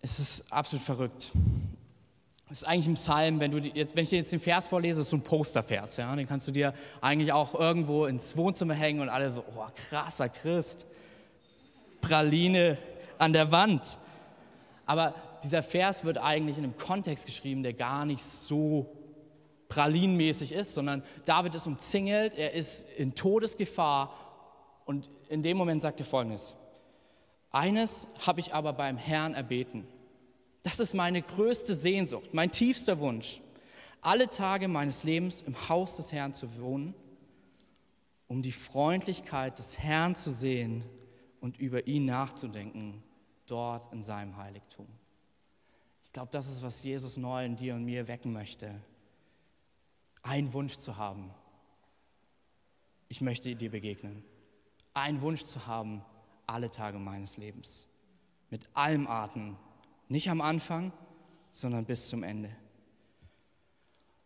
Es 0.00 0.20
ist 0.20 0.52
absolut 0.52 0.84
verrückt. 0.84 1.32
Es 2.48 2.58
ist 2.58 2.64
eigentlich 2.68 2.86
im 2.86 2.94
Psalm, 2.94 3.40
wenn, 3.40 3.50
du 3.50 3.58
jetzt, 3.58 3.96
wenn 3.96 4.04
ich 4.04 4.10
dir 4.10 4.20
jetzt 4.20 4.30
den 4.30 4.38
Vers 4.38 4.68
vorlese, 4.68 5.00
ist 5.00 5.10
so 5.10 5.16
ein 5.16 5.22
Postervers. 5.22 5.96
Ja? 5.96 6.14
Den 6.14 6.28
kannst 6.28 6.46
du 6.46 6.52
dir 6.52 6.74
eigentlich 7.00 7.32
auch 7.32 7.54
irgendwo 7.54 8.06
ins 8.06 8.36
Wohnzimmer 8.36 8.74
hängen 8.74 9.00
und 9.00 9.08
alle 9.08 9.32
so, 9.32 9.42
oh, 9.56 9.66
krasser 9.88 10.28
Christ. 10.28 10.86
Praline 12.00 12.78
an 13.18 13.32
der 13.32 13.50
Wand. 13.50 13.98
Aber 14.86 15.12
dieser 15.42 15.64
Vers 15.64 16.04
wird 16.04 16.18
eigentlich 16.18 16.56
in 16.56 16.62
einem 16.62 16.78
Kontext 16.78 17.26
geschrieben, 17.26 17.64
der 17.64 17.72
gar 17.72 18.04
nicht 18.04 18.22
so 18.22 18.86
pralinenmäßig 19.70 20.52
ist, 20.52 20.74
sondern 20.74 21.02
David 21.24 21.54
ist 21.54 21.66
umzingelt, 21.66 22.34
er 22.34 22.52
ist 22.52 22.86
in 22.98 23.14
Todesgefahr 23.14 24.12
und 24.84 25.08
in 25.30 25.42
dem 25.42 25.56
Moment 25.56 25.80
sagt 25.80 26.00
er 26.00 26.04
folgendes. 26.04 26.54
Eines 27.50 28.06
habe 28.26 28.40
ich 28.40 28.52
aber 28.52 28.74
beim 28.74 28.98
Herrn 28.98 29.34
erbeten. 29.34 29.86
Das 30.62 30.78
ist 30.78 30.92
meine 30.92 31.22
größte 31.22 31.74
Sehnsucht, 31.74 32.34
mein 32.34 32.50
tiefster 32.50 32.98
Wunsch, 32.98 33.40
alle 34.02 34.28
Tage 34.28 34.68
meines 34.68 35.04
Lebens 35.04 35.40
im 35.42 35.68
Haus 35.68 35.96
des 35.96 36.12
Herrn 36.12 36.34
zu 36.34 36.60
wohnen, 36.60 36.94
um 38.28 38.42
die 38.42 38.52
Freundlichkeit 38.52 39.58
des 39.58 39.78
Herrn 39.78 40.14
zu 40.14 40.32
sehen 40.32 40.84
und 41.40 41.58
über 41.58 41.86
ihn 41.86 42.04
nachzudenken, 42.04 43.02
dort 43.46 43.92
in 43.92 44.02
seinem 44.02 44.36
Heiligtum. 44.36 44.86
Ich 46.04 46.12
glaube, 46.12 46.28
das 46.32 46.48
ist, 46.48 46.62
was 46.62 46.82
Jesus 46.82 47.16
neu 47.16 47.44
in 47.44 47.56
dir 47.56 47.74
und 47.74 47.84
mir 47.84 48.08
wecken 48.08 48.32
möchte 48.32 48.74
einen 50.22 50.52
Wunsch 50.52 50.76
zu 50.76 50.96
haben. 50.96 51.30
Ich 53.08 53.20
möchte 53.20 53.54
dir 53.54 53.70
begegnen. 53.70 54.24
Einen 54.94 55.20
Wunsch 55.20 55.44
zu 55.44 55.66
haben, 55.66 56.02
alle 56.46 56.70
Tage 56.70 56.98
meines 56.98 57.36
Lebens. 57.36 57.88
Mit 58.50 58.66
allem 58.74 59.06
Atem. 59.06 59.56
Nicht 60.08 60.30
am 60.30 60.40
Anfang, 60.40 60.92
sondern 61.52 61.84
bis 61.84 62.08
zum 62.08 62.22
Ende. 62.22 62.50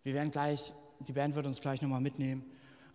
Wir 0.03 0.15
werden 0.15 0.31
gleich, 0.31 0.73
die 1.01 1.13
Band 1.13 1.35
wird 1.35 1.47
uns 1.47 1.61
gleich 1.61 1.81
nochmal 1.83 2.01
mitnehmen 2.01 2.45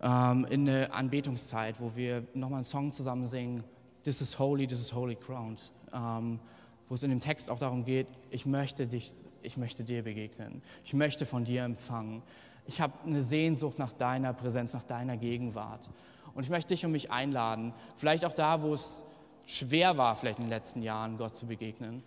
ähm, 0.02 0.46
in 0.50 0.68
eine 0.68 0.92
Anbetungszeit, 0.94 1.80
wo 1.80 1.96
wir 1.96 2.28
nochmal 2.34 2.58
einen 2.58 2.66
Song 2.66 2.92
zusammen 2.92 3.26
singen. 3.26 3.64
This 4.04 4.22
is 4.22 4.38
holy, 4.38 4.68
this 4.68 4.80
is 4.80 4.94
holy 4.94 5.16
ground. 5.16 5.74
Ähm, 5.94 6.40
wo 6.88 6.96
es 6.96 7.04
in 7.04 7.12
dem 7.12 7.20
Text 7.20 7.50
auch 7.50 7.60
darum 7.60 7.86
geht, 7.86 8.08
ich 8.32 8.46
möchte 8.46 8.88
dich, 8.88 9.12
ich 9.44 9.58
möchte 9.58 9.84
dir 9.84 10.04
begegnen. 10.04 10.62
Ich 10.84 10.94
möchte 10.94 11.26
von 11.26 11.46
dir 11.46 11.64
empfangen 11.64 12.24
ich 12.66 12.82
habe 12.82 12.94
eine 13.06 13.22
Sehnsucht 13.22 13.80
nach 13.80 13.94
deiner 13.94 14.34
Präsenz, 14.34 14.74
nach 14.74 14.84
deiner 14.84 15.18
Gegenwart. 15.18 15.90
Und 16.34 16.44
ich 16.44 16.50
möchte 16.50 16.74
dich 16.74 16.86
und 16.86 16.92
mich 16.92 17.12
einladen, 17.12 17.74
vielleicht 17.96 18.26
auch 18.26 18.34
da, 18.34 18.62
wo 18.62 18.74
es 18.74 19.04
schwer 19.46 19.98
war, 19.98 20.16
vielleicht 20.16 20.40
in 20.40 20.46
den 20.46 20.50
letzten 20.50 20.82
Jahren, 20.82 21.18
Gott 21.18 21.36
zu 21.36 21.48
begegnen. 21.48 22.04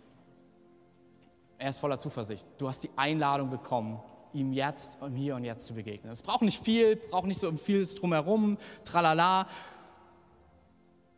Er 1.58 1.70
ist 1.70 1.78
voller 1.78 1.98
Zuversicht. 1.98 2.46
Du 2.58 2.68
hast 2.68 2.82
die 2.82 2.90
Einladung 2.96 3.50
bekommen, 3.50 4.00
ihm 4.32 4.52
jetzt, 4.52 4.98
im 5.02 5.14
Hier 5.14 5.36
und 5.36 5.44
Jetzt 5.44 5.66
zu 5.66 5.74
begegnen. 5.74 6.12
Es 6.12 6.22
braucht 6.22 6.42
nicht 6.42 6.62
viel, 6.62 6.96
braucht 6.96 7.26
nicht 7.26 7.40
so 7.40 7.52
vieles 7.52 7.94
drumherum, 7.94 8.58
tralala. 8.84 9.46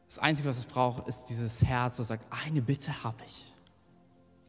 Das 0.09 0.19
Einzige, 0.19 0.49
was 0.49 0.59
es 0.59 0.67
braucht, 0.67 1.07
ist 1.09 1.27
dieses 1.27 1.65
Herz, 1.65 1.97
das 1.97 2.09
sagt, 2.09 2.27
eine 2.31 2.63
Bitte 2.63 3.05
habe 3.05 3.23
ich. 3.27 3.53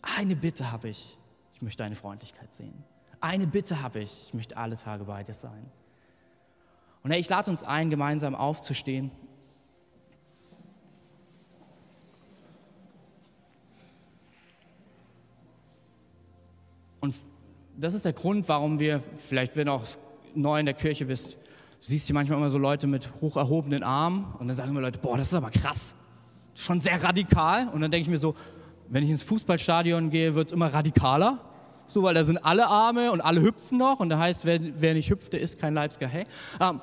Eine 0.02 0.36
Bitte 0.36 0.72
habe 0.72 0.90
ich. 0.90 1.18
Ich 1.54 1.62
möchte 1.62 1.84
deine 1.84 1.96
Freundlichkeit 1.96 2.54
sehen. 2.54 2.84
Eine 3.22 3.48
Bitte 3.48 3.82
habe 3.82 4.00
ich, 4.00 4.28
ich 4.28 4.34
möchte 4.34 4.58
alle 4.58 4.78
Tage 4.78 5.06
bei 5.06 5.24
dir 5.24 5.34
sein. 5.34 5.70
Und 7.04 7.12
hey, 7.12 7.20
ich 7.20 7.30
lade 7.30 7.52
uns 7.52 7.64
ein, 7.64 7.90
gemeinsam 7.90 8.34
aufzustehen. 8.34 9.12
Und 17.00 17.14
das 17.78 17.94
ist 17.94 18.06
der 18.06 18.14
Grund, 18.14 18.50
warum 18.50 18.80
wir, 18.80 19.02
vielleicht 19.20 19.56
wenn 19.56 19.68
du 19.68 19.74
auch 19.74 19.86
neu 20.34 20.60
in 20.60 20.66
der 20.66 20.74
Kirche 20.74 21.06
bist, 21.06 21.38
siehst 21.80 22.08
hier 22.08 22.16
manchmal 22.16 22.40
immer 22.40 22.50
so 22.50 22.58
Leute 22.58 22.88
mit 22.88 23.22
hoch 23.22 23.38
erhobenen 23.38 23.84
Armen 23.84 24.34
und 24.40 24.48
dann 24.48 24.56
sagen 24.56 24.72
immer 24.72 24.82
Leute, 24.82 24.98
boah, 24.98 25.18
das 25.18 25.28
ist 25.28 25.36
aber 25.36 25.52
krass, 25.52 25.94
schon 26.56 26.82
sehr 26.82 27.04
radikal. 27.04 27.68
Und 27.68 27.82
dann 27.82 27.92
denke 27.92 28.06
ich 28.06 28.10
mir 28.10 28.18
so, 28.18 28.36
wenn 28.90 29.04
ich 29.04 29.12
ins 29.12 29.24
Fußballstadion 29.24 30.10
gehe, 30.10 30.34
wird 30.34 30.48
es 30.48 30.54
immer 30.54 30.74
radikaler 30.74 31.40
so, 31.88 32.04
weil 32.04 32.14
da 32.14 32.26
sind 32.26 32.38
alle 32.44 32.68
Arme 32.68 33.12
und 33.12 33.22
alle 33.22 33.42
hüpfen 33.42 33.78
noch 33.78 34.00
und 34.00 34.10
da 34.10 34.20
heißt, 34.20 34.46
wer, 34.46 34.60
wer 34.62 34.94
nicht 34.94 35.10
hüpft, 35.10 35.34
der 35.34 35.42
ist 35.42 35.60
kein 35.60 35.74
Leipziger. 35.74 36.08
Hey, 36.08 36.26
ähm, 36.60 36.82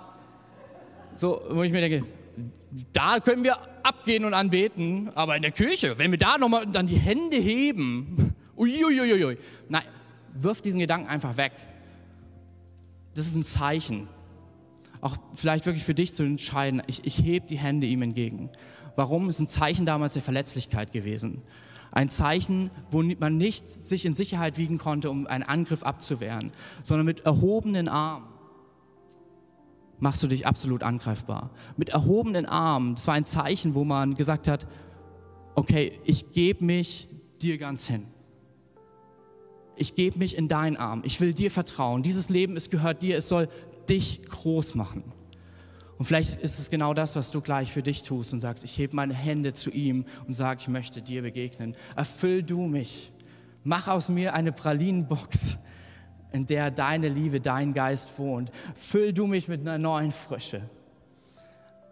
so, 1.14 1.42
wo 1.50 1.62
ich 1.62 1.72
mir 1.72 1.80
denke, 1.80 2.06
da 2.92 3.20
können 3.20 3.44
wir 3.44 3.56
abgehen 3.82 4.24
und 4.24 4.34
anbeten, 4.34 5.10
aber 5.14 5.36
in 5.36 5.42
der 5.42 5.50
Kirche, 5.50 5.98
wenn 5.98 6.10
wir 6.10 6.18
da 6.18 6.38
nochmal 6.38 6.66
dann 6.66 6.86
die 6.86 6.96
Hände 6.96 7.36
heben, 7.36 8.34
uiuiuiui, 8.56 9.36
nein, 9.68 9.82
wirf 10.34 10.60
diesen 10.60 10.80
Gedanken 10.80 11.08
einfach 11.08 11.36
weg. 11.36 11.52
Das 13.14 13.26
ist 13.26 13.34
ein 13.34 13.44
Zeichen. 13.44 14.08
Auch 15.00 15.16
vielleicht 15.34 15.66
wirklich 15.66 15.84
für 15.84 15.94
dich 15.94 16.14
zu 16.14 16.22
entscheiden, 16.22 16.82
ich, 16.86 17.04
ich 17.04 17.22
hebe 17.22 17.46
die 17.46 17.58
Hände 17.58 17.86
ihm 17.86 18.02
entgegen. 18.02 18.50
Warum? 18.96 19.28
Es 19.28 19.36
ist 19.36 19.40
ein 19.40 19.48
Zeichen 19.48 19.84
damals 19.84 20.14
der 20.14 20.22
Verletzlichkeit 20.22 20.92
gewesen. 20.92 21.42
Ein 21.92 22.10
Zeichen, 22.10 22.70
wo 22.90 23.02
man 23.02 23.36
nicht 23.36 23.70
sich 23.70 24.04
in 24.04 24.14
Sicherheit 24.14 24.58
wiegen 24.58 24.78
konnte, 24.78 25.10
um 25.10 25.26
einen 25.26 25.44
Angriff 25.44 25.82
abzuwehren, 25.82 26.52
sondern 26.82 27.06
mit 27.06 27.20
erhobenen 27.20 27.88
Armen 27.88 28.26
machst 30.00 30.22
du 30.22 30.26
dich 30.26 30.46
absolut 30.46 30.82
angreifbar. 30.82 31.50
Mit 31.76 31.90
erhobenen 31.90 32.46
Armen, 32.46 32.96
das 32.96 33.06
war 33.06 33.14
ein 33.14 33.24
Zeichen, 33.24 33.74
wo 33.76 33.84
man 33.84 34.16
gesagt 34.16 34.48
hat, 34.48 34.66
okay, 35.54 36.00
ich 36.04 36.32
gebe 36.32 36.64
mich 36.64 37.08
dir 37.40 37.56
ganz 37.58 37.86
hin. 37.86 38.06
Ich 39.76 39.94
gebe 39.94 40.18
mich 40.18 40.36
in 40.36 40.48
deinen 40.48 40.76
Arm. 40.76 41.02
Ich 41.04 41.20
will 41.20 41.34
dir 41.34 41.50
vertrauen. 41.50 42.02
Dieses 42.02 42.30
Leben, 42.30 42.56
es 42.56 42.68
gehört 42.68 43.02
dir. 43.02 43.16
Es 43.16 43.28
soll 43.28 43.48
dich 43.88 44.22
groß 44.28 44.74
machen. 44.74 45.04
Und 46.02 46.06
vielleicht 46.06 46.42
ist 46.42 46.58
es 46.58 46.68
genau 46.68 46.94
das, 46.94 47.14
was 47.14 47.30
du 47.30 47.40
gleich 47.40 47.70
für 47.70 47.84
dich 47.84 48.02
tust 48.02 48.32
und 48.32 48.40
sagst, 48.40 48.64
ich 48.64 48.76
hebe 48.76 48.96
meine 48.96 49.14
Hände 49.14 49.52
zu 49.52 49.70
ihm 49.70 50.04
und 50.26 50.34
sage, 50.34 50.58
ich 50.60 50.66
möchte 50.66 51.00
dir 51.00 51.22
begegnen. 51.22 51.76
Erfüll 51.94 52.42
du 52.42 52.62
mich. 52.62 53.12
Mach 53.62 53.86
aus 53.86 54.08
mir 54.08 54.34
eine 54.34 54.50
Pralinenbox, 54.50 55.58
in 56.32 56.44
der 56.46 56.72
deine 56.72 57.08
Liebe, 57.08 57.40
dein 57.40 57.72
Geist 57.72 58.18
wohnt. 58.18 58.50
Füll 58.74 59.12
du 59.12 59.28
mich 59.28 59.46
mit 59.46 59.60
einer 59.60 59.78
neuen 59.78 60.10
Frische. 60.10 60.62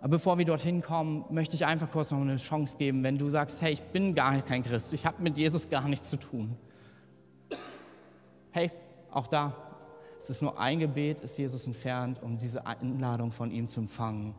Aber 0.01 0.09
bevor 0.09 0.39
wir 0.39 0.45
dorthin 0.45 0.83
kommen, 0.83 1.25
möchte 1.31 1.55
ich 1.55 1.65
einfach 1.65 1.93
kurz 1.93 2.11
noch 2.11 2.21
eine 2.21 2.39
Chance 2.39 2.79
geben, 2.79 3.05
wenn 3.05 3.17
du 3.17 3.31
sagst, 3.31 3.63
hey, 3.63 3.75
ich 3.75 3.81
bin 3.81 4.17
gar 4.17 4.43
kein 4.43 4.65
Christ, 4.65 4.93
ich 4.93 5.07
habe 5.07 5.23
mit 5.23 5.37
Jesus 5.37 5.69
gar 5.69 5.87
nichts 5.87 6.11
zu 6.11 6.17
tun. 6.17 6.57
Hey, 8.51 8.73
auch 9.13 9.29
da, 9.29 9.70
es 10.21 10.31
ist 10.31 10.43
nur 10.43 10.59
ein 10.59 10.79
Gebet, 10.79 11.21
ist 11.21 11.39
Jesus 11.39 11.67
entfernt, 11.67 12.23
um 12.23 12.39
diese 12.39 12.67
Einladung 12.67 13.33
von 13.33 13.51
ihm 13.51 13.69
zu 13.69 13.81
empfangen, 13.81 14.35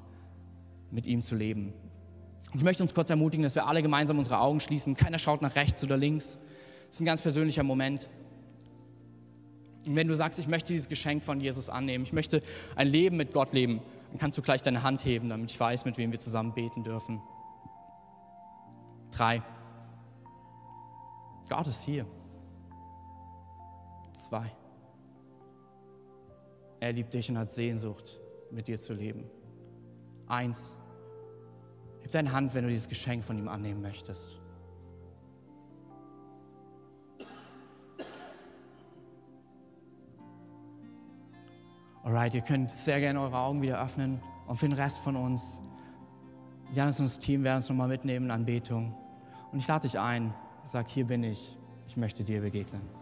mit 0.92 1.08
ihm 1.08 1.22
zu 1.22 1.36
leben. 1.36 1.74
Ich 2.54 2.64
möchte 2.64 2.84
uns 2.84 2.94
kurz 2.94 3.10
ermutigen, 3.10 3.44
dass 3.44 3.56
wir 3.56 3.66
alle 3.66 3.82
gemeinsam 3.82 4.20
unsere 4.20 4.40
Augen 4.40 4.60
schließen. 4.60 4.96
Keiner 4.96 5.20
schaut 5.20 5.42
nach 5.42 5.56
rechts 5.56 5.84
oder 5.84 5.98
links. 5.98 6.38
Das 6.88 6.98
ist 6.98 7.02
ein 7.02 7.06
ganz 7.06 7.22
persönlicher 7.22 7.64
Moment. 7.64 8.10
Und 9.88 9.96
wenn 9.96 10.08
du 10.08 10.16
sagst, 10.16 10.38
ich 10.38 10.48
möchte 10.48 10.74
dieses 10.74 10.90
Geschenk 10.90 11.24
von 11.24 11.40
Jesus 11.40 11.70
annehmen, 11.70 12.04
ich 12.04 12.14
möchte 12.14 12.44
ein 12.76 12.88
Leben 12.88 13.18
mit 13.18 13.34
Gott 13.34 13.54
leben, 13.54 13.82
dann 14.10 14.20
kannst 14.20 14.38
du 14.38 14.42
gleich 14.42 14.62
deine 14.62 14.84
Hand 14.84 15.06
heben, 15.06 15.30
damit 15.30 15.50
ich 15.50 15.60
weiß, 15.60 15.86
mit 15.86 15.98
wem 15.98 16.12
wir 16.12 16.20
zusammen 16.20 16.54
beten 16.54 16.84
dürfen. 16.84 17.22
Drei. 19.12 19.42
Gott 21.50 21.68
ist 21.68 21.84
hier. 21.84 22.06
Zwei. 24.14 24.52
Er 26.82 26.94
liebt 26.94 27.14
dich 27.14 27.30
und 27.30 27.38
hat 27.38 27.52
Sehnsucht, 27.52 28.20
mit 28.50 28.68
dir 28.68 28.80
zu 28.80 28.94
leben. 28.94 29.30
Eins, 30.28 30.76
heb 32.02 32.10
deine 32.10 32.32
Hand, 32.32 32.56
wenn 32.56 32.64
du 32.64 32.70
dieses 32.72 32.90
Geschenk 32.90 33.24
von 33.24 33.38
ihm 33.38 33.48
annehmen 33.48 33.84
möchtest. 33.84 34.40
Alright, 42.04 42.34
ihr 42.34 42.42
könnt 42.42 42.72
sehr 42.72 43.00
gerne 43.00 43.22
eure 43.22 43.38
Augen 43.38 43.62
wieder 43.62 43.80
öffnen 43.82 44.20
und 44.48 44.58
für 44.58 44.68
den 44.68 44.74
Rest 44.74 44.98
von 44.98 45.16
uns, 45.16 45.62
Janis 46.74 47.00
und 47.00 47.06
das 47.06 47.20
Team 47.20 47.44
werden 47.44 47.58
uns 47.58 47.70
nochmal 47.70 47.90
mitnehmen 47.90 48.26
in 48.26 48.32
Anbetung. 48.32 48.96
Und 49.52 49.60
ich 49.60 49.68
lade 49.68 49.88
dich 49.88 50.00
ein, 50.00 50.34
sag, 50.64 50.90
hier 50.90 51.06
bin 51.06 51.24
ich, 51.24 51.60
ich 51.88 51.96
möchte 51.96 52.24
dir 52.24 52.42
begegnen. 52.42 53.01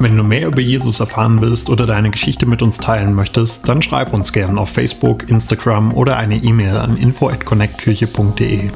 Wenn 0.00 0.16
du 0.16 0.22
mehr 0.22 0.46
über 0.46 0.60
Jesus 0.60 1.00
erfahren 1.00 1.40
willst 1.40 1.68
oder 1.68 1.84
deine 1.84 2.10
Geschichte 2.10 2.46
mit 2.46 2.62
uns 2.62 2.78
teilen 2.78 3.14
möchtest, 3.14 3.68
dann 3.68 3.82
schreib 3.82 4.14
uns 4.14 4.32
gerne 4.32 4.60
auf 4.60 4.68
Facebook, 4.68 5.28
Instagram 5.28 5.92
oder 5.92 6.16
eine 6.16 6.36
E-Mail 6.36 6.76
an 6.76 6.96
info@connectkirche.de. 6.96 8.70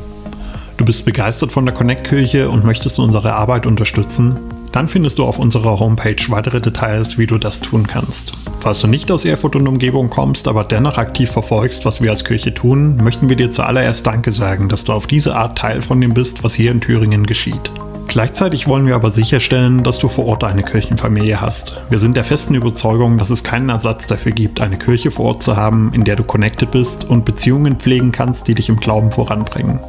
Du 0.76 0.84
bist 0.84 1.04
begeistert 1.04 1.52
von 1.52 1.64
der 1.64 1.76
Connect 1.76 2.08
Kirche 2.08 2.50
und 2.50 2.64
möchtest 2.64 2.98
unsere 2.98 3.34
Arbeit 3.34 3.66
unterstützen? 3.66 4.36
Dann 4.72 4.88
findest 4.88 5.18
du 5.18 5.24
auf 5.24 5.38
unserer 5.38 5.78
Homepage 5.78 6.16
weitere 6.28 6.60
Details, 6.60 7.18
wie 7.18 7.26
du 7.26 7.38
das 7.38 7.60
tun 7.60 7.86
kannst. 7.86 8.32
Falls 8.58 8.80
du 8.80 8.88
nicht 8.88 9.12
aus 9.12 9.24
Erfurt 9.24 9.54
und 9.54 9.68
Umgebung 9.68 10.10
kommst, 10.10 10.48
aber 10.48 10.64
dennoch 10.64 10.98
aktiv 10.98 11.30
verfolgst, 11.30 11.84
was 11.84 12.00
wir 12.00 12.10
als 12.10 12.24
Kirche 12.24 12.52
tun, 12.52 12.96
möchten 12.96 13.28
wir 13.28 13.36
dir 13.36 13.48
zuallererst 13.48 14.04
Danke 14.04 14.32
sagen, 14.32 14.68
dass 14.68 14.82
du 14.82 14.92
auf 14.92 15.06
diese 15.06 15.36
Art 15.36 15.56
Teil 15.56 15.82
von 15.82 16.00
dem 16.00 16.14
bist, 16.14 16.42
was 16.42 16.54
hier 16.54 16.72
in 16.72 16.80
Thüringen 16.80 17.26
geschieht. 17.26 17.70
Gleichzeitig 18.12 18.68
wollen 18.68 18.86
wir 18.86 18.94
aber 18.94 19.10
sicherstellen, 19.10 19.82
dass 19.84 19.98
du 19.98 20.06
vor 20.06 20.26
Ort 20.26 20.44
eine 20.44 20.62
Kirchenfamilie 20.62 21.40
hast. 21.40 21.80
Wir 21.88 21.98
sind 21.98 22.14
der 22.14 22.24
festen 22.24 22.54
Überzeugung, 22.54 23.16
dass 23.16 23.30
es 23.30 23.42
keinen 23.42 23.70
Ersatz 23.70 24.06
dafür 24.06 24.32
gibt, 24.32 24.60
eine 24.60 24.76
Kirche 24.76 25.10
vor 25.10 25.24
Ort 25.24 25.42
zu 25.42 25.56
haben, 25.56 25.94
in 25.94 26.04
der 26.04 26.16
du 26.16 26.22
connected 26.22 26.70
bist 26.70 27.06
und 27.06 27.24
Beziehungen 27.24 27.76
pflegen 27.76 28.12
kannst, 28.12 28.48
die 28.48 28.54
dich 28.54 28.68
im 28.68 28.76
Glauben 28.76 29.10
voranbringen. 29.12 29.80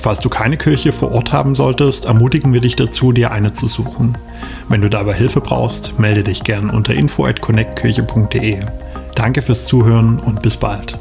Falls 0.00 0.20
du 0.20 0.30
keine 0.30 0.56
Kirche 0.56 0.90
vor 0.90 1.12
Ort 1.12 1.32
haben 1.32 1.54
solltest, 1.54 2.06
ermutigen 2.06 2.54
wir 2.54 2.62
dich 2.62 2.76
dazu, 2.76 3.12
dir 3.12 3.30
eine 3.30 3.52
zu 3.52 3.66
suchen. 3.66 4.16
Wenn 4.70 4.80
du 4.80 4.88
dabei 4.88 5.12
Hilfe 5.12 5.42
brauchst, 5.42 5.98
melde 5.98 6.24
dich 6.24 6.44
gern 6.44 6.70
unter 6.70 6.94
info@connectkirche.de. 6.94 8.60
Danke 9.14 9.42
fürs 9.42 9.66
Zuhören 9.66 10.18
und 10.18 10.40
bis 10.40 10.56
bald. 10.56 10.98